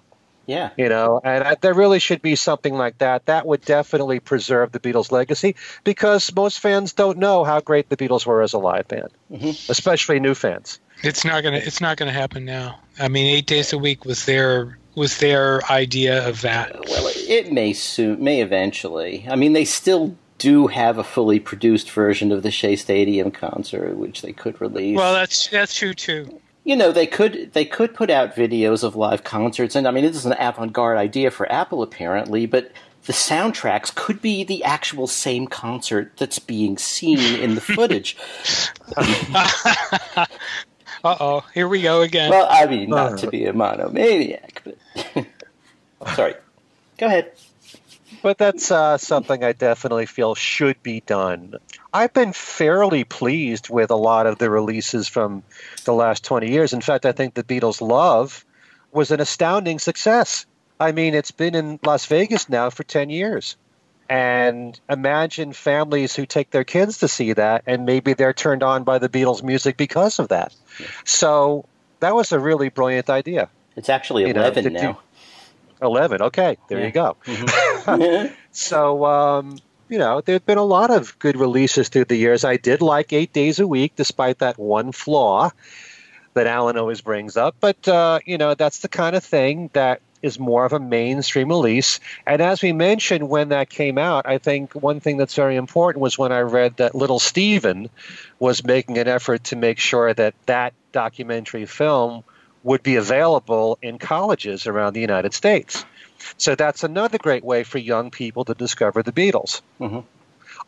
Yeah. 0.46 0.70
You 0.76 0.88
know, 0.88 1.20
and 1.22 1.56
there 1.60 1.74
really 1.74 2.00
should 2.00 2.22
be 2.22 2.34
something 2.34 2.74
like 2.74 2.98
that. 2.98 3.26
That 3.26 3.46
would 3.46 3.60
definitely 3.60 4.18
preserve 4.18 4.72
the 4.72 4.80
Beatles' 4.80 5.12
legacy 5.12 5.54
because 5.84 6.34
most 6.34 6.58
fans 6.58 6.92
don't 6.92 7.18
know 7.18 7.44
how 7.44 7.60
great 7.60 7.88
the 7.88 7.96
Beatles 7.96 8.26
were 8.26 8.42
as 8.42 8.52
a 8.52 8.58
live 8.58 8.88
band, 8.88 9.10
mm-hmm. 9.30 9.70
especially 9.70 10.18
new 10.18 10.34
fans. 10.34 10.80
It's 11.02 11.24
not 11.24 11.44
gonna. 11.44 11.58
It's 11.58 11.80
not 11.80 11.96
gonna 11.96 12.12
happen 12.12 12.44
now. 12.44 12.80
I 12.98 13.06
mean, 13.06 13.26
eight 13.34 13.46
days 13.46 13.72
a 13.72 13.78
week 13.78 14.04
was 14.04 14.24
their 14.24 14.76
was 14.96 15.18
their 15.18 15.64
idea 15.70 16.26
of 16.28 16.40
that. 16.40 16.72
Well, 16.88 17.10
it 17.16 17.52
may 17.52 17.72
soon, 17.72 18.22
may 18.22 18.40
eventually. 18.40 19.26
I 19.30 19.36
mean, 19.36 19.52
they 19.52 19.64
still 19.64 20.16
do 20.40 20.66
have 20.68 20.98
a 20.98 21.04
fully 21.04 21.38
produced 21.38 21.90
version 21.90 22.32
of 22.32 22.42
the 22.42 22.50
Shea 22.50 22.74
Stadium 22.74 23.30
concert, 23.30 23.96
which 23.96 24.22
they 24.22 24.32
could 24.32 24.58
release. 24.60 24.96
Well, 24.96 25.12
that's 25.14 25.46
that's 25.48 25.74
true 25.76 25.94
too. 25.94 26.40
You 26.64 26.74
know 26.76 26.90
they 26.90 27.06
could 27.06 27.52
they 27.52 27.64
could 27.64 27.94
put 27.94 28.10
out 28.10 28.34
videos 28.34 28.82
of 28.82 28.94
live 28.94 29.24
concerts 29.24 29.74
and 29.74 29.88
i 29.88 29.90
mean 29.90 30.04
this 30.04 30.14
is 30.14 30.26
an 30.26 30.34
avant-garde 30.38 30.98
idea 30.98 31.30
for 31.30 31.50
apple 31.50 31.82
apparently 31.82 32.44
but 32.44 32.70
the 33.06 33.14
soundtracks 33.14 33.94
could 33.94 34.20
be 34.20 34.44
the 34.44 34.62
actual 34.62 35.06
same 35.06 35.46
concert 35.46 36.12
that's 36.18 36.38
being 36.38 36.76
seen 36.76 37.18
in 37.40 37.54
the 37.54 37.62
footage. 37.62 38.14
Uh-oh 41.02 41.42
here 41.54 41.66
we 41.66 41.80
go 41.80 42.02
again. 42.02 42.30
Well 42.30 42.46
i 42.50 42.66
mean 42.66 42.90
not 42.90 43.14
uh. 43.14 43.16
to 43.16 43.30
be 43.30 43.46
a 43.46 43.54
monomaniac 43.54 44.62
but 44.62 44.76
sorry. 46.14 46.34
Go 46.98 47.06
ahead 47.06 47.32
but 48.22 48.38
that's 48.38 48.70
uh, 48.70 48.98
something 48.98 49.42
I 49.42 49.52
definitely 49.52 50.06
feel 50.06 50.34
should 50.34 50.82
be 50.82 51.00
done. 51.00 51.54
I've 51.92 52.12
been 52.12 52.32
fairly 52.32 53.04
pleased 53.04 53.70
with 53.70 53.90
a 53.90 53.96
lot 53.96 54.26
of 54.26 54.38
the 54.38 54.50
releases 54.50 55.08
from 55.08 55.42
the 55.84 55.92
last 55.92 56.24
20 56.24 56.50
years. 56.50 56.72
In 56.72 56.80
fact, 56.80 57.06
I 57.06 57.12
think 57.12 57.34
the 57.34 57.44
Beatles' 57.44 57.80
Love 57.80 58.44
was 58.92 59.10
an 59.10 59.20
astounding 59.20 59.78
success. 59.78 60.46
I 60.78 60.92
mean, 60.92 61.14
it's 61.14 61.30
been 61.30 61.54
in 61.54 61.78
Las 61.84 62.06
Vegas 62.06 62.48
now 62.48 62.70
for 62.70 62.84
10 62.84 63.10
years. 63.10 63.56
And 64.08 64.78
imagine 64.88 65.52
families 65.52 66.16
who 66.16 66.26
take 66.26 66.50
their 66.50 66.64
kids 66.64 66.98
to 66.98 67.08
see 67.08 67.32
that, 67.34 67.62
and 67.66 67.86
maybe 67.86 68.14
they're 68.14 68.32
turned 68.32 68.64
on 68.64 68.82
by 68.82 68.98
the 68.98 69.08
Beatles' 69.08 69.42
music 69.42 69.76
because 69.76 70.18
of 70.18 70.28
that. 70.28 70.52
Yeah. 70.80 70.86
So 71.04 71.64
that 72.00 72.14
was 72.14 72.32
a 72.32 72.38
really 72.40 72.70
brilliant 72.70 73.08
idea. 73.08 73.48
It's 73.76 73.88
actually 73.88 74.28
11 74.28 74.64
you 74.64 74.70
know, 74.70 74.80
now. 74.80 75.00
11. 75.82 76.22
Okay, 76.22 76.56
there 76.68 76.80
yeah. 76.80 76.86
you 76.86 76.92
go. 76.92 77.16
Mm-hmm. 77.24 78.34
so, 78.52 79.04
um, 79.04 79.58
you 79.88 79.98
know, 79.98 80.20
there 80.20 80.34
have 80.34 80.46
been 80.46 80.58
a 80.58 80.64
lot 80.64 80.90
of 80.90 81.18
good 81.18 81.36
releases 81.36 81.88
through 81.88 82.06
the 82.06 82.16
years. 82.16 82.44
I 82.44 82.56
did 82.56 82.80
like 82.82 83.12
Eight 83.12 83.32
Days 83.32 83.58
a 83.58 83.66
Week, 83.66 83.92
despite 83.96 84.38
that 84.38 84.58
one 84.58 84.92
flaw 84.92 85.50
that 86.34 86.46
Allan 86.46 86.76
always 86.76 87.00
brings 87.00 87.36
up. 87.36 87.56
But, 87.60 87.88
uh, 87.88 88.20
you 88.24 88.38
know, 88.38 88.54
that's 88.54 88.80
the 88.80 88.88
kind 88.88 89.16
of 89.16 89.24
thing 89.24 89.70
that 89.72 90.00
is 90.22 90.38
more 90.38 90.64
of 90.64 90.72
a 90.72 90.80
mainstream 90.80 91.48
release. 91.48 91.98
And 92.26 92.40
as 92.42 92.62
we 92.62 92.72
mentioned 92.72 93.28
when 93.28 93.48
that 93.48 93.70
came 93.70 93.98
out, 93.98 94.26
I 94.26 94.38
think 94.38 94.74
one 94.74 95.00
thing 95.00 95.16
that's 95.16 95.34
very 95.34 95.56
important 95.56 96.02
was 96.02 96.18
when 96.18 96.30
I 96.30 96.40
read 96.40 96.76
that 96.76 96.94
Little 96.94 97.18
Steven 97.18 97.88
was 98.38 98.64
making 98.64 98.98
an 98.98 99.08
effort 99.08 99.44
to 99.44 99.56
make 99.56 99.78
sure 99.78 100.12
that 100.12 100.34
that 100.46 100.74
documentary 100.92 101.66
film 101.66 102.22
would 102.62 102.82
be 102.82 102.96
available 102.96 103.78
in 103.82 103.98
colleges 103.98 104.66
around 104.66 104.92
the 104.92 105.00
United 105.00 105.34
States. 105.34 105.84
So 106.36 106.54
that's 106.54 106.84
another 106.84 107.18
great 107.18 107.44
way 107.44 107.64
for 107.64 107.78
young 107.78 108.10
people 108.10 108.44
to 108.44 108.54
discover 108.54 109.02
the 109.02 109.12
Beatles. 109.12 109.62
Mm-hmm. 109.80 110.00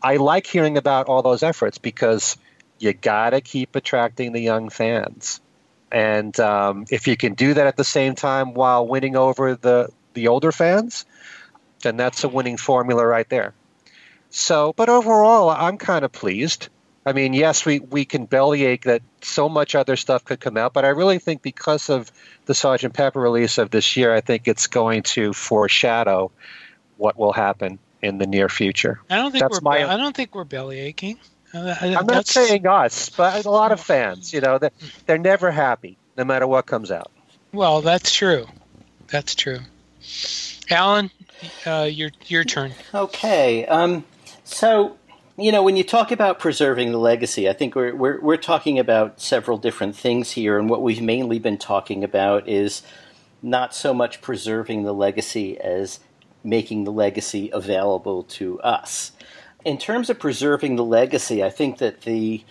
I 0.02 0.16
like 0.16 0.46
hearing 0.46 0.78
about 0.78 1.06
all 1.06 1.22
those 1.22 1.42
efforts 1.42 1.78
because 1.78 2.36
you 2.78 2.92
got 2.92 3.30
to 3.30 3.40
keep 3.40 3.76
attracting 3.76 4.32
the 4.32 4.40
young 4.40 4.70
fans. 4.70 5.40
And 5.90 6.38
um, 6.40 6.86
if 6.90 7.06
you 7.06 7.16
can 7.16 7.34
do 7.34 7.54
that 7.54 7.66
at 7.66 7.76
the 7.76 7.84
same 7.84 8.14
time 8.14 8.54
while 8.54 8.86
winning 8.86 9.14
over 9.14 9.54
the, 9.54 9.90
the 10.14 10.28
older 10.28 10.50
fans, 10.50 11.04
then 11.82 11.96
that's 11.96 12.24
a 12.24 12.28
winning 12.28 12.56
formula 12.56 13.06
right 13.06 13.28
there. 13.28 13.52
So, 14.30 14.72
but 14.74 14.88
overall, 14.88 15.50
I'm 15.50 15.76
kind 15.76 16.04
of 16.04 16.12
pleased. 16.12 16.70
I 17.04 17.12
mean, 17.12 17.34
yes, 17.34 17.66
we, 17.66 17.80
we 17.80 18.04
can 18.04 18.26
bellyache 18.26 18.84
that 18.84 19.02
so 19.22 19.48
much 19.48 19.74
other 19.74 19.96
stuff 19.96 20.24
could 20.24 20.40
come 20.40 20.56
out, 20.56 20.72
but 20.72 20.84
I 20.84 20.88
really 20.90 21.18
think 21.18 21.42
because 21.42 21.90
of 21.90 22.12
the 22.46 22.54
Sergeant 22.54 22.94
Pepper 22.94 23.20
release 23.20 23.58
of 23.58 23.70
this 23.70 23.96
year, 23.96 24.14
I 24.14 24.20
think 24.20 24.46
it's 24.46 24.68
going 24.68 25.02
to 25.02 25.32
foreshadow 25.32 26.30
what 26.96 27.18
will 27.18 27.32
happen 27.32 27.80
in 28.02 28.18
the 28.18 28.26
near 28.26 28.48
future. 28.48 29.00
I 29.10 29.16
don't 29.16 29.32
think 29.32 29.42
that's 29.42 29.60
we're. 29.60 29.64
My, 29.64 29.92
I 29.92 29.96
don't 29.96 30.14
think 30.14 30.34
we're 30.34 30.44
bellyaching. 30.44 31.18
Uh, 31.52 31.74
I'm 31.80 32.06
not 32.06 32.26
saying 32.26 32.66
us, 32.66 33.10
but 33.10 33.44
a 33.44 33.50
lot 33.50 33.72
of 33.72 33.80
fans. 33.80 34.32
You 34.32 34.40
know, 34.40 34.58
they're, 34.58 34.70
they're 35.06 35.18
never 35.18 35.50
happy 35.50 35.98
no 36.16 36.24
matter 36.24 36.46
what 36.46 36.66
comes 36.66 36.90
out. 36.90 37.10
Well, 37.52 37.82
that's 37.82 38.14
true. 38.14 38.46
That's 39.08 39.34
true. 39.34 39.58
Allan, 40.70 41.10
uh, 41.66 41.88
your 41.90 42.10
your 42.26 42.44
turn. 42.44 42.72
Okay. 42.94 43.66
Um, 43.66 44.04
so 44.44 44.96
you 45.36 45.50
know, 45.50 45.62
when 45.62 45.76
you 45.76 45.84
talk 45.84 46.12
about 46.12 46.38
preserving 46.38 46.92
the 46.92 46.98
legacy, 46.98 47.48
I 47.48 47.54
think 47.54 47.74
we're, 47.74 47.94
we're, 47.94 48.20
we're 48.20 48.36
talking 48.36 48.78
about 48.78 49.20
several 49.20 49.56
different 49.56 49.96
things 49.96 50.32
here, 50.32 50.58
and 50.58 50.68
what 50.68 50.82
we've 50.82 51.00
mainly 51.00 51.38
been 51.38 51.58
talking 51.58 52.04
about 52.04 52.48
is 52.48 52.82
not 53.42 53.74
so 53.74 53.94
much 53.94 54.20
preserving 54.20 54.82
the 54.82 54.92
legacy 54.92 55.58
as 55.58 56.00
making 56.44 56.84
the 56.84 56.92
legacy 56.92 57.50
available 57.52 58.24
to 58.24 58.60
us. 58.60 59.12
In 59.64 59.78
terms 59.78 60.10
of 60.10 60.18
preserving 60.18 60.76
the 60.76 60.84
legacy, 60.84 61.42
I 61.42 61.50
think 61.50 61.78
that 61.78 62.02
the 62.02 62.44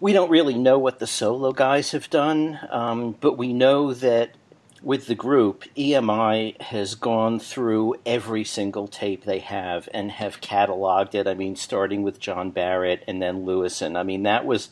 we 0.00 0.12
don't 0.12 0.30
really 0.30 0.58
know 0.58 0.80
what 0.80 0.98
the 0.98 1.06
solo 1.06 1.52
guys 1.52 1.92
have 1.92 2.10
done, 2.10 2.58
um, 2.70 3.12
but 3.20 3.38
we 3.38 3.52
know 3.52 3.94
that 3.94 4.34
with 4.82 5.06
the 5.06 5.14
group, 5.14 5.64
EMI 5.76 6.60
has 6.60 6.94
gone 6.94 7.38
through 7.38 7.94
every 8.04 8.44
single 8.44 8.88
tape 8.88 9.24
they 9.24 9.38
have 9.38 9.88
and 9.94 10.10
have 10.10 10.40
cataloged 10.40 11.14
it. 11.14 11.26
I 11.26 11.34
mean, 11.34 11.56
starting 11.56 12.02
with 12.02 12.18
John 12.18 12.50
Barrett 12.50 13.04
and 13.06 13.22
then 13.22 13.44
Lewisohn. 13.44 13.96
I 13.96 14.02
mean, 14.02 14.24
that 14.24 14.44
was 14.44 14.70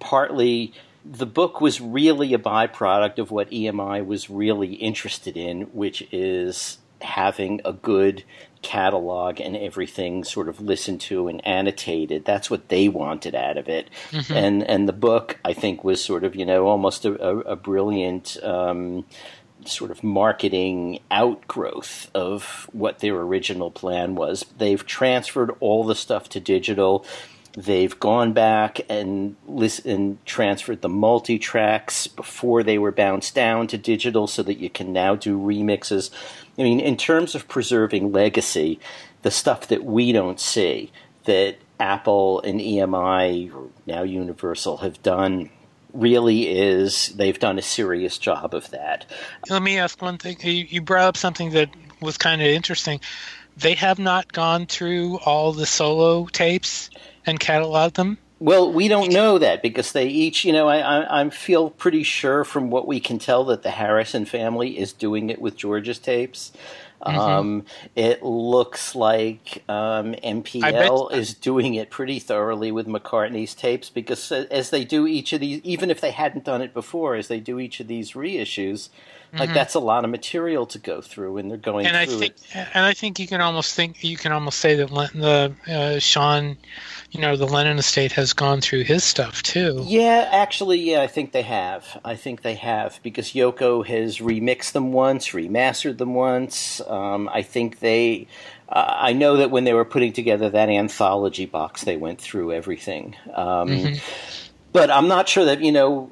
partly 0.00 0.74
the 1.04 1.26
book 1.26 1.60
was 1.60 1.80
really 1.80 2.32
a 2.32 2.38
byproduct 2.38 3.18
of 3.18 3.30
what 3.30 3.50
EMI 3.50 4.04
was 4.06 4.30
really 4.30 4.74
interested 4.74 5.36
in, 5.36 5.62
which 5.64 6.02
is 6.10 6.78
having 7.02 7.60
a 7.64 7.72
good 7.72 8.24
catalog 8.62 9.38
and 9.40 9.54
everything 9.54 10.24
sort 10.24 10.48
of 10.48 10.60
listened 10.60 11.00
to 11.02 11.28
and 11.28 11.46
annotated. 11.46 12.24
That's 12.24 12.50
what 12.50 12.70
they 12.70 12.88
wanted 12.88 13.34
out 13.34 13.58
of 13.58 13.68
it. 13.68 13.90
Mm-hmm. 14.10 14.32
And 14.32 14.62
and 14.64 14.88
the 14.88 14.94
book, 14.94 15.38
I 15.44 15.52
think, 15.52 15.84
was 15.84 16.02
sort 16.02 16.24
of 16.24 16.34
you 16.34 16.46
know 16.46 16.66
almost 16.66 17.04
a, 17.04 17.22
a, 17.22 17.38
a 17.40 17.56
brilliant 17.56 18.38
um, 18.42 19.04
sort 19.68 19.90
of 19.90 20.02
marketing 20.04 21.00
outgrowth 21.10 22.10
of 22.14 22.68
what 22.72 23.00
their 23.00 23.16
original 23.16 23.70
plan 23.70 24.14
was. 24.14 24.44
They've 24.58 24.84
transferred 24.84 25.52
all 25.60 25.84
the 25.84 25.94
stuff 25.94 26.28
to 26.30 26.40
digital. 26.40 27.04
They've 27.56 27.98
gone 28.00 28.32
back 28.32 28.80
and 28.88 29.36
listen, 29.46 30.18
transferred 30.24 30.82
the 30.82 30.88
multi 30.88 31.38
tracks 31.38 32.06
before 32.08 32.62
they 32.62 32.78
were 32.78 32.90
bounced 32.90 33.34
down 33.34 33.68
to 33.68 33.78
digital, 33.78 34.26
so 34.26 34.42
that 34.42 34.58
you 34.58 34.68
can 34.68 34.92
now 34.92 35.14
do 35.14 35.38
remixes. 35.38 36.10
I 36.58 36.62
mean, 36.62 36.80
in 36.80 36.96
terms 36.96 37.34
of 37.34 37.46
preserving 37.46 38.12
legacy, 38.12 38.80
the 39.22 39.30
stuff 39.30 39.68
that 39.68 39.84
we 39.84 40.12
don't 40.12 40.40
see 40.40 40.90
that 41.24 41.56
Apple 41.78 42.40
and 42.42 42.60
EMI, 42.60 43.70
now 43.86 44.02
Universal, 44.02 44.78
have 44.78 45.02
done 45.02 45.50
really 45.94 46.48
is 46.48 47.08
they've 47.10 47.38
done 47.38 47.58
a 47.58 47.62
serious 47.62 48.18
job 48.18 48.54
of 48.54 48.70
that. 48.70 49.06
Let 49.48 49.62
me 49.62 49.78
ask 49.78 50.00
one 50.02 50.18
thing. 50.18 50.36
You 50.42 50.80
brought 50.82 51.06
up 51.06 51.16
something 51.16 51.50
that 51.50 51.70
was 52.00 52.18
kind 52.18 52.42
of 52.42 52.48
interesting. 52.48 53.00
They 53.56 53.74
have 53.74 53.98
not 53.98 54.32
gone 54.32 54.66
through 54.66 55.18
all 55.18 55.52
the 55.52 55.66
solo 55.66 56.26
tapes 56.26 56.90
and 57.24 57.38
cataloged 57.38 57.94
them. 57.94 58.18
Well, 58.40 58.72
we 58.72 58.88
don't 58.88 59.12
know 59.12 59.38
that 59.38 59.62
because 59.62 59.92
they 59.92 60.06
each, 60.06 60.44
you 60.44 60.52
know, 60.52 60.68
I, 60.68 60.78
I, 60.78 61.20
I 61.22 61.30
feel 61.30 61.70
pretty 61.70 62.02
sure 62.02 62.44
from 62.44 62.68
what 62.68 62.86
we 62.86 62.98
can 63.00 63.18
tell 63.18 63.44
that 63.44 63.62
the 63.62 63.70
Harrison 63.70 64.24
family 64.24 64.76
is 64.78 64.92
doing 64.92 65.30
it 65.30 65.40
with 65.40 65.56
George's 65.56 65.98
tapes. 65.98 66.52
Mm-hmm. 67.04 67.18
Um, 67.18 67.66
it 67.94 68.22
looks 68.22 68.94
like 68.94 69.62
um, 69.68 70.14
MPL 70.14 71.12
is 71.12 71.34
doing 71.34 71.74
it 71.74 71.90
pretty 71.90 72.18
thoroughly 72.18 72.72
with 72.72 72.86
McCartney's 72.86 73.54
tapes 73.54 73.90
because 73.90 74.32
as 74.32 74.70
they 74.70 74.84
do 74.84 75.06
each 75.06 75.32
of 75.32 75.40
these, 75.40 75.60
even 75.64 75.90
if 75.90 76.00
they 76.00 76.12
hadn't 76.12 76.44
done 76.44 76.62
it 76.62 76.72
before, 76.72 77.14
as 77.14 77.28
they 77.28 77.40
do 77.40 77.60
each 77.60 77.80
of 77.80 77.88
these 77.88 78.12
reissues, 78.12 78.88
mm-hmm. 78.88 79.38
like 79.38 79.52
that's 79.52 79.74
a 79.74 79.80
lot 79.80 80.04
of 80.04 80.10
material 80.10 80.64
to 80.66 80.78
go 80.78 81.02
through, 81.02 81.36
and 81.36 81.50
they're 81.50 81.58
going 81.58 81.86
and 81.86 82.08
through 82.08 82.16
I 82.16 82.20
think, 82.20 82.34
it. 82.54 82.68
And 82.72 82.86
I 82.86 82.94
think 82.94 83.18
you 83.18 83.26
can 83.26 83.40
almost 83.42 83.74
think 83.74 84.02
you 84.02 84.16
can 84.16 84.32
almost 84.32 84.58
say 84.58 84.74
that 84.76 84.88
the 84.88 85.54
uh, 85.68 85.98
Sean 85.98 86.56
you 87.14 87.20
know 87.20 87.36
the 87.36 87.46
Lennon 87.46 87.78
estate 87.78 88.12
has 88.12 88.32
gone 88.32 88.60
through 88.60 88.82
his 88.82 89.04
stuff 89.04 89.42
too. 89.42 89.84
Yeah, 89.86 90.28
actually, 90.32 90.80
yeah, 90.80 91.00
I 91.00 91.06
think 91.06 91.30
they 91.30 91.42
have. 91.42 92.00
I 92.04 92.16
think 92.16 92.42
they 92.42 92.56
have 92.56 92.98
because 93.02 93.32
Yoko 93.32 93.86
has 93.86 94.18
remixed 94.18 94.72
them 94.72 94.92
once, 94.92 95.28
remastered 95.28 95.98
them 95.98 96.14
once. 96.14 96.80
Um, 96.86 97.30
I 97.32 97.42
think 97.42 97.78
they. 97.78 98.26
Uh, 98.68 98.96
I 98.98 99.12
know 99.12 99.36
that 99.36 99.50
when 99.52 99.64
they 99.64 99.74
were 99.74 99.84
putting 99.84 100.12
together 100.12 100.50
that 100.50 100.68
anthology 100.68 101.46
box, 101.46 101.84
they 101.84 101.96
went 101.96 102.20
through 102.20 102.52
everything. 102.52 103.14
Um, 103.32 103.68
mm-hmm. 103.68 103.94
But 104.72 104.90
I'm 104.90 105.06
not 105.06 105.28
sure 105.28 105.44
that 105.44 105.60
you 105.60 105.70
know 105.70 106.10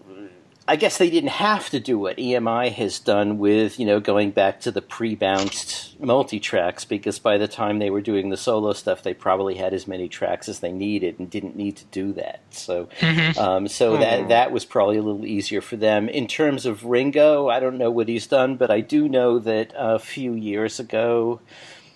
I 0.68 0.76
guess 0.76 0.98
they 0.98 1.10
didn't 1.10 1.30
have 1.30 1.70
to 1.70 1.80
do 1.80 1.98
what 1.98 2.18
EMI 2.18 2.70
has 2.72 3.00
done 3.00 3.38
with, 3.38 3.80
you 3.80 3.86
know, 3.86 3.98
going 3.98 4.30
back 4.30 4.60
to 4.60 4.70
the 4.70 4.80
pre-bounced 4.80 6.00
multi-tracks 6.00 6.84
because 6.84 7.18
by 7.18 7.36
the 7.36 7.48
time 7.48 7.80
they 7.80 7.90
were 7.90 8.00
doing 8.00 8.30
the 8.30 8.36
solo 8.36 8.72
stuff, 8.72 9.02
they 9.02 9.12
probably 9.12 9.56
had 9.56 9.74
as 9.74 9.88
many 9.88 10.08
tracks 10.08 10.48
as 10.48 10.60
they 10.60 10.70
needed 10.70 11.18
and 11.18 11.28
didn't 11.28 11.56
need 11.56 11.76
to 11.78 11.84
do 11.86 12.12
that. 12.12 12.40
So, 12.50 12.88
mm-hmm. 13.00 13.38
um, 13.40 13.66
so 13.66 13.92
mm-hmm. 13.92 14.02
that 14.02 14.28
that 14.28 14.52
was 14.52 14.64
probably 14.64 14.98
a 14.98 15.02
little 15.02 15.26
easier 15.26 15.60
for 15.60 15.76
them. 15.76 16.08
In 16.08 16.28
terms 16.28 16.64
of 16.64 16.84
Ringo, 16.84 17.48
I 17.48 17.58
don't 17.58 17.78
know 17.78 17.90
what 17.90 18.08
he's 18.08 18.28
done, 18.28 18.56
but 18.56 18.70
I 18.70 18.80
do 18.80 19.08
know 19.08 19.40
that 19.40 19.72
a 19.76 19.98
few 19.98 20.32
years 20.34 20.78
ago, 20.78 21.40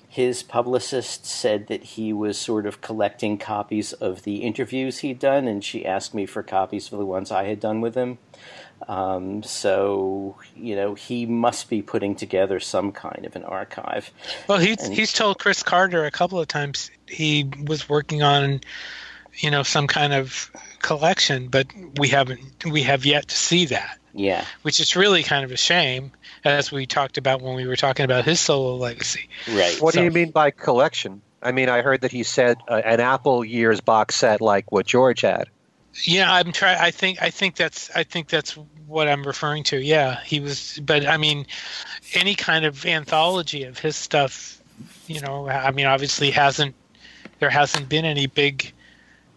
his 0.09 0.43
publicist 0.43 1.27
said 1.27 1.67
that 1.67 1.85
he 1.85 2.11
was 2.11 2.39
sort 2.39 2.67
of 2.67 2.81
collecting 2.81 3.37
copies 3.37 3.93
of 3.93 4.23
the 4.23 4.37
interviews 4.37 5.01
he'd 5.01 5.19
done, 5.19 5.47
and 5.47 5.63
she 5.63 5.85
asked 5.85 6.15
me 6.15 6.25
for 6.27 6.43
copies 6.43 6.89
for 6.89 6.97
the 6.97 7.05
ones 7.05 7.31
I 7.31 7.45
had 7.45 7.61
done 7.61 7.81
with 7.81 7.95
him. 7.95 8.19
Um, 8.89 9.43
so 9.43 10.37
you 10.55 10.77
know 10.77 10.95
he 10.95 11.27
must 11.27 11.71
be 11.71 11.83
putting 11.83 12.15
together 12.15 12.61
some 12.61 12.93
kind 12.93 13.25
of 13.25 13.35
an 13.37 13.45
archive. 13.45 14.11
Well, 14.49 14.59
he's 14.59 14.85
and, 14.85 14.95
he's 14.95 15.13
told 15.13 15.39
Chris 15.39 15.63
Carter 15.63 16.05
a 16.05 16.11
couple 16.11 16.39
of 16.39 16.49
times 16.49 16.91
he 17.09 17.51
was 17.65 17.89
working 17.89 18.23
on 18.23 18.61
you 19.39 19.51
know 19.51 19.63
some 19.63 19.87
kind 19.87 20.13
of 20.13 20.51
collection, 20.81 21.49
but 21.49 21.67
we 21.99 22.09
haven't 22.09 22.65
we 22.65 22.83
have 22.83 23.05
yet 23.05 23.29
to 23.29 23.37
see 23.37 23.67
that. 23.67 23.99
Yeah, 24.13 24.45
which 24.63 24.81
is 24.81 24.97
really 24.97 25.23
kind 25.23 25.45
of 25.45 25.53
a 25.53 25.57
shame, 25.57 26.13
as 26.45 26.71
we 26.71 26.87
talked 26.87 27.19
about 27.19 27.43
when 27.43 27.55
we 27.55 27.67
were 27.67 27.77
talking 27.77 28.05
about 28.05 28.25
his 28.25 28.41
solo 28.41 28.77
legacy. 28.77 29.29
Right. 29.49 29.81
What 29.81 29.95
so, 29.95 30.01
do 30.01 30.05
you 30.05 30.11
mean 30.11 30.31
by 30.31 30.51
collection? 30.51 31.23
I 31.43 31.53
mean, 31.53 31.69
I 31.69 31.83
heard 31.83 32.01
that 32.01 32.13
he 32.13 32.23
said 32.23 32.59
uh, 32.69 32.81
an 32.85 33.01
Apple 33.01 33.45
years 33.45 33.81
box 33.81 34.17
set 34.17 34.41
like 34.41 34.73
what 34.73 34.87
George 34.87 35.21
had. 35.21 35.49
Yeah, 36.03 36.33
I'm 36.33 36.53
trying. 36.53 36.79
I 36.79 36.91
think 36.91 37.23
I 37.23 37.31
think 37.31 37.57
that's 37.57 37.91
I 37.95 38.03
think 38.03 38.29
that's 38.29 38.57
what 38.87 39.09
I'm 39.09 39.25
referring 39.25 39.65
to. 39.65 39.79
Yeah, 39.79 40.21
he 40.23 40.41
was. 40.41 40.81
But 40.83 41.07
I 41.07 41.17
mean, 41.17 41.47
any 42.15 42.35
kind 42.35 42.65
of 42.65 42.85
anthology 42.85 43.65
of 43.65 43.79
his 43.79 43.97
stuff, 43.97 44.61
you 45.07 45.21
know. 45.21 45.49
I 45.49 45.71
mean, 45.71 45.87
obviously 45.87 46.31
hasn't 46.31 46.75
there 47.39 47.51
hasn't 47.51 47.89
been 47.89 48.05
any 48.05 48.27
big, 48.27 48.73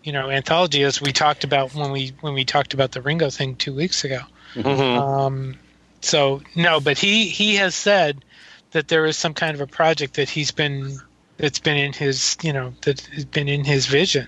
you 0.03 0.11
know, 0.11 0.29
anthology 0.29 0.83
as 0.83 1.01
we 1.01 1.11
talked 1.11 1.43
about 1.43 1.73
when 1.73 1.91
we 1.91 2.13
when 2.21 2.33
we 2.33 2.45
talked 2.45 2.73
about 2.73 2.91
the 2.91 3.01
Ringo 3.01 3.29
thing 3.29 3.55
two 3.55 3.73
weeks 3.73 4.03
ago. 4.03 4.21
Mm-hmm. 4.55 4.99
Um, 4.99 5.55
so 6.01 6.41
no, 6.55 6.79
but 6.79 6.97
he 6.97 7.27
he 7.27 7.55
has 7.55 7.75
said 7.75 8.23
that 8.71 8.87
there 8.87 9.05
is 9.05 9.17
some 9.17 9.33
kind 9.33 9.55
of 9.55 9.61
a 9.61 9.67
project 9.67 10.15
that 10.15 10.29
he's 10.29 10.51
been 10.51 10.97
that's 11.37 11.59
been 11.59 11.77
in 11.77 11.93
his 11.93 12.37
you 12.41 12.53
know 12.53 12.73
that 12.81 13.01
has 13.01 13.25
been 13.25 13.47
in 13.47 13.63
his 13.63 13.85
vision 13.85 14.27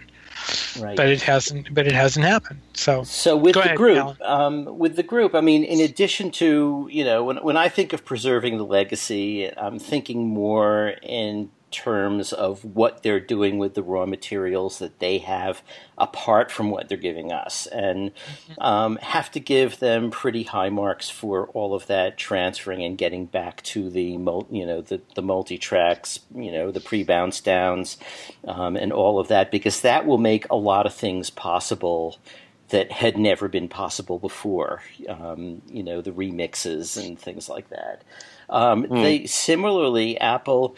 Right. 0.80 0.96
But 0.96 1.08
it 1.08 1.22
hasn't. 1.22 1.74
But 1.74 1.88
it 1.88 1.94
hasn't 1.94 2.26
happened. 2.26 2.62
So. 2.74 3.04
So 3.04 3.36
with 3.36 3.56
the 3.56 3.62
ahead, 3.62 3.78
group, 3.78 4.22
um, 4.22 4.78
with 4.78 4.96
the 4.96 5.04
group, 5.04 5.36
I 5.36 5.42
mean, 5.42 5.64
in 5.64 5.80
addition 5.80 6.32
to 6.32 6.88
you 6.92 7.04
know, 7.04 7.24
when 7.24 7.38
when 7.38 7.58
I 7.58 7.70
think 7.70 7.94
of 7.94 8.06
preserving 8.06 8.58
the 8.58 8.66
legacy, 8.66 9.48
I'm 9.58 9.80
thinking 9.80 10.28
more 10.28 10.96
in 11.02 11.52
terms 11.72 12.34
of 12.34 12.64
what 12.64 13.02
they're 13.02 13.20
doing 13.20 13.58
with 13.58 13.74
the 13.74 13.84
raw 13.84 14.06
materials 14.06 14.80
that 14.80 15.00
they 15.00 15.18
have 15.18 15.62
apart 15.98 16.52
from 16.52 16.70
what 16.70 16.90
they're 16.90 16.98
giving 16.98 17.32
us 17.32 17.68
and 17.68 18.14
mm-hmm. 18.14 18.62
um, 18.62 18.98
have 18.98 19.32
to 19.32 19.40
give 19.40 19.80
them 19.80 20.12
pretty 20.12 20.44
high 20.44 20.70
marks 20.70 21.10
for 21.10 21.48
all 21.50 21.74
of 21.74 21.88
that 21.88 22.18
transferring 22.18 22.84
and 22.84 22.98
getting 22.98 23.26
back 23.26 23.62
to 23.64 23.90
the 23.90 24.04
you 24.04 24.66
know 24.66 24.82
the, 24.82 25.02
the 25.16 25.22
multi 25.22 25.58
tracks 25.58 26.20
you 26.36 26.52
know 26.52 26.72
the 26.72 26.80
pre 26.80 27.04
bounce 27.04 27.40
downs 27.40 27.98
um, 28.48 28.76
and 28.76 28.92
all 28.92 29.20
of 29.20 29.28
that 29.28 29.52
because 29.52 29.82
that 29.82 30.06
will 30.06 30.18
make 30.18 30.46
a 30.50 30.56
lot 30.56 30.86
of 30.86 30.94
things 30.94 31.30
possible 31.30 32.18
that 32.70 32.92
had 32.92 33.18
never 33.18 33.48
been 33.48 33.68
possible 33.68 34.18
before 34.18 34.82
um, 35.08 35.62
you 35.68 35.84
know 35.84 36.02
the 36.02 36.12
remixes 36.12 36.98
and 37.04 37.20
things 37.20 37.48
like 37.48 37.70
that 37.70 38.04
mm. 38.84 39.02
they 39.04 39.26
similarly 39.26 40.20
apple 40.20 40.76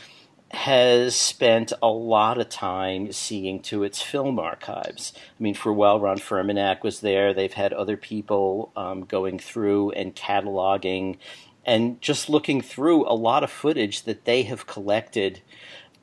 has 0.53 1.15
spent 1.15 1.73
a 1.81 1.87
lot 1.87 2.37
of 2.37 2.47
time 2.47 3.11
seeing 3.11 3.59
to 3.59 3.83
its 3.83 4.01
film 4.01 4.37
archives. 4.37 5.11
I 5.15 5.43
mean, 5.43 5.55
for 5.55 5.71
a 5.71 5.73
while, 5.73 5.99
Ron 5.99 6.19
Furmanek 6.19 6.83
was 6.83 6.99
there. 6.99 7.33
They've 7.33 7.51
had 7.51 7.73
other 7.73 7.97
people 7.97 8.71
um, 8.75 9.03
going 9.05 9.39
through 9.39 9.91
and 9.91 10.15
cataloging 10.15 11.17
and 11.65 11.99
just 12.01 12.29
looking 12.29 12.61
through 12.61 13.07
a 13.07 13.15
lot 13.15 13.43
of 13.43 13.49
footage 13.49 14.03
that 14.03 14.25
they 14.25 14.43
have 14.43 14.67
collected 14.67 15.41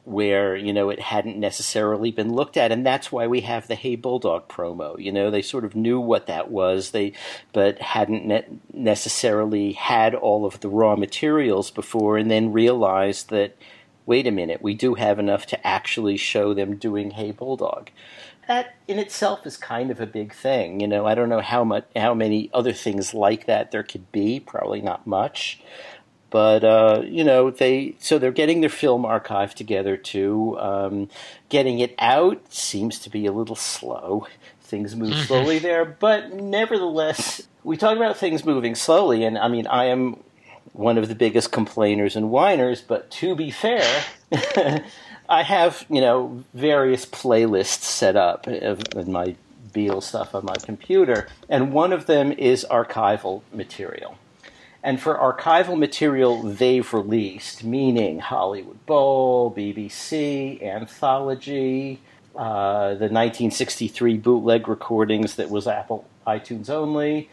where 0.05 0.57
you 0.57 0.72
know 0.72 0.88
it 0.88 0.98
hadn't 0.98 1.36
necessarily 1.36 2.11
been 2.11 2.32
looked 2.32 2.57
at 2.57 2.72
and 2.72 2.86
that's 2.86 3.12
why 3.12 3.26
we 3.26 3.42
have 3.42 3.68
the 3.68 3.74
hey 3.74 3.94
bulldog 3.94 4.48
promo 4.48 4.98
you 4.98 5.12
know 5.12 5.30
they 5.30 5.42
sort 5.42 5.62
of 5.62 5.76
knew 5.76 6.01
what 6.01 6.26
that 6.26 6.51
was 6.51 6.92
they 6.92 7.12
but 7.53 7.78
hadn't 7.80 8.24
ne- 8.24 8.46
necessarily 8.72 9.72
had 9.72 10.14
all 10.14 10.46
of 10.46 10.59
the 10.61 10.70
raw 10.70 10.96
materials 10.96 11.70
before 11.70 12.16
and 12.16 12.30
then 12.30 12.51
realized 12.51 13.28
that 13.28 13.55
wait 14.11 14.26
a 14.26 14.30
minute, 14.32 14.61
we 14.61 14.74
do 14.74 14.94
have 14.94 15.20
enough 15.20 15.46
to 15.46 15.64
actually 15.64 16.16
show 16.16 16.52
them 16.52 16.74
doing 16.74 17.12
Hey 17.12 17.30
Bulldog. 17.30 17.90
That 18.48 18.74
in 18.88 18.98
itself 18.98 19.46
is 19.46 19.56
kind 19.56 19.88
of 19.92 20.00
a 20.00 20.06
big 20.06 20.34
thing. 20.34 20.80
You 20.80 20.88
know, 20.88 21.06
I 21.06 21.14
don't 21.14 21.28
know 21.28 21.40
how 21.40 21.62
much, 21.62 21.84
how 21.94 22.12
many 22.12 22.50
other 22.52 22.72
things 22.72 23.14
like 23.14 23.46
that 23.46 23.70
there 23.70 23.84
could 23.84 24.11
be. 24.11 24.40
Probably 24.40 24.80
not 24.80 25.06
much. 25.06 25.62
But 26.28 26.64
uh, 26.64 27.02
you 27.04 27.22
know, 27.22 27.52
they 27.52 27.94
so 28.00 28.18
they're 28.18 28.32
getting 28.32 28.62
their 28.62 28.68
film 28.68 29.04
archive 29.04 29.54
together 29.54 29.96
too. 29.96 30.58
Um, 30.58 31.08
getting 31.48 31.78
it 31.78 31.94
out 32.00 32.52
seems 32.52 32.98
to 33.00 33.11
be 33.11 33.26
a 33.26 33.32
little 33.32 33.54
slow. 33.54 34.26
Things 34.61 34.96
move 34.96 35.11
mm-hmm. 35.11 35.22
slowly 35.22 35.61
there, 35.61 35.84
but 35.84 36.32
nevertheless, 36.32 37.46
we 37.62 37.76
talk 37.76 37.96
about 37.96 38.16
things 38.16 38.44
moving 38.44 38.74
slowly, 38.74 39.22
and 39.22 39.38
I 39.38 39.46
mean, 39.46 39.68
I 39.68 39.84
am 39.84 40.22
one 40.72 40.98
of 40.98 41.08
the 41.08 41.14
biggest 41.14 41.52
complainers 41.52 42.16
and 42.16 42.30
whiners, 42.30 42.80
but 42.80 43.11
to 43.11 43.34
be 43.34 43.50
fair, 43.50 44.04
I 45.28 45.42
have, 45.42 45.84
you 45.88 46.00
know, 46.00 46.44
various 46.54 47.06
playlists 47.06 47.82
set 47.82 48.16
up 48.16 48.48
in 48.48 49.12
my 49.12 49.36
Beatles 49.72 50.04
stuff 50.04 50.34
on 50.34 50.44
my 50.44 50.56
computer, 50.56 51.28
and 51.48 51.72
one 51.72 51.92
of 51.92 52.06
them 52.06 52.32
is 52.32 52.66
archival 52.70 53.42
material. 53.52 54.18
And 54.82 55.00
for 55.00 55.16
archival 55.16 55.78
material 55.78 56.42
they've 56.42 56.92
released, 56.92 57.62
meaning 57.62 58.18
Hollywood 58.18 58.84
Bowl, 58.86 59.52
BBC, 59.52 60.62
Anthology, 60.62 62.00
uh, 62.34 62.88
the 62.94 63.11
1963 63.11 64.16
bootleg 64.16 64.68
recordings 64.68 65.36
that 65.36 65.50
was 65.50 65.66
Apple 65.66 66.06
iTunes 66.26 66.70
only, 66.70 67.28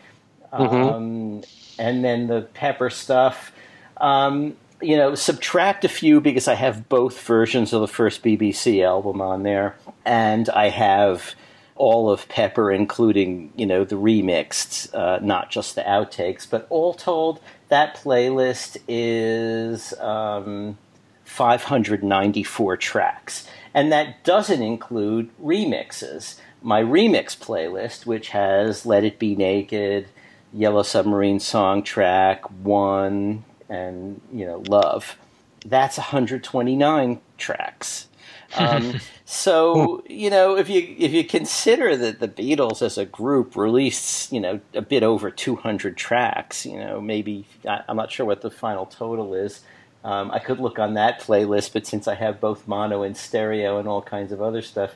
mm-hmm. 0.51 1.41
And 1.77 2.03
then 2.03 2.27
the 2.27 2.41
Pepper 2.53 2.89
stuff. 2.89 3.51
Um, 3.97 4.55
you 4.81 4.95
know, 4.95 5.15
subtract 5.15 5.85
a 5.85 5.89
few 5.89 6.21
because 6.21 6.47
I 6.47 6.53
have 6.53 6.87
both 6.87 7.19
versions 7.21 7.73
of 7.73 7.81
the 7.81 7.87
first 7.87 8.23
BBC 8.23 8.85
album 8.85 9.21
on 9.21 9.43
there, 9.43 9.75
and 10.05 10.49
I 10.49 10.69
have 10.69 11.33
all 11.75 12.11
of 12.11 12.27
Pepper, 12.29 12.71
including 12.71 13.51
you 13.55 13.65
know 13.65 13.83
the 13.83 13.95
remixed, 13.95 14.93
uh, 14.93 15.19
not 15.23 15.49
just 15.49 15.75
the 15.75 15.81
outtakes. 15.81 16.47
But 16.47 16.67
all 16.69 16.93
told, 16.93 17.39
that 17.69 17.95
playlist 17.95 18.77
is 18.87 19.93
um, 19.99 20.77
594 21.25 22.77
tracks, 22.77 23.47
and 23.73 23.91
that 23.91 24.23
doesn't 24.23 24.61
include 24.61 25.29
remixes 25.41 26.35
my 26.61 26.81
remix 26.81 27.37
playlist, 27.37 28.05
which 28.05 28.29
has 28.29 28.85
"Let 28.85 29.03
It 29.03 29.19
Be 29.19 29.35
Naked," 29.35 30.07
"Yellow 30.53 30.83
Submarine" 30.83 31.39
song 31.39 31.83
track 31.83 32.49
one, 32.63 33.43
and 33.69 34.21
you 34.31 34.45
know, 34.45 34.63
"Love." 34.67 35.17
That's 35.65 35.97
129 35.97 37.19
tracks. 37.37 38.07
Um, 38.55 38.99
so 39.25 40.03
you 40.07 40.29
know, 40.29 40.57
if 40.57 40.69
you 40.69 40.95
if 40.97 41.11
you 41.11 41.23
consider 41.23 41.95
that 41.97 42.19
the 42.19 42.27
Beatles 42.27 42.81
as 42.81 42.97
a 42.97 43.05
group 43.05 43.55
released 43.55 44.31
you 44.31 44.39
know 44.39 44.59
a 44.73 44.81
bit 44.81 45.03
over 45.03 45.29
200 45.29 45.97
tracks, 45.97 46.65
you 46.65 46.77
know 46.77 47.01
maybe 47.01 47.45
I, 47.67 47.83
am 47.87 47.97
not 47.97 48.11
sure 48.11 48.25
what 48.25 48.41
the 48.41 48.51
final 48.51 48.85
total 48.85 49.33
is. 49.33 49.61
Um, 50.03 50.31
I 50.31 50.39
could 50.39 50.59
look 50.59 50.79
on 50.79 50.93
that 50.93 51.19
playlist, 51.19 51.73
but 51.73 51.85
since 51.85 52.07
I 52.07 52.15
have 52.15 52.39
both 52.39 52.67
mono 52.67 53.03
and 53.03 53.17
stereo 53.17 53.77
and 53.77 53.87
all 53.87 54.01
kinds 54.01 54.31
of 54.31 54.41
other 54.41 54.61
stuff, 54.61 54.95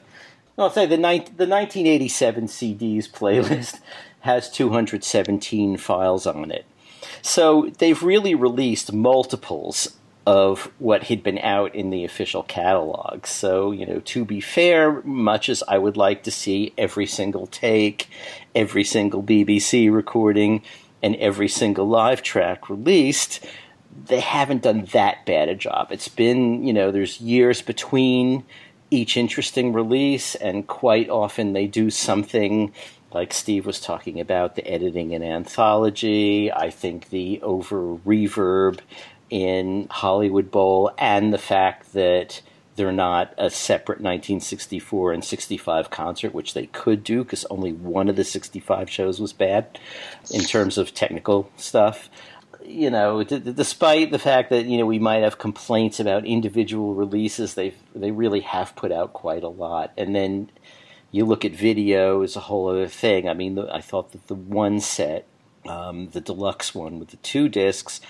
I'll 0.58 0.70
say 0.70 0.86
the 0.86 0.97
ni- 0.97 1.26
the 1.36 1.47
1987 1.47 2.45
CDs 2.45 3.10
playlist 3.10 3.80
has 4.22 4.49
217 4.49 5.78
files 5.78 6.26
on 6.26 6.51
it. 6.51 6.65
So 7.22 7.72
they've 7.78 8.01
really 8.01 8.36
released 8.36 8.93
multiples 8.93 9.97
of 10.26 10.72
what 10.78 11.03
had 11.03 11.24
been 11.24 11.39
out 11.39 11.74
in 11.74 11.89
the 11.89 12.05
official 12.05 12.43
catalog. 12.43 13.26
So, 13.26 13.72
you 13.72 13.86
know, 13.86 13.99
to 14.05 14.24
be 14.24 14.39
fair, 14.39 15.01
much 15.01 15.49
as 15.49 15.63
I 15.67 15.78
would 15.78 15.97
like 15.97 16.24
to 16.24 16.32
see 16.32 16.74
every 16.78 17.07
single 17.07 17.47
take, 17.47 18.07
every 18.53 18.84
single 18.84 19.24
BBC 19.24 19.91
recording, 19.91 20.61
and 21.03 21.15
every 21.15 21.47
single 21.47 21.88
live 21.88 22.22
track 22.22 22.69
released, 22.69 23.43
they 24.05 24.19
haven't 24.19 24.61
done 24.61 24.86
that 24.93 25.26
bad 25.26 25.49
a 25.49 25.55
job. 25.55 25.91
It's 25.91 26.07
been, 26.07 26.63
you 26.63 26.74
know, 26.74 26.91
there's 26.91 27.19
years 27.19 27.61
between 27.63 28.43
each 28.91 29.17
interesting 29.17 29.74
release, 29.74 30.36
and 30.36 30.67
quite 30.67 31.09
often 31.09 31.53
they 31.53 31.65
do 31.65 31.89
something 31.89 32.72
like 33.14 33.34
Steve 33.34 33.66
was 33.66 33.80
talking 33.80 34.20
about 34.20 34.55
the 34.55 34.68
editing 34.68 35.12
in 35.12 35.24
anthology. 35.24 36.51
I 36.51 36.70
think 36.70 37.09
the 37.09 37.41
over 37.41 37.97
reverb 37.97 38.80
in 39.30 39.88
Hollywood 39.89 40.51
Bowl 40.51 40.91
and 40.97 41.34
the 41.34 41.38
fact 41.38 41.93
that 41.93 42.41
they're 42.76 42.91
not 42.91 43.34
a 43.38 43.49
separate 43.49 43.99
1964 43.99 45.14
and 45.14 45.24
65 45.24 45.89
concert, 45.89 46.34
which 46.34 46.53
they 46.53 46.68
could 46.68 47.03
do 47.03 47.24
because 47.24 47.45
only 47.45 47.74
one 47.74 48.09
of 48.09 48.16
the 48.16 48.24
65 48.24 48.89
shows 48.89 49.20
was 49.20 49.34
bad 49.34 49.80
in 50.32 50.41
terms 50.41 50.78
of 50.78 50.93
technical 50.93 51.49
stuff. 51.57 52.09
You 52.64 52.89
know, 52.89 53.24
d- 53.24 53.39
despite 53.39 54.12
the 54.12 54.20
fact 54.20 54.51
that 54.51 54.66
you 54.66 54.78
know 54.78 54.86
we 54.86 54.99
might 54.99 55.24
have 55.24 55.38
complaints 55.38 55.99
about 55.99 56.26
individual 56.26 56.93
releases, 56.93 57.55
they 57.55 57.74
they 57.93 58.12
really 58.12 58.41
have 58.41 58.76
put 58.76 58.91
out 58.91 59.14
quite 59.14 59.43
a 59.43 59.49
lot. 59.49 59.91
And 59.97 60.16
then 60.16 60.49
you 61.12 61.26
look 61.26 61.43
at 61.45 61.51
video 61.51 62.22
is 62.22 62.36
a 62.36 62.41
whole 62.41 62.70
other 62.70 62.88
thing. 62.88 63.28
I 63.28 63.34
mean, 63.34 63.55
the, 63.55 63.74
I 63.74 63.82
thought 63.82 64.12
that 64.14 64.28
the 64.28 64.36
one 64.36 64.80
set, 64.80 65.28
um, 65.68 66.09
the 66.09 66.22
deluxe 66.22 66.74
one 66.74 66.99
with 66.99 67.09
the 67.09 67.18
two 67.18 67.49
discs, 67.49 68.01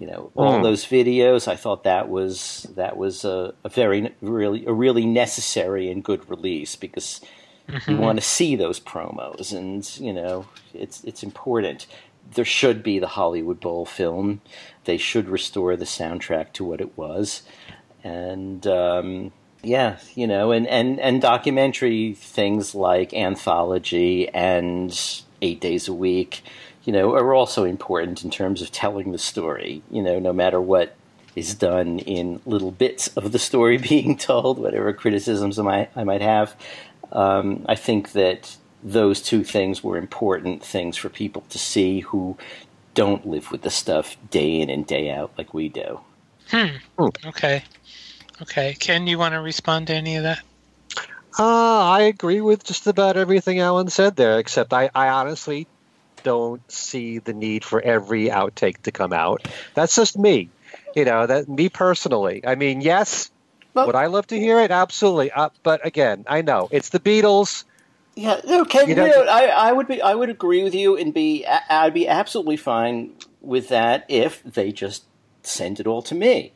you 0.00 0.06
know 0.06 0.32
all 0.34 0.58
mm. 0.58 0.62
those 0.62 0.84
videos 0.86 1.46
i 1.46 1.54
thought 1.54 1.84
that 1.84 2.08
was 2.08 2.66
that 2.74 2.96
was 2.96 3.24
a, 3.24 3.54
a, 3.62 3.68
very 3.68 4.12
really 4.20 4.64
a 4.66 4.72
really 4.72 5.06
necessary 5.06 5.90
and 5.90 6.02
good 6.02 6.28
release 6.28 6.74
because 6.74 7.20
mm-hmm. 7.68 7.90
you 7.90 7.98
want 7.98 8.18
to 8.18 8.24
see 8.24 8.56
those 8.56 8.80
promos 8.80 9.52
and 9.52 9.98
you 9.98 10.12
know 10.12 10.46
it's 10.74 11.04
it's 11.04 11.22
important 11.22 11.86
there 12.34 12.44
should 12.44 12.82
be 12.82 12.98
the 12.98 13.08
hollywood 13.08 13.60
bowl 13.60 13.84
film 13.84 14.40
they 14.84 14.96
should 14.96 15.28
restore 15.28 15.76
the 15.76 15.84
soundtrack 15.84 16.52
to 16.52 16.64
what 16.64 16.80
it 16.80 16.96
was 16.96 17.42
and 18.02 18.66
um, 18.66 19.30
yeah 19.62 19.98
you 20.14 20.26
know 20.26 20.52
and, 20.52 20.66
and 20.66 20.98
and 21.00 21.20
documentary 21.20 22.14
things 22.14 22.74
like 22.74 23.12
anthology 23.14 24.28
and 24.30 25.22
eight 25.42 25.60
days 25.60 25.88
a 25.88 25.92
week 25.92 26.42
you 26.84 26.92
know, 26.92 27.14
are 27.14 27.34
also 27.34 27.64
important 27.64 28.24
in 28.24 28.30
terms 28.30 28.62
of 28.62 28.72
telling 28.72 29.12
the 29.12 29.18
story. 29.18 29.82
You 29.90 30.02
know, 30.02 30.18
no 30.18 30.32
matter 30.32 30.60
what 30.60 30.96
is 31.36 31.54
done 31.54 32.00
in 32.00 32.40
little 32.46 32.70
bits 32.70 33.08
of 33.08 33.32
the 33.32 33.38
story 33.38 33.78
being 33.92 34.16
told, 34.16 34.58
whatever 34.58 34.92
criticisms 34.92 35.58
I 35.58 35.62
might, 35.62 35.90
I 35.94 36.04
might 36.04 36.22
have. 36.22 36.54
Um, 37.12 37.64
I 37.68 37.74
think 37.74 38.12
that 38.12 38.56
those 38.82 39.20
two 39.20 39.44
things 39.44 39.84
were 39.84 39.98
important 39.98 40.64
things 40.64 40.96
for 40.96 41.10
people 41.10 41.44
to 41.50 41.58
see 41.58 42.00
who 42.00 42.36
don't 42.94 43.26
live 43.26 43.50
with 43.50 43.62
the 43.62 43.70
stuff 43.70 44.16
day 44.30 44.60
in 44.60 44.70
and 44.70 44.86
day 44.86 45.10
out 45.10 45.32
like 45.36 45.52
we 45.52 45.68
do. 45.68 46.00
Hmm. 46.48 46.76
Okay. 46.98 47.62
Okay. 48.42 48.74
Ken, 48.78 49.06
you 49.06 49.18
want 49.18 49.34
to 49.34 49.40
respond 49.40 49.88
to 49.88 49.94
any 49.94 50.16
of 50.16 50.22
that? 50.24 50.40
Uh, 51.38 51.90
I 51.90 52.02
agree 52.02 52.40
with 52.40 52.64
just 52.64 52.86
about 52.86 53.16
everything 53.16 53.60
Allan 53.60 53.88
said 53.88 54.16
there, 54.16 54.38
except 54.38 54.72
I, 54.72 54.90
I 54.94 55.08
honestly 55.08 55.66
don't 56.22 56.60
see 56.70 57.18
the 57.18 57.32
need 57.32 57.64
for 57.64 57.80
every 57.80 58.26
outtake 58.26 58.82
to 58.82 58.92
come 58.92 59.12
out. 59.12 59.46
That's 59.74 59.94
just 59.94 60.18
me. 60.18 60.50
You 60.94 61.04
know, 61.04 61.26
that 61.26 61.48
me 61.48 61.68
personally. 61.68 62.42
I 62.46 62.56
mean, 62.56 62.80
yes, 62.80 63.30
well, 63.74 63.86
would 63.86 63.94
I 63.94 64.06
love 64.06 64.26
to 64.28 64.38
hear 64.38 64.60
it? 64.60 64.70
Absolutely. 64.70 65.30
Uh, 65.30 65.50
but 65.62 65.86
again, 65.86 66.24
I 66.26 66.42
know 66.42 66.68
it's 66.72 66.88
the 66.88 67.00
Beatles. 67.00 67.64
Yeah, 68.16 68.40
okay. 68.44 68.88
You 68.88 68.94
know, 68.94 69.06
you 69.06 69.12
know, 69.12 69.22
I, 69.22 69.46
I 69.46 69.72
would 69.72 69.86
be, 69.86 70.02
I 70.02 70.14
would 70.14 70.30
agree 70.30 70.64
with 70.64 70.74
you, 70.74 70.96
and 70.96 71.14
be, 71.14 71.46
I'd 71.46 71.94
be 71.94 72.08
absolutely 72.08 72.56
fine 72.56 73.12
with 73.40 73.68
that 73.68 74.04
if 74.08 74.42
they 74.42 74.72
just 74.72 75.04
send 75.42 75.80
it 75.80 75.86
all 75.86 76.02
to 76.02 76.14
me. 76.14 76.52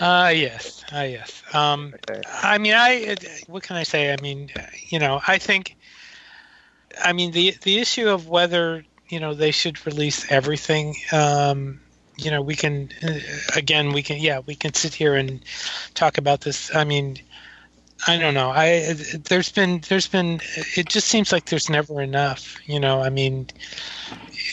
Uh 0.00 0.32
yes, 0.34 0.84
uh, 0.92 1.00
yes. 1.02 1.42
Um, 1.52 1.94
okay. 2.08 2.22
I 2.42 2.58
mean, 2.58 2.74
I 2.74 3.16
what 3.46 3.62
can 3.62 3.76
I 3.76 3.82
say? 3.82 4.12
I 4.12 4.16
mean, 4.20 4.50
you 4.88 4.98
know, 4.98 5.20
I 5.26 5.38
think 5.38 5.76
I 7.04 7.12
mean 7.12 7.32
the 7.32 7.54
the 7.62 7.78
issue 7.78 8.08
of 8.08 8.28
whether 8.28 8.84
you 9.08 9.20
know 9.20 9.34
they 9.34 9.50
should 9.50 9.84
release 9.86 10.30
everything. 10.30 10.94
Um, 11.12 11.80
you 12.16 12.30
know, 12.30 12.42
we 12.42 12.54
can 12.56 12.90
uh, 13.02 13.18
again 13.54 13.92
we 13.92 14.02
can 14.02 14.18
yeah 14.18 14.40
we 14.46 14.54
can 14.54 14.74
sit 14.74 14.94
here 14.94 15.14
and 15.14 15.44
talk 15.94 16.18
about 16.18 16.40
this. 16.40 16.74
I 16.74 16.84
mean, 16.84 17.18
I 18.06 18.18
don't 18.18 18.34
know. 18.34 18.50
I 18.50 18.94
there's 19.28 19.50
been 19.50 19.82
there's 19.88 20.06
been 20.06 20.40
it 20.76 20.88
just 20.88 21.08
seems 21.08 21.32
like 21.32 21.46
there's 21.46 21.70
never 21.70 22.02
enough. 22.02 22.56
You 22.66 22.78
know, 22.78 23.02
I 23.02 23.10
mean, 23.10 23.48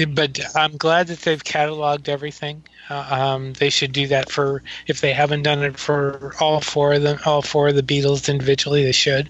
but 0.09 0.39
I'm 0.55 0.77
glad 0.77 1.07
that 1.07 1.19
they've 1.19 1.43
cataloged 1.43 2.07
everything. 2.07 2.63
Uh, 2.89 3.07
um, 3.09 3.53
they 3.53 3.69
should 3.69 3.91
do 3.91 4.07
that 4.07 4.29
for 4.29 4.63
if 4.87 5.01
they 5.01 5.13
haven't 5.13 5.43
done 5.43 5.63
it 5.63 5.77
for 5.77 6.33
all 6.39 6.61
four 6.61 6.93
of 6.93 7.01
them, 7.01 7.19
all 7.25 7.41
four 7.41 7.69
of 7.69 7.75
the 7.75 7.83
Beatles 7.83 8.29
individually. 8.29 8.83
They 8.83 8.91
should. 8.91 9.29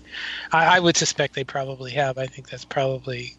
I, 0.51 0.77
I 0.77 0.79
would 0.79 0.97
suspect 0.97 1.33
they 1.35 1.43
probably 1.43 1.91
have. 1.91 2.17
I 2.17 2.27
think 2.27 2.49
that's 2.49 2.65
probably 2.65 3.35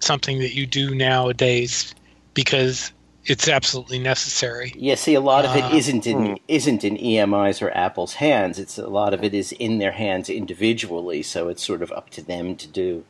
something 0.00 0.38
that 0.38 0.54
you 0.54 0.66
do 0.66 0.94
nowadays 0.94 1.94
because 2.34 2.92
it's 3.28 3.48
absolutely 3.48 3.98
necessary. 3.98 4.72
Yeah, 4.76 4.94
see, 4.94 5.14
a 5.14 5.20
lot 5.20 5.44
of 5.44 5.56
it 5.56 5.64
uh, 5.64 5.74
isn't 5.74 6.06
in 6.06 6.26
hmm. 6.26 6.34
isn't 6.48 6.84
in 6.84 6.96
EMI's 6.96 7.60
or 7.62 7.70
Apple's 7.70 8.14
hands. 8.14 8.58
It's 8.58 8.78
a 8.78 8.88
lot 8.88 9.14
of 9.14 9.24
it 9.24 9.34
is 9.34 9.52
in 9.52 9.78
their 9.78 9.92
hands 9.92 10.28
individually, 10.28 11.22
so 11.22 11.48
it's 11.48 11.64
sort 11.64 11.82
of 11.82 11.92
up 11.92 12.10
to 12.10 12.22
them 12.22 12.56
to 12.56 12.66
do. 12.68 13.04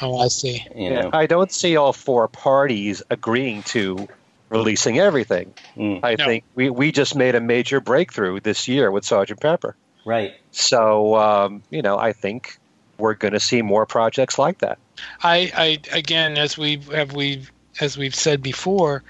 Oh, 0.00 0.18
I 0.18 0.28
see. 0.28 0.64
You 0.74 0.90
know. 0.90 1.00
yeah, 1.02 1.10
I 1.12 1.26
don't 1.26 1.50
see 1.50 1.76
all 1.76 1.92
four 1.92 2.28
parties 2.28 3.02
agreeing 3.10 3.62
to 3.64 4.08
releasing 4.48 4.98
everything. 4.98 5.54
Mm. 5.76 6.00
I 6.02 6.14
no. 6.14 6.24
think 6.24 6.44
we, 6.54 6.70
we 6.70 6.92
just 6.92 7.16
made 7.16 7.34
a 7.34 7.40
major 7.40 7.80
breakthrough 7.80 8.40
this 8.40 8.68
year 8.68 8.90
with 8.90 9.04
Sergeant 9.04 9.40
Pepper. 9.40 9.76
Right. 10.04 10.34
So, 10.52 11.16
um, 11.16 11.62
you 11.70 11.82
know, 11.82 11.98
I 11.98 12.12
think 12.12 12.58
we're 12.98 13.14
going 13.14 13.34
to 13.34 13.40
see 13.40 13.62
more 13.62 13.86
projects 13.86 14.38
like 14.38 14.58
that. 14.58 14.78
I, 15.22 15.50
I 15.54 15.96
again, 15.96 16.38
as 16.38 16.56
we 16.56 16.78
have 16.94 17.12
we 17.12 17.46
as 17.80 17.98
we've 17.98 18.14
said 18.14 18.42
before, 18.42 19.02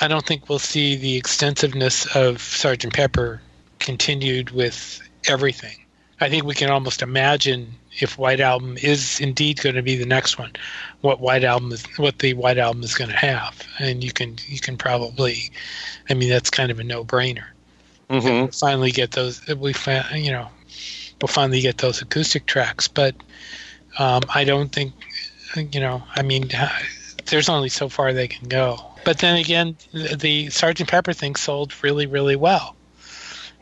I 0.00 0.08
don't 0.08 0.26
think 0.26 0.48
we'll 0.48 0.58
see 0.58 0.96
the 0.96 1.16
extensiveness 1.16 2.06
of 2.16 2.40
Sergeant 2.40 2.94
Pepper 2.94 3.40
continued 3.78 4.50
with 4.50 5.00
everything. 5.28 5.76
I 6.20 6.28
think 6.28 6.44
we 6.44 6.54
can 6.54 6.70
almost 6.70 7.02
imagine 7.02 7.74
if 8.00 8.18
White 8.18 8.40
Album 8.40 8.76
is 8.82 9.20
indeed 9.20 9.60
going 9.60 9.76
to 9.76 9.82
be 9.82 9.96
the 9.96 10.06
next 10.06 10.38
one, 10.38 10.52
what 11.02 11.20
White 11.20 11.44
Album 11.44 11.72
is, 11.72 11.84
what 11.96 12.18
the 12.18 12.34
White 12.34 12.58
Album 12.58 12.82
is 12.82 12.94
going 12.94 13.10
to 13.10 13.16
have, 13.16 13.62
and 13.78 14.02
you 14.02 14.12
can 14.12 14.36
you 14.46 14.58
can 14.58 14.76
probably, 14.76 15.50
I 16.08 16.14
mean 16.14 16.28
that's 16.28 16.50
kind 16.50 16.70
of 16.70 16.80
a 16.80 16.84
no 16.84 17.04
brainer. 17.04 17.46
Mm-hmm. 18.10 18.26
We'll 18.26 18.48
finally 18.48 18.90
get 18.90 19.12
those 19.12 19.46
we 19.46 19.74
you 20.14 20.32
know 20.32 20.48
we'll 21.20 21.28
finally 21.28 21.60
get 21.60 21.78
those 21.78 22.02
acoustic 22.02 22.46
tracks, 22.46 22.88
but 22.88 23.14
um, 23.98 24.22
I 24.34 24.44
don't 24.44 24.72
think 24.72 24.92
you 25.56 25.80
know 25.80 26.02
I 26.16 26.22
mean 26.22 26.50
there's 27.26 27.48
only 27.48 27.68
so 27.68 27.88
far 27.88 28.12
they 28.12 28.28
can 28.28 28.48
go. 28.48 28.93
But 29.04 29.18
then 29.18 29.36
again, 29.36 29.76
the, 29.92 30.16
the 30.16 30.50
Sergeant 30.50 30.88
Pepper 30.88 31.12
thing 31.12 31.36
sold 31.36 31.72
really 31.82 32.06
really 32.06 32.36
well, 32.36 32.76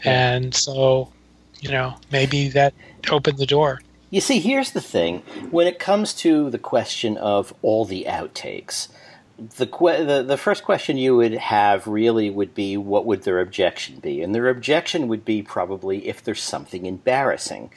and 0.04 0.54
so 0.54 1.12
you 1.60 1.70
know 1.70 1.96
maybe 2.10 2.48
that 2.50 2.74
opened 3.10 3.38
the 3.38 3.46
door. 3.46 3.80
You 4.10 4.20
see, 4.20 4.40
here's 4.40 4.72
the 4.72 4.80
thing. 4.80 5.20
When 5.50 5.66
it 5.66 5.78
comes 5.78 6.12
to 6.14 6.50
the 6.50 6.58
question 6.58 7.16
of 7.16 7.54
all 7.62 7.86
the 7.86 8.04
outtakes, 8.06 8.88
the, 9.56 9.66
que- 9.66 10.04
the 10.04 10.22
the 10.22 10.36
first 10.36 10.64
question 10.64 10.96
you 10.96 11.16
would 11.16 11.32
have 11.32 11.86
really 11.86 12.30
would 12.30 12.54
be 12.54 12.76
what 12.76 13.06
would 13.06 13.22
their 13.22 13.40
objection 13.40 13.96
be, 14.00 14.22
and 14.22 14.34
their 14.34 14.48
objection 14.48 15.08
would 15.08 15.24
be 15.24 15.42
probably 15.42 16.06
if 16.06 16.22
there's 16.22 16.42
something 16.42 16.86
embarrassing. 16.86 17.70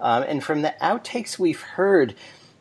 Um, 0.00 0.24
and 0.24 0.42
from 0.42 0.62
the 0.62 0.74
outtakes 0.80 1.38
we've 1.38 1.60
heard, 1.60 2.14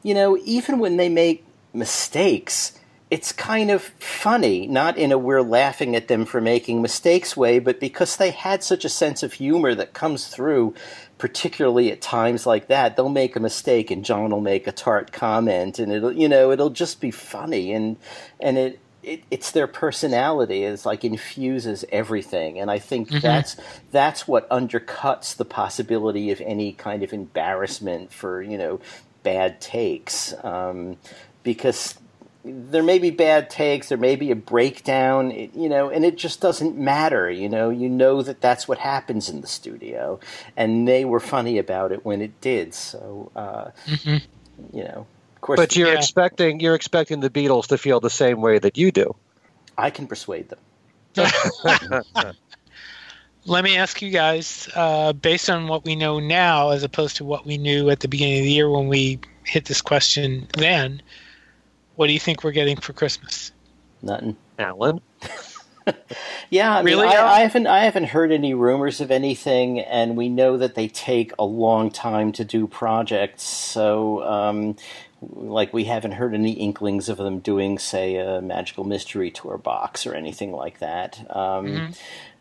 you 0.03 0.13
know, 0.13 0.37
even 0.43 0.79
when 0.79 0.97
they 0.97 1.09
make 1.09 1.43
mistakes, 1.73 2.77
it's 3.11 3.33
kind 3.33 3.69
of 3.69 3.83
funny, 3.99 4.65
not 4.67 4.97
in 4.97 5.11
a 5.11 5.17
we're 5.17 5.41
laughing 5.41 5.97
at 5.97 6.07
them 6.07 6.23
for 6.25 6.39
making 6.39 6.81
mistakes 6.81 7.35
way, 7.35 7.59
but 7.59 7.77
because 7.77 8.15
they 8.15 8.31
had 8.31 8.63
such 8.63 8.85
a 8.85 8.89
sense 8.89 9.21
of 9.21 9.33
humor 9.33 9.75
that 9.75 9.91
comes 9.91 10.27
through, 10.27 10.73
particularly 11.17 11.91
at 11.91 11.99
times 12.01 12.45
like 12.45 12.67
that. 12.67 12.95
They'll 12.95 13.09
make 13.09 13.35
a 13.35 13.41
mistake 13.41 13.91
and 13.91 14.05
John 14.05 14.31
will 14.31 14.39
make 14.39 14.65
a 14.65 14.71
tart 14.71 15.11
comment 15.11 15.77
and 15.77 15.91
it'll, 15.91 16.13
you 16.13 16.29
know, 16.29 16.51
it'll 16.51 16.69
just 16.69 17.01
be 17.01 17.11
funny 17.11 17.73
and, 17.73 17.97
and 18.39 18.57
it, 18.57 18.79
it, 19.03 19.23
it's 19.29 19.51
their 19.51 19.67
personality 19.67 20.63
is 20.63 20.85
like 20.85 21.03
infuses 21.03 21.83
everything 21.91 22.59
and 22.59 22.69
i 22.69 22.77
think 22.77 23.07
mm-hmm. 23.07 23.17
that's 23.17 23.57
that's 23.89 24.27
what 24.27 24.47
undercuts 24.51 25.35
the 25.35 25.43
possibility 25.43 26.29
of 26.29 26.39
any 26.41 26.71
kind 26.71 27.01
of 27.01 27.11
embarrassment 27.11 28.13
for 28.13 28.43
you 28.43 28.59
know 28.59 28.79
bad 29.23 29.59
takes 29.59 30.35
um, 30.43 30.97
because 31.41 31.95
there 32.43 32.83
may 32.83 32.99
be 32.99 33.11
bad 33.11 33.49
takes, 33.49 33.89
there 33.89 33.97
may 33.97 34.15
be 34.15 34.31
a 34.31 34.35
breakdown, 34.35 35.31
you 35.31 35.69
know, 35.69 35.89
and 35.89 36.03
it 36.03 36.17
just 36.17 36.41
doesn't 36.41 36.77
matter, 36.77 37.29
you 37.29 37.47
know. 37.47 37.69
You 37.69 37.89
know 37.89 38.21
that 38.21 38.41
that's 38.41 38.67
what 38.67 38.79
happens 38.79 39.29
in 39.29 39.41
the 39.41 39.47
studio, 39.47 40.19
and 40.57 40.87
they 40.87 41.05
were 41.05 41.19
funny 41.19 41.57
about 41.57 41.91
it 41.91 42.03
when 42.05 42.21
it 42.21 42.39
did. 42.41 42.73
So, 42.73 43.31
uh, 43.35 43.71
mm-hmm. 43.85 44.75
you 44.75 44.83
know, 44.83 45.05
of 45.35 45.41
course. 45.41 45.57
But 45.57 45.75
you're 45.75 45.89
yeah. 45.89 45.97
expecting 45.97 46.59
you're 46.59 46.75
expecting 46.75 47.19
the 47.19 47.29
Beatles 47.29 47.67
to 47.67 47.77
feel 47.77 47.99
the 47.99 48.09
same 48.09 48.41
way 48.41 48.57
that 48.59 48.77
you 48.77 48.91
do. 48.91 49.15
I 49.77 49.89
can 49.89 50.07
persuade 50.07 50.49
them. 50.49 50.59
Let 53.45 53.63
me 53.63 53.75
ask 53.75 54.01
you 54.03 54.11
guys, 54.11 54.69
uh, 54.75 55.13
based 55.13 55.49
on 55.49 55.67
what 55.67 55.83
we 55.83 55.95
know 55.95 56.19
now, 56.19 56.69
as 56.69 56.83
opposed 56.83 57.17
to 57.17 57.25
what 57.25 57.43
we 57.45 57.57
knew 57.57 57.89
at 57.89 57.99
the 58.01 58.07
beginning 58.07 58.39
of 58.39 58.45
the 58.45 58.51
year 58.51 58.69
when 58.69 58.87
we 58.87 59.19
hit 59.43 59.65
this 59.65 59.81
question 59.81 60.47
then, 60.57 61.01
what 61.95 62.07
do 62.07 62.13
you 62.13 62.19
think 62.19 62.43
we're 62.43 62.51
getting 62.51 62.77
for 62.77 62.93
Christmas? 62.93 63.51
Nothing. 64.01 64.37
Allan? 64.57 65.01
yeah, 66.49 66.77
I 66.77 66.81
really? 66.81 67.07
Mean, 67.07 67.17
I, 67.17 67.27
I, 67.27 67.39
haven't 67.41 67.67
I 67.67 67.83
haven't 67.83 68.05
heard 68.05 68.31
any 68.31 68.53
rumors 68.53 69.01
of 69.01 69.11
anything, 69.11 69.79
and 69.79 70.15
we 70.15 70.29
know 70.29 70.57
that 70.57 70.75
they 70.75 70.87
take 70.87 71.33
a 71.37 71.45
long 71.45 71.91
time 71.91 72.31
to 72.33 72.45
do 72.45 72.67
projects. 72.67 73.43
So, 73.43 74.23
um, 74.23 74.75
like, 75.21 75.73
we 75.73 75.85
haven't 75.85 76.13
heard 76.13 76.33
any 76.33 76.53
inklings 76.53 77.09
of 77.09 77.17
them 77.17 77.39
doing, 77.39 77.77
say, 77.77 78.15
a 78.15 78.41
magical 78.41 78.83
mystery 78.83 79.31
tour 79.31 79.57
box 79.57 80.05
or 80.05 80.13
anything 80.13 80.51
like 80.51 80.79
that. 80.79 81.19
Um, 81.29 81.65
mm-hmm. 81.65 81.91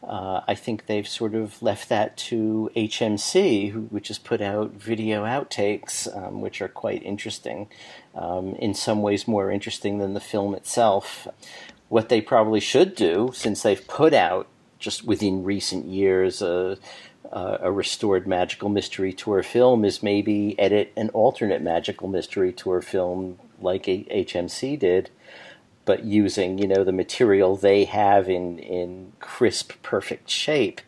Uh, 0.02 0.40
I 0.48 0.54
think 0.54 0.86
they've 0.86 1.06
sort 1.06 1.34
of 1.34 1.62
left 1.62 1.88
that 1.90 2.16
to 2.16 2.70
HMC, 2.74 3.90
which 3.90 4.08
has 4.08 4.18
put 4.18 4.40
out 4.40 4.72
video 4.72 5.24
outtakes, 5.24 6.08
um, 6.16 6.40
which 6.40 6.62
are 6.62 6.68
quite 6.68 7.02
interesting. 7.02 7.68
Um, 8.14 8.54
in 8.56 8.72
some 8.74 9.02
ways, 9.02 9.28
more 9.28 9.50
interesting 9.50 9.98
than 9.98 10.14
the 10.14 10.20
film 10.20 10.54
itself. 10.54 11.28
What 11.88 12.08
they 12.08 12.20
probably 12.20 12.60
should 12.60 12.94
do, 12.94 13.30
since 13.34 13.62
they've 13.62 13.86
put 13.86 14.14
out 14.14 14.46
just 14.78 15.04
within 15.04 15.44
recent 15.44 15.84
years 15.84 16.40
a, 16.40 16.78
a 17.30 17.70
restored 17.70 18.26
Magical 18.26 18.70
Mystery 18.70 19.12
Tour 19.12 19.42
film, 19.42 19.84
is 19.84 20.02
maybe 20.02 20.58
edit 20.58 20.92
an 20.96 21.10
alternate 21.10 21.60
Magical 21.60 22.08
Mystery 22.08 22.52
Tour 22.52 22.80
film 22.80 23.38
like 23.60 23.84
HMC 23.84 24.78
did 24.78 25.10
but 25.84 26.04
using 26.04 26.58
you 26.58 26.66
know 26.66 26.84
the 26.84 26.92
material 26.92 27.56
they 27.56 27.84
have 27.84 28.28
in 28.28 28.58
in 28.58 29.12
crisp, 29.20 29.72
perfect 29.82 30.30
shape, 30.30 30.80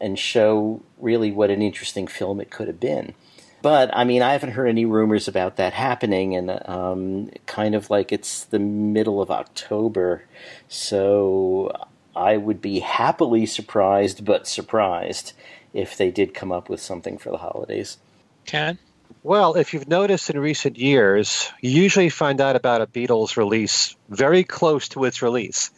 and 0.00 0.18
show 0.18 0.82
really 0.98 1.30
what 1.30 1.50
an 1.50 1.62
interesting 1.62 2.06
film 2.06 2.40
it 2.40 2.50
could 2.50 2.68
have 2.68 2.80
been. 2.80 3.14
But 3.62 3.90
I 3.92 4.04
mean, 4.04 4.22
I 4.22 4.32
haven't 4.32 4.52
heard 4.52 4.68
any 4.68 4.84
rumors 4.86 5.28
about 5.28 5.56
that 5.56 5.74
happening, 5.74 6.34
and 6.34 6.60
um, 6.66 7.30
kind 7.46 7.74
of 7.74 7.90
like 7.90 8.12
it's 8.12 8.44
the 8.44 8.58
middle 8.58 9.20
of 9.20 9.30
October, 9.30 10.24
so 10.68 11.72
I 12.16 12.36
would 12.36 12.60
be 12.60 12.80
happily 12.80 13.46
surprised, 13.46 14.24
but 14.24 14.46
surprised 14.46 15.32
if 15.72 15.96
they 15.96 16.10
did 16.10 16.34
come 16.34 16.50
up 16.50 16.68
with 16.68 16.80
something 16.80 17.18
for 17.18 17.30
the 17.30 17.38
holidays. 17.38 17.98
Ken? 18.46 18.78
Well, 19.22 19.54
if 19.54 19.74
you've 19.74 19.88
noticed 19.88 20.30
in 20.30 20.38
recent 20.38 20.78
years, 20.78 21.50
you 21.60 21.70
usually 21.70 22.08
find 22.08 22.40
out 22.40 22.56
about 22.56 22.80
a 22.80 22.86
Beatles 22.86 23.36
release 23.36 23.94
very 24.08 24.44
close 24.44 24.88
to 24.90 25.04
its 25.04 25.22
release. 25.22 25.70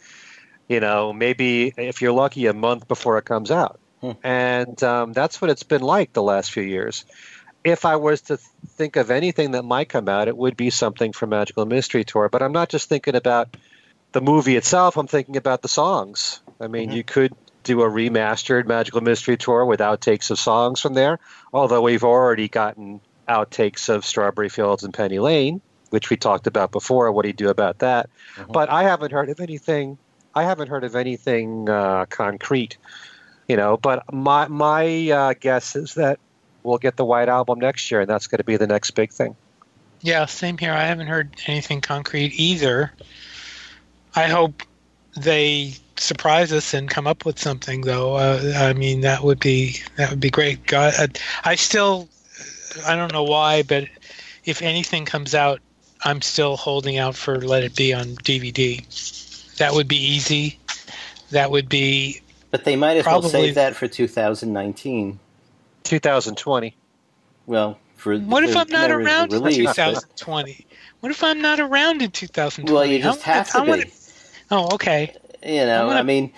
You 0.67 0.79
know, 0.79 1.11
maybe 1.11 1.73
if 1.75 2.01
you're 2.01 2.13
lucky, 2.13 2.45
a 2.47 2.53
month 2.53 2.87
before 2.87 3.17
it 3.17 3.25
comes 3.25 3.51
out. 3.51 3.79
Hmm. 4.01 4.11
And 4.23 4.83
um, 4.83 5.13
that's 5.13 5.41
what 5.41 5.51
it's 5.51 5.63
been 5.63 5.81
like 5.81 6.13
the 6.13 6.23
last 6.23 6.51
few 6.51 6.63
years. 6.63 7.05
If 7.63 7.85
I 7.85 7.97
was 7.97 8.21
to 8.23 8.37
think 8.37 8.95
of 8.95 9.11
anything 9.11 9.51
that 9.51 9.63
might 9.63 9.89
come 9.89 10.09
out, 10.09 10.27
it 10.27 10.35
would 10.35 10.57
be 10.57 10.69
something 10.69 11.13
from 11.13 11.29
Magical 11.29 11.65
Mystery 11.65 12.03
Tour. 12.03 12.29
But 12.29 12.41
I'm 12.41 12.51
not 12.51 12.69
just 12.69 12.89
thinking 12.89 13.15
about 13.15 13.55
the 14.13 14.21
movie 14.21 14.55
itself, 14.55 14.97
I'm 14.97 15.07
thinking 15.07 15.37
about 15.37 15.61
the 15.61 15.67
songs. 15.67 16.41
I 16.59 16.67
mean, 16.67 16.89
mm-hmm. 16.89 16.97
you 16.97 17.03
could 17.03 17.33
do 17.63 17.81
a 17.81 17.89
remastered 17.89 18.67
Magical 18.67 19.01
Mystery 19.01 19.37
Tour 19.37 19.65
with 19.65 19.79
outtakes 19.79 20.29
of 20.31 20.37
songs 20.37 20.79
from 20.79 20.93
there, 20.93 21.19
although 21.51 21.81
we've 21.81 22.03
already 22.03 22.47
gotten 22.47 23.01
outtakes 23.27 23.89
of 23.89 24.05
Strawberry 24.05 24.49
Fields 24.49 24.83
and 24.83 24.93
Penny 24.93 25.19
Lane, 25.19 25.61
which 25.89 26.09
we 26.09 26.17
talked 26.17 26.47
about 26.47 26.71
before. 26.71 27.11
What 27.11 27.23
do 27.23 27.29
you 27.29 27.33
do 27.33 27.49
about 27.49 27.79
that? 27.79 28.09
Mm-hmm. 28.35 28.51
But 28.51 28.69
I 28.69 28.83
haven't 28.83 29.11
heard 29.11 29.29
of 29.29 29.39
anything. 29.39 29.97
I 30.35 30.43
haven't 30.43 30.67
heard 30.67 30.83
of 30.83 30.95
anything 30.95 31.69
uh, 31.69 32.05
concrete, 32.05 32.77
you 33.47 33.55
know. 33.55 33.77
But 33.77 34.11
my 34.13 34.47
my 34.47 35.11
uh, 35.11 35.33
guess 35.39 35.75
is 35.75 35.95
that 35.95 36.19
we'll 36.63 36.79
get 36.79 36.95
the 36.95 37.05
White 37.05 37.29
Album 37.29 37.59
next 37.59 37.91
year, 37.91 38.01
and 38.01 38.09
that's 38.09 38.27
going 38.27 38.39
to 38.39 38.43
be 38.43 38.57
the 38.57 38.67
next 38.67 38.91
big 38.91 39.11
thing. 39.11 39.35
Yeah, 40.01 40.25
same 40.25 40.57
here. 40.57 40.73
I 40.73 40.83
haven't 40.83 41.07
heard 41.07 41.35
anything 41.47 41.81
concrete 41.81 42.33
either. 42.35 42.91
I 44.15 44.27
hope 44.27 44.63
they 45.15 45.75
surprise 45.97 46.51
us 46.51 46.73
and 46.73 46.89
come 46.89 47.07
up 47.07 47.25
with 47.25 47.39
something, 47.39 47.81
though. 47.81 48.15
Uh, 48.15 48.53
I 48.57 48.73
mean, 48.73 49.01
that 49.01 49.23
would 49.23 49.39
be 49.39 49.77
that 49.95 50.09
would 50.09 50.19
be 50.19 50.29
great. 50.29 50.65
God, 50.65 50.93
I, 50.97 51.07
I 51.51 51.55
still 51.55 52.09
I 52.85 52.95
don't 52.95 53.11
know 53.11 53.23
why, 53.23 53.63
but 53.63 53.87
if 54.45 54.61
anything 54.61 55.05
comes 55.05 55.35
out, 55.35 55.59
I'm 56.03 56.21
still 56.21 56.57
holding 56.57 56.97
out 56.97 57.15
for 57.15 57.39
Let 57.39 57.63
It 57.63 57.75
Be 57.75 57.93
on 57.93 58.07
DVD. 58.07 59.57
That 59.57 59.73
would 59.73 59.87
be 59.87 59.97
easy. 59.97 60.59
That 61.31 61.51
would 61.51 61.69
be. 61.69 62.21
But 62.51 62.65
they 62.65 62.75
might 62.75 62.97
as 62.97 63.05
well 63.05 63.21
save 63.23 63.55
that 63.55 63.75
for 63.75 63.87
2019. 63.87 65.19
2020. 65.83 66.75
Well, 67.45 67.79
for 67.95 68.17
what 68.17 68.43
if 68.43 68.55
I'm 68.55 68.69
not 68.69 68.91
around 68.91 69.33
in 69.33 69.43
2020? 69.43 70.67
What 70.99 71.11
if 71.11 71.23
I'm 71.23 71.41
not 71.41 71.59
around 71.59 72.01
in 72.01 72.11
2020? 72.11 72.71
Well, 72.71 72.85
you 72.85 73.01
just 73.01 73.21
have 73.23 73.49
to 73.51 73.57
I 73.57 73.63
be. 73.63 73.69
Wanna, 73.69 73.83
oh, 74.51 74.75
okay. 74.75 75.15
You 75.45 75.65
know, 75.65 75.89
I 75.89 76.03
mean, 76.03 76.31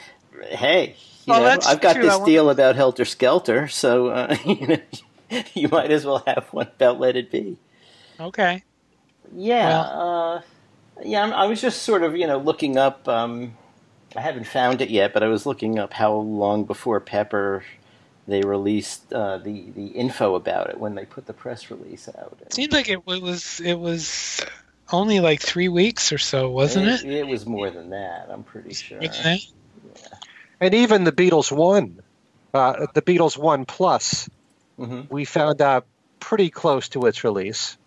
hey, 0.49 0.95
you 1.25 1.33
oh, 1.33 1.39
know, 1.39 1.57
I've 1.65 1.81
got 1.81 1.95
true. 1.95 2.03
this 2.03 2.19
deal 2.19 2.49
about 2.49 2.75
Helter 2.75 3.05
Skelter, 3.05 3.67
so 3.67 4.07
uh, 4.07 4.35
you 4.45 4.67
know, 4.67 4.77
you 5.53 5.67
might 5.69 5.91
as 5.91 6.05
well 6.05 6.23
have 6.25 6.47
one 6.51 6.67
about 6.67 6.99
Let 6.99 7.15
It 7.15 7.31
Be. 7.31 7.57
Okay. 8.19 8.63
Yeah. 9.33 9.67
Well. 9.67 10.35
Uh, 10.37 10.41
yeah, 11.03 11.25
I 11.27 11.45
was 11.45 11.61
just 11.61 11.83
sort 11.83 12.03
of, 12.03 12.15
you 12.15 12.27
know, 12.27 12.37
looking 12.37 12.77
up. 12.77 13.07
Um, 13.07 13.55
I 14.15 14.21
haven't 14.21 14.47
found 14.47 14.81
it 14.81 14.89
yet, 14.89 15.13
but 15.13 15.23
I 15.23 15.27
was 15.27 15.45
looking 15.45 15.77
up 15.77 15.91
how 15.91 16.13
long 16.13 16.63
before 16.63 16.99
Pepper 16.99 17.63
they 18.27 18.41
released 18.41 19.13
uh, 19.13 19.37
the 19.37 19.69
the 19.75 19.87
info 19.87 20.35
about 20.35 20.69
it 20.69 20.79
when 20.79 20.95
they 20.95 21.05
put 21.05 21.25
the 21.25 21.33
press 21.33 21.69
release 21.69 22.09
out. 22.17 22.37
It 22.41 22.53
seemed 22.53 22.71
like 22.71 22.89
it 22.89 23.05
was 23.05 23.59
it 23.59 23.77
was 23.77 24.43
only 24.91 25.19
like 25.19 25.41
three 25.41 25.67
weeks 25.67 26.11
or 26.11 26.17
so, 26.17 26.49
wasn't 26.49 26.87
it? 26.87 27.03
It, 27.03 27.11
it 27.11 27.27
was 27.27 27.45
more 27.45 27.69
than 27.69 27.91
that. 27.91 28.27
I'm 28.29 28.43
pretty 28.43 28.73
sure. 28.73 28.99
Yeah. 29.01 29.37
And 30.59 30.73
even 30.73 31.03
the 31.03 31.11
Beatles 31.11 31.51
one, 31.51 32.01
uh, 32.53 32.87
the 32.93 33.01
Beatles 33.01 33.37
one 33.37 33.65
plus 33.65 34.29
mm-hmm. 34.79 35.01
we 35.13 35.25
found 35.25 35.61
out 35.61 35.85
pretty 36.19 36.49
close 36.49 36.89
to 36.89 37.05
its 37.05 37.23
release. 37.23 37.77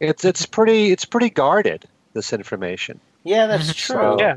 It's 0.00 0.24
it's 0.24 0.46
pretty 0.46 0.90
it's 0.90 1.04
pretty 1.04 1.30
guarded. 1.30 1.84
This 2.12 2.32
information. 2.32 3.00
Yeah, 3.24 3.46
that's 3.46 3.72
mm-hmm. 3.72 3.98
true. 3.98 4.16
Yeah, 4.20 4.36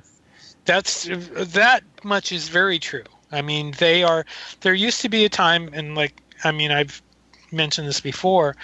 that's 0.66 1.10
that 1.34 1.84
much 2.04 2.32
is 2.32 2.50
very 2.50 2.80
true. 2.80 3.04
I 3.32 3.42
mean, 3.42 3.74
they 3.80 4.04
are. 4.04 4.26
There 4.62 4.74
used 4.74 5.02
to 5.02 5.10
be 5.10 5.26
a 5.26 5.30
time, 5.30 5.70
and 5.74 5.96
like 5.96 6.22
I 6.44 6.52
mean, 6.52 6.72
I've 6.72 7.02
mentioned 7.52 7.88
this 7.88 8.00
before, 8.00 8.56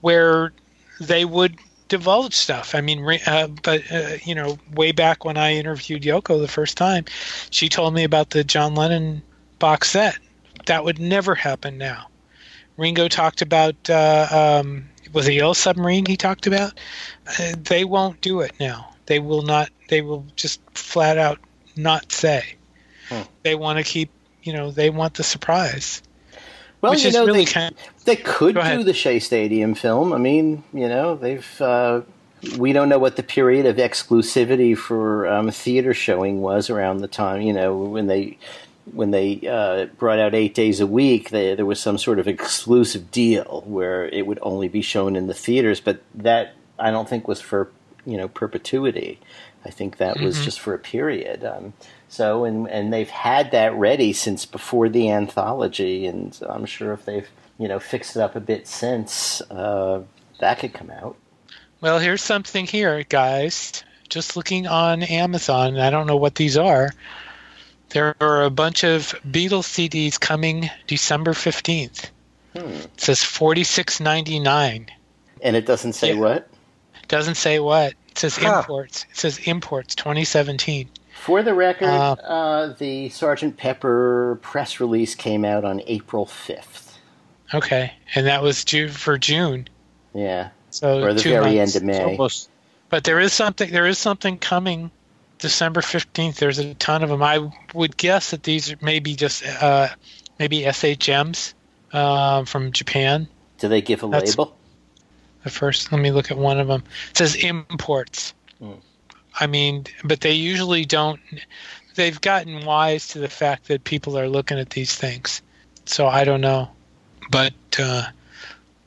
where 0.00 0.52
they 1.00 1.24
would 1.24 1.58
divulge 1.88 2.34
stuff. 2.34 2.74
I 2.74 2.80
mean, 2.80 3.04
uh, 3.26 3.48
but 3.62 3.82
uh, 3.90 4.16
you 4.24 4.34
know, 4.34 4.58
way 4.74 4.92
back 4.92 5.24
when 5.24 5.36
I 5.36 5.54
interviewed 5.54 6.02
Yoko 6.02 6.40
the 6.40 6.48
first 6.48 6.76
time, 6.76 7.04
she 7.50 7.68
told 7.68 7.94
me 7.94 8.04
about 8.04 8.30
the 8.30 8.44
John 8.44 8.74
Lennon 8.74 9.22
box 9.58 9.90
set. 9.90 10.18
That 10.66 10.84
would 10.84 10.98
never 10.98 11.34
happen 11.34 11.78
now. 11.78 12.08
Ringo 12.78 13.08
talked 13.08 13.42
about 13.42 13.74
uh, 13.90 14.60
um, 14.62 14.88
was 15.12 15.28
it 15.28 15.34
Yellow 15.34 15.52
Submarine 15.52 16.06
he 16.06 16.16
talked 16.16 16.46
about? 16.46 16.78
Uh, 17.26 17.54
they 17.58 17.84
won't 17.84 18.20
do 18.20 18.40
it 18.40 18.52
now. 18.58 18.94
They 19.06 19.18
will 19.18 19.42
not. 19.42 19.68
They 19.88 20.00
will 20.00 20.24
just 20.36 20.60
flat 20.74 21.18
out 21.18 21.38
not 21.76 22.10
say. 22.12 22.54
Hmm. 23.08 23.22
They 23.42 23.54
want 23.54 23.78
to 23.78 23.84
keep. 23.84 24.10
You 24.42 24.52
know, 24.52 24.70
they 24.70 24.88
want 24.88 25.14
the 25.14 25.24
surprise. 25.24 26.00
Well, 26.80 26.94
you 26.94 27.10
know, 27.10 27.26
really 27.26 27.44
they, 27.44 27.52
kind 27.52 27.74
they 28.04 28.16
could 28.16 28.54
do 28.54 28.84
the 28.84 28.94
Shea 28.94 29.18
Stadium 29.18 29.74
film. 29.74 30.12
I 30.12 30.18
mean, 30.18 30.62
you 30.72 30.88
know, 30.88 31.16
they've. 31.16 31.60
Uh, 31.60 32.02
we 32.56 32.72
don't 32.72 32.88
know 32.88 33.00
what 33.00 33.16
the 33.16 33.24
period 33.24 33.66
of 33.66 33.76
exclusivity 33.76 34.78
for 34.78 35.26
um, 35.26 35.50
theater 35.50 35.92
showing 35.92 36.40
was 36.40 36.70
around 36.70 36.98
the 36.98 37.08
time. 37.08 37.42
You 37.42 37.52
know, 37.52 37.76
when 37.76 38.06
they 38.06 38.38
when 38.92 39.10
they 39.10 39.40
uh, 39.48 39.86
brought 39.98 40.18
out 40.18 40.34
eight 40.34 40.54
days 40.54 40.80
a 40.80 40.86
week, 40.86 41.30
they, 41.30 41.54
there 41.54 41.66
was 41.66 41.80
some 41.80 41.98
sort 41.98 42.18
of 42.18 42.28
exclusive 42.28 43.10
deal 43.10 43.62
where 43.66 44.06
it 44.08 44.26
would 44.26 44.38
only 44.42 44.68
be 44.68 44.82
shown 44.82 45.16
in 45.16 45.26
the 45.26 45.34
theaters. 45.34 45.80
But 45.80 46.02
that 46.14 46.54
I 46.78 46.90
don't 46.90 47.08
think 47.08 47.26
was 47.28 47.40
for 47.40 47.70
you 48.06 48.16
know 48.16 48.28
perpetuity. 48.28 49.18
I 49.64 49.70
think 49.70 49.96
that 49.98 50.20
was 50.20 50.38
Mhm. 50.38 50.44
just 50.44 50.60
for 50.60 50.72
a 50.72 50.78
period. 50.78 51.44
Um, 51.44 51.72
so 52.08 52.44
and 52.44 52.68
and 52.70 52.92
they've 52.92 53.10
had 53.10 53.50
that 53.50 53.74
ready 53.74 54.12
since 54.12 54.46
before 54.46 54.88
the 54.88 55.10
anthology, 55.10 56.06
and 56.06 56.38
I'm 56.48 56.64
sure 56.66 56.92
if 56.92 57.04
they've 57.04 57.28
you 57.58 57.68
know 57.68 57.78
fixed 57.80 58.16
it 58.16 58.20
up 58.22 58.36
a 58.36 58.40
bit 58.40 58.66
since, 58.68 59.40
uh, 59.50 60.02
that 60.40 60.58
could 60.60 60.72
come 60.72 60.90
out. 60.90 61.16
Well, 61.80 61.98
here's 61.98 62.22
something 62.22 62.66
here, 62.66 63.02
guys. 63.08 63.84
Just 64.08 64.36
looking 64.36 64.66
on 64.66 65.02
Amazon, 65.02 65.78
I 65.78 65.90
don't 65.90 66.06
know 66.06 66.16
what 66.16 66.36
these 66.36 66.56
are. 66.56 66.90
There 67.90 68.14
are 68.20 68.44
a 68.44 68.50
bunch 68.50 68.84
of 68.84 69.14
Beatles 69.30 69.64
CDs 69.64 70.18
coming 70.20 70.70
December 70.86 71.32
15th. 71.32 72.10
Hmm. 72.54 72.60
It 72.68 73.00
says 73.00 73.20
46.99. 73.20 74.88
And 75.42 75.56
it 75.56 75.66
doesn't 75.66 75.94
say 75.94 76.12
Yeah. 76.12 76.20
what. 76.20 76.48
Doesn't 77.08 77.36
say 77.36 77.58
what. 77.60 77.94
It 78.10 78.18
says 78.18 78.36
Huh. 78.36 78.58
imports. 78.58 79.06
It 79.10 79.16
says 79.16 79.38
imports 79.46 79.94
2017. 79.94 80.88
For 81.14 81.42
the 81.42 81.54
record, 81.54 81.88
Uh, 81.88 82.12
uh, 82.12 82.74
the 82.78 83.08
Sergeant 83.08 83.56
Pepper 83.56 84.38
press 84.42 84.80
release 84.80 85.14
came 85.14 85.44
out 85.44 85.64
on 85.64 85.82
April 85.86 86.26
5th. 86.26 86.98
Okay, 87.54 87.92
and 88.14 88.26
that 88.26 88.42
was 88.42 88.64
due 88.64 88.88
for 88.88 89.16
June. 89.18 89.68
Yeah, 90.14 90.48
So 90.70 91.02
or 91.02 91.14
the 91.14 91.22
very 91.22 91.56
months. 91.56 91.74
end 91.74 91.82
of 91.82 91.86
May. 91.86 92.02
almost 92.04 92.50
But 92.90 93.04
there 93.04 93.18
is 93.20 93.32
something. 93.32 93.70
There 93.70 93.86
is 93.86 93.98
something 93.98 94.38
coming 94.38 94.90
December 95.38 95.80
15th. 95.80 96.36
There's 96.36 96.58
a 96.58 96.74
ton 96.74 97.02
of 97.02 97.08
them. 97.08 97.22
I 97.22 97.50
would 97.74 97.96
guess 97.96 98.30
that 98.30 98.42
these 98.42 98.72
are 98.72 98.76
maybe 98.80 99.14
just 99.14 99.44
uh, 99.46 99.88
maybe 100.38 100.62
SHMs 100.62 101.54
um, 101.92 102.44
from 102.44 102.72
Japan. 102.72 103.28
Do 103.58 103.68
they 103.68 103.80
give 103.80 104.02
a 104.02 104.08
That's- 104.08 104.30
label? 104.36 104.54
The 105.44 105.50
first, 105.50 105.92
let 105.92 106.00
me 106.00 106.10
look 106.10 106.32
at 106.32 106.36
one 106.36 106.58
of 106.58 106.66
them. 106.66 106.82
It 107.10 107.16
says 107.18 107.36
imports. 107.36 108.34
Hmm. 108.58 108.72
I 109.38 109.46
mean, 109.46 109.86
but 110.04 110.20
they 110.20 110.32
usually 110.32 110.84
don't. 110.84 111.20
They've 111.94 112.20
gotten 112.20 112.64
wise 112.66 113.08
to 113.08 113.20
the 113.20 113.28
fact 113.28 113.68
that 113.68 113.84
people 113.84 114.18
are 114.18 114.28
looking 114.28 114.58
at 114.58 114.70
these 114.70 114.94
things. 114.94 115.42
So 115.86 116.08
I 116.08 116.24
don't 116.24 116.40
know, 116.40 116.70
but 117.30 117.54
uh, 117.78 118.06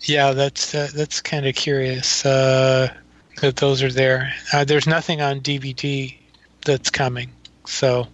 yeah, 0.02 0.34
that's 0.34 0.76
uh, 0.76 0.90
that's 0.94 1.22
kind 1.22 1.48
of 1.48 1.56
curious 1.56 2.26
uh, 2.26 2.94
that 3.42 3.56
those 3.56 3.82
are 3.82 3.92
there. 3.92 4.34
Uh, 4.54 4.66
there's 4.66 4.88
nothing 4.88 5.22
on 5.22 5.40
DVD 5.40 6.16
that's 6.66 6.90
coming. 6.90 7.30
So, 7.66 8.08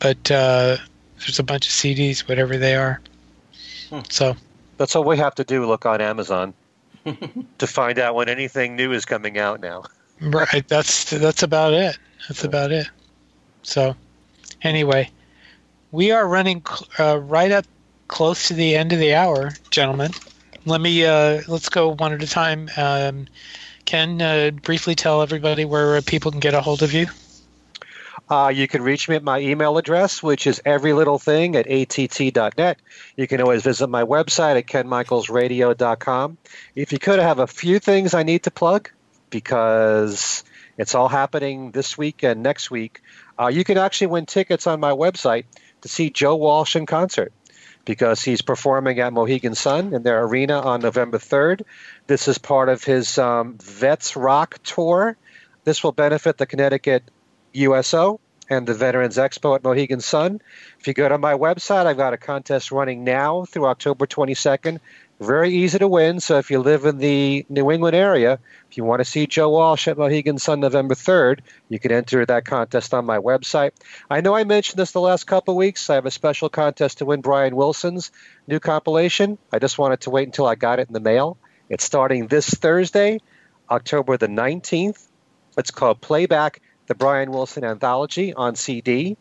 but 0.00 0.30
uh, 0.30 0.76
there's 1.18 1.38
a 1.38 1.42
bunch 1.42 1.66
of 1.66 1.72
CDs, 1.72 2.28
whatever 2.28 2.56
they 2.56 2.76
are. 2.76 3.00
Hmm. 3.90 4.00
So 4.10 4.36
that's 4.76 4.94
all 4.96 5.04
we 5.04 5.16
have 5.18 5.34
to 5.36 5.44
do. 5.44 5.66
Look 5.66 5.86
on 5.86 6.00
Amazon 6.00 6.54
to 7.58 7.66
find 7.66 7.98
out 7.98 8.14
when 8.14 8.28
anything 8.28 8.76
new 8.76 8.92
is 8.92 9.04
coming 9.04 9.38
out 9.38 9.60
now. 9.60 9.84
Right. 10.20 10.66
That's 10.66 11.10
that's 11.10 11.42
about 11.42 11.72
it. 11.72 11.98
That's 12.28 12.44
about 12.44 12.72
it. 12.72 12.88
So, 13.62 13.94
anyway, 14.62 15.10
we 15.92 16.10
are 16.10 16.26
running 16.26 16.64
uh, 16.98 17.18
right 17.18 17.50
up 17.50 17.66
close 18.08 18.48
to 18.48 18.54
the 18.54 18.74
end 18.74 18.92
of 18.92 18.98
the 18.98 19.14
hour, 19.14 19.52
gentlemen. 19.70 20.12
Let 20.64 20.80
me 20.80 21.04
uh, 21.04 21.42
let's 21.48 21.68
go 21.68 21.94
one 21.94 22.12
at 22.12 22.22
a 22.22 22.26
time. 22.26 22.68
Um, 22.76 23.26
Ken, 23.84 24.20
uh, 24.20 24.50
briefly 24.62 24.94
tell 24.94 25.22
everybody 25.22 25.64
where 25.64 25.96
uh, 25.96 26.02
people 26.04 26.30
can 26.30 26.40
get 26.40 26.54
a 26.54 26.60
hold 26.60 26.82
of 26.82 26.92
you. 26.92 27.06
Uh, 28.30 28.52
you 28.54 28.68
can 28.68 28.82
reach 28.82 29.08
me 29.08 29.16
at 29.16 29.22
my 29.22 29.40
email 29.40 29.78
address, 29.78 30.22
which 30.22 30.46
is 30.46 30.60
everylittlething 30.66 31.54
at 31.54 31.66
att.net. 31.66 32.78
You 33.16 33.26
can 33.26 33.40
always 33.40 33.62
visit 33.62 33.88
my 33.88 34.04
website 34.04 34.58
at 34.58 34.66
kenmichaelsradio.com. 34.66 36.36
If 36.74 36.92
you 36.92 36.98
could, 36.98 37.18
I 37.20 37.22
have 37.22 37.38
a 37.38 37.46
few 37.46 37.78
things 37.78 38.12
I 38.12 38.24
need 38.24 38.42
to 38.42 38.50
plug 38.50 38.90
because 39.30 40.44
it's 40.76 40.94
all 40.94 41.08
happening 41.08 41.70
this 41.70 41.96
week 41.96 42.22
and 42.22 42.42
next 42.42 42.70
week. 42.70 43.00
Uh, 43.38 43.46
you 43.46 43.64
can 43.64 43.78
actually 43.78 44.08
win 44.08 44.26
tickets 44.26 44.66
on 44.66 44.78
my 44.78 44.92
website 44.92 45.44
to 45.80 45.88
see 45.88 46.10
Joe 46.10 46.36
Walsh 46.36 46.76
in 46.76 46.84
concert 46.84 47.32
because 47.86 48.22
he's 48.22 48.42
performing 48.42 49.00
at 49.00 49.14
Mohegan 49.14 49.54
Sun 49.54 49.94
in 49.94 50.02
their 50.02 50.22
arena 50.22 50.60
on 50.60 50.82
November 50.82 51.16
3rd. 51.16 51.62
This 52.06 52.28
is 52.28 52.36
part 52.36 52.68
of 52.68 52.84
his 52.84 53.16
um, 53.16 53.56
Vets 53.56 54.16
Rock 54.16 54.58
tour. 54.62 55.16
This 55.64 55.82
will 55.82 55.92
benefit 55.92 56.36
the 56.36 56.44
Connecticut 56.44 57.02
USO 57.52 58.20
and 58.50 58.66
the 58.66 58.74
Veterans 58.74 59.16
Expo 59.16 59.54
at 59.54 59.62
Mohegan 59.62 60.00
Sun. 60.00 60.40
If 60.80 60.86
you 60.86 60.94
go 60.94 61.08
to 61.08 61.18
my 61.18 61.34
website, 61.34 61.86
I've 61.86 61.96
got 61.96 62.14
a 62.14 62.16
contest 62.16 62.72
running 62.72 63.04
now 63.04 63.44
through 63.44 63.66
October 63.66 64.06
22nd. 64.06 64.80
Very 65.20 65.50
easy 65.50 65.78
to 65.80 65.88
win. 65.88 66.20
So 66.20 66.38
if 66.38 66.50
you 66.50 66.60
live 66.60 66.84
in 66.84 66.98
the 66.98 67.44
New 67.48 67.70
England 67.70 67.96
area, 67.96 68.38
if 68.70 68.76
you 68.76 68.84
want 68.84 69.00
to 69.00 69.04
see 69.04 69.26
Joe 69.26 69.50
Walsh 69.50 69.88
at 69.88 69.98
Mohegan 69.98 70.38
Sun 70.38 70.60
November 70.60 70.94
3rd, 70.94 71.40
you 71.68 71.78
can 71.78 71.90
enter 71.90 72.24
that 72.24 72.44
contest 72.44 72.94
on 72.94 73.04
my 73.04 73.18
website. 73.18 73.72
I 74.08 74.20
know 74.20 74.34
I 74.34 74.44
mentioned 74.44 74.78
this 74.78 74.92
the 74.92 75.00
last 75.00 75.26
couple 75.26 75.56
weeks. 75.56 75.90
I 75.90 75.96
have 75.96 76.06
a 76.06 76.10
special 76.10 76.48
contest 76.48 76.98
to 76.98 77.04
win 77.04 77.20
Brian 77.20 77.56
Wilson's 77.56 78.12
new 78.46 78.60
compilation. 78.60 79.38
I 79.52 79.58
just 79.58 79.76
wanted 79.76 80.02
to 80.02 80.10
wait 80.10 80.28
until 80.28 80.46
I 80.46 80.54
got 80.54 80.78
it 80.78 80.88
in 80.88 80.94
the 80.94 81.00
mail. 81.00 81.36
It's 81.68 81.84
starting 81.84 82.28
this 82.28 82.48
Thursday, 82.48 83.20
October 83.68 84.16
the 84.16 84.28
19th. 84.28 85.04
It's 85.58 85.72
called 85.72 86.00
Playback 86.00 86.62
the 86.88 86.94
Brian 86.94 87.30
Wilson 87.30 87.64
Anthology 87.64 88.34
on 88.34 88.56
CD. 88.56 89.16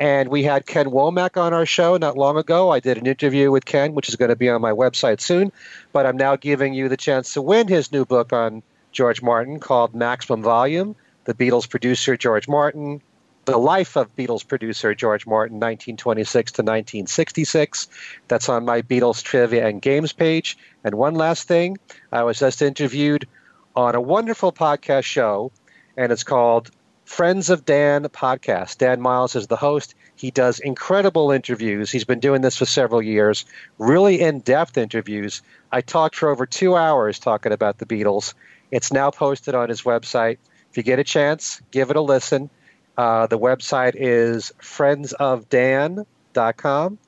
And 0.00 0.28
we 0.28 0.42
had 0.42 0.66
Ken 0.66 0.86
Womack 0.86 1.40
on 1.40 1.52
our 1.52 1.66
show 1.66 1.96
not 1.96 2.16
long 2.16 2.36
ago. 2.36 2.70
I 2.70 2.80
did 2.80 2.98
an 2.98 3.06
interview 3.06 3.50
with 3.52 3.64
Ken, 3.64 3.94
which 3.94 4.08
is 4.08 4.16
going 4.16 4.30
to 4.30 4.36
be 4.36 4.48
on 4.48 4.60
my 4.60 4.72
website 4.72 5.20
soon. 5.20 5.52
But 5.92 6.04
I'm 6.04 6.16
now 6.16 6.34
giving 6.34 6.74
you 6.74 6.88
the 6.88 6.96
chance 6.96 7.34
to 7.34 7.42
win 7.42 7.68
his 7.68 7.92
new 7.92 8.04
book 8.04 8.32
on 8.32 8.64
George 8.90 9.22
Martin 9.22 9.60
called 9.60 9.94
Maximum 9.94 10.42
Volume 10.42 10.96
The 11.26 11.34
Beatles 11.34 11.68
Producer 11.68 12.16
George 12.16 12.48
Martin, 12.48 13.02
The 13.44 13.56
Life 13.56 13.96
of 13.96 14.14
Beatles 14.16 14.46
Producer 14.46 14.94
George 14.94 15.26
Martin, 15.26 15.56
1926 15.56 16.52
to 16.52 16.62
1966. 16.62 17.88
That's 18.26 18.48
on 18.48 18.64
my 18.64 18.82
Beatles 18.82 19.22
Trivia 19.22 19.68
and 19.68 19.80
Games 19.80 20.12
page. 20.12 20.58
And 20.82 20.96
one 20.96 21.14
last 21.14 21.46
thing 21.46 21.78
I 22.10 22.24
was 22.24 22.40
just 22.40 22.62
interviewed 22.62 23.28
on 23.76 23.94
a 23.94 24.00
wonderful 24.00 24.52
podcast 24.52 25.04
show, 25.04 25.52
and 25.96 26.10
it's 26.10 26.24
called 26.24 26.70
Friends 27.04 27.50
of 27.50 27.64
Dan 27.64 28.04
podcast. 28.04 28.78
Dan 28.78 29.00
Miles 29.00 29.36
is 29.36 29.46
the 29.46 29.56
host. 29.56 29.94
He 30.16 30.30
does 30.30 30.58
incredible 30.58 31.30
interviews. 31.32 31.90
He's 31.90 32.04
been 32.04 32.20
doing 32.20 32.40
this 32.40 32.56
for 32.56 32.64
several 32.64 33.02
years, 33.02 33.44
really 33.78 34.20
in 34.20 34.40
depth 34.40 34.78
interviews. 34.78 35.42
I 35.70 35.80
talked 35.82 36.16
for 36.16 36.30
over 36.30 36.46
two 36.46 36.76
hours 36.76 37.18
talking 37.18 37.52
about 37.52 37.78
the 37.78 37.86
Beatles. 37.86 38.34
It's 38.70 38.92
now 38.92 39.10
posted 39.10 39.54
on 39.54 39.68
his 39.68 39.82
website. 39.82 40.38
If 40.70 40.76
you 40.76 40.82
get 40.82 40.98
a 40.98 41.04
chance, 41.04 41.60
give 41.70 41.90
it 41.90 41.96
a 41.96 42.00
listen. 42.00 42.48
Uh, 42.96 43.26
the 43.26 43.38
website 43.38 43.92
is 43.96 44.52
friendsofdan.com, 44.60 46.98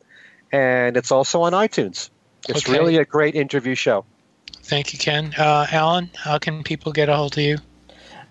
and 0.53 0.97
it's 0.97 1.11
also 1.11 1.43
on 1.43 1.53
iTunes. 1.53 2.11
It's 2.49 2.65
Okay. 2.65 2.73
really 2.73 2.97
a 2.99 3.05
great 3.05 3.35
interview 3.35 3.75
show. 3.75 4.05
Thank 4.63 4.93
you, 4.93 4.99
Ken. 4.99 5.33
Uh, 5.39 5.67
Allan, 5.71 6.11
how 6.17 6.39
can 6.39 6.63
people 6.63 6.93
get 6.93 7.09
a 7.09 7.17
hold 7.17 7.37
of 7.39 7.43
you? 7.43 7.59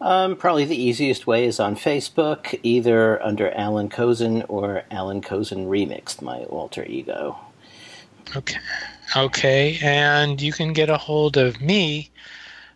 Um, 0.01 0.35
probably 0.35 0.65
the 0.65 0.81
easiest 0.81 1.25
way 1.25 1.45
is 1.45 1.59
on 1.59 1.75
Facebook, 1.75 2.59
either 2.63 3.21
under 3.23 3.51
Allan 3.51 3.89
Kozinn 3.89 4.45
or 4.49 4.83
Allan 4.91 5.21
Kozinn 5.21 5.67
Remixed, 5.67 6.21
my 6.21 6.43
alter 6.45 6.83
ego. 6.85 7.37
Okay. 8.35 8.57
Okay. 9.15 9.79
And 9.81 10.41
you 10.41 10.51
can 10.51 10.73
get 10.73 10.89
a 10.89 10.97
hold 10.97 11.37
of 11.37 11.61
me 11.61 12.11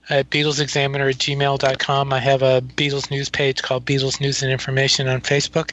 at 0.09 0.29
BeatlesExaminer 0.29 1.09
at 1.09 1.17
gmail.com. 1.17 2.13
I 2.13 2.19
have 2.19 2.41
a 2.41 2.61
Beatles 2.61 3.11
news 3.11 3.29
page 3.29 3.61
called 3.61 3.85
Beatles 3.85 4.19
News 4.19 4.41
and 4.41 4.51
Information 4.51 5.07
on 5.07 5.21
Facebook. 5.21 5.71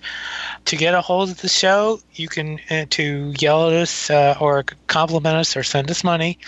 To 0.66 0.76
get 0.76 0.94
a 0.94 1.00
hold 1.00 1.30
of 1.30 1.40
the 1.40 1.48
show, 1.48 2.00
you 2.14 2.28
can 2.28 2.60
uh, 2.70 2.84
to 2.90 3.32
yell 3.38 3.68
at 3.68 3.74
us 3.74 4.10
uh, 4.10 4.36
or 4.40 4.64
compliment 4.86 5.36
us 5.36 5.56
or 5.56 5.62
send 5.62 5.90
us 5.90 6.04
money. 6.04 6.38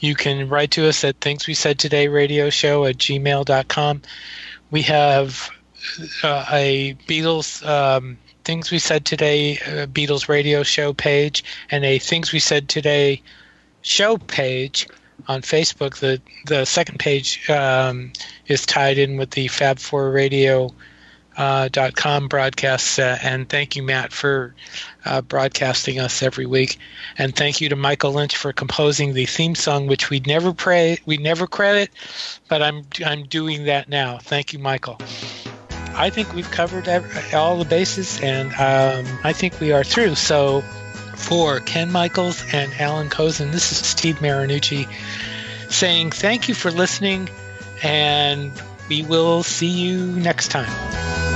You 0.00 0.14
can 0.14 0.48
write 0.48 0.70
to 0.72 0.88
us 0.88 1.02
at 1.04 1.20
Things 1.20 1.46
We 1.46 1.54
Said 1.54 1.78
Today 1.78 2.08
Radio 2.08 2.50
Show 2.50 2.84
at 2.84 2.98
gmail.com. 2.98 4.02
We 4.70 4.82
have 4.82 5.50
uh, 6.22 6.44
a 6.52 6.94
Beatles 7.06 7.66
um, 7.66 8.18
Things 8.44 8.70
We 8.70 8.78
Said 8.78 9.04
Today 9.04 9.58
uh, 9.58 9.86
Beatles 9.86 10.28
radio 10.28 10.62
show 10.62 10.92
page 10.92 11.44
and 11.70 11.84
a 11.84 11.98
Things 11.98 12.32
We 12.32 12.38
Said 12.38 12.68
Today 12.68 13.22
show 13.82 14.18
page 14.18 14.86
on 15.28 15.42
Facebook. 15.42 15.98
The 15.98 16.20
the 16.46 16.64
second 16.64 16.98
page 16.98 17.48
um, 17.50 18.12
is 18.46 18.66
tied 18.66 18.98
in 18.98 19.18
with 19.18 19.30
the 19.30 19.48
Fab 19.48 19.78
Four 19.78 20.10
Radio 20.10 20.74
uh, 21.36 21.68
dot 21.70 21.94
com 21.94 22.26
broadcasts. 22.26 22.98
Uh, 22.98 23.18
and 23.22 23.48
thank 23.48 23.76
you, 23.76 23.82
Matt, 23.82 24.12
for 24.12 24.54
uh, 25.04 25.20
broadcasting 25.20 26.00
us 26.00 26.22
every 26.22 26.46
week. 26.46 26.78
And 27.16 27.36
thank 27.36 27.60
you 27.60 27.68
to 27.68 27.76
Michael 27.76 28.12
Lynch 28.12 28.36
for 28.36 28.52
composing 28.52 29.12
the 29.12 29.26
theme 29.26 29.54
song, 29.54 29.86
which 29.86 30.10
we'd 30.10 30.26
never 30.26 30.52
pray, 30.52 30.98
we 31.06 31.16
never 31.16 31.46
credit, 31.46 31.90
but 32.48 32.62
I'm 32.62 32.84
I'm 33.06 33.24
doing 33.24 33.64
that 33.64 33.88
now. 33.88 34.18
Thank 34.18 34.52
you, 34.52 34.58
Michael. 34.58 34.98
I 35.94 36.10
think 36.10 36.32
we've 36.32 36.50
covered 36.50 36.88
all 37.34 37.58
the 37.58 37.64
bases, 37.64 38.20
and 38.20 38.52
um, 38.52 39.18
I 39.24 39.32
think 39.32 39.58
we 39.58 39.72
are 39.72 39.82
through. 39.82 40.14
So, 40.14 40.62
for 41.18 41.60
Ken 41.60 41.92
Michaels 41.92 42.42
and 42.52 42.72
Allan 42.80 43.10
Kozinn. 43.10 43.52
this 43.52 43.70
is 43.72 43.78
Steve 43.78 44.20
Marinucci 44.20 44.88
saying 45.68 46.10
thank 46.10 46.48
you 46.48 46.54
for 46.54 46.70
listening, 46.70 47.28
and 47.82 48.52
we 48.88 49.02
will 49.02 49.42
see 49.42 49.68
you 49.68 50.06
next 50.12 50.48
time. 50.48 51.27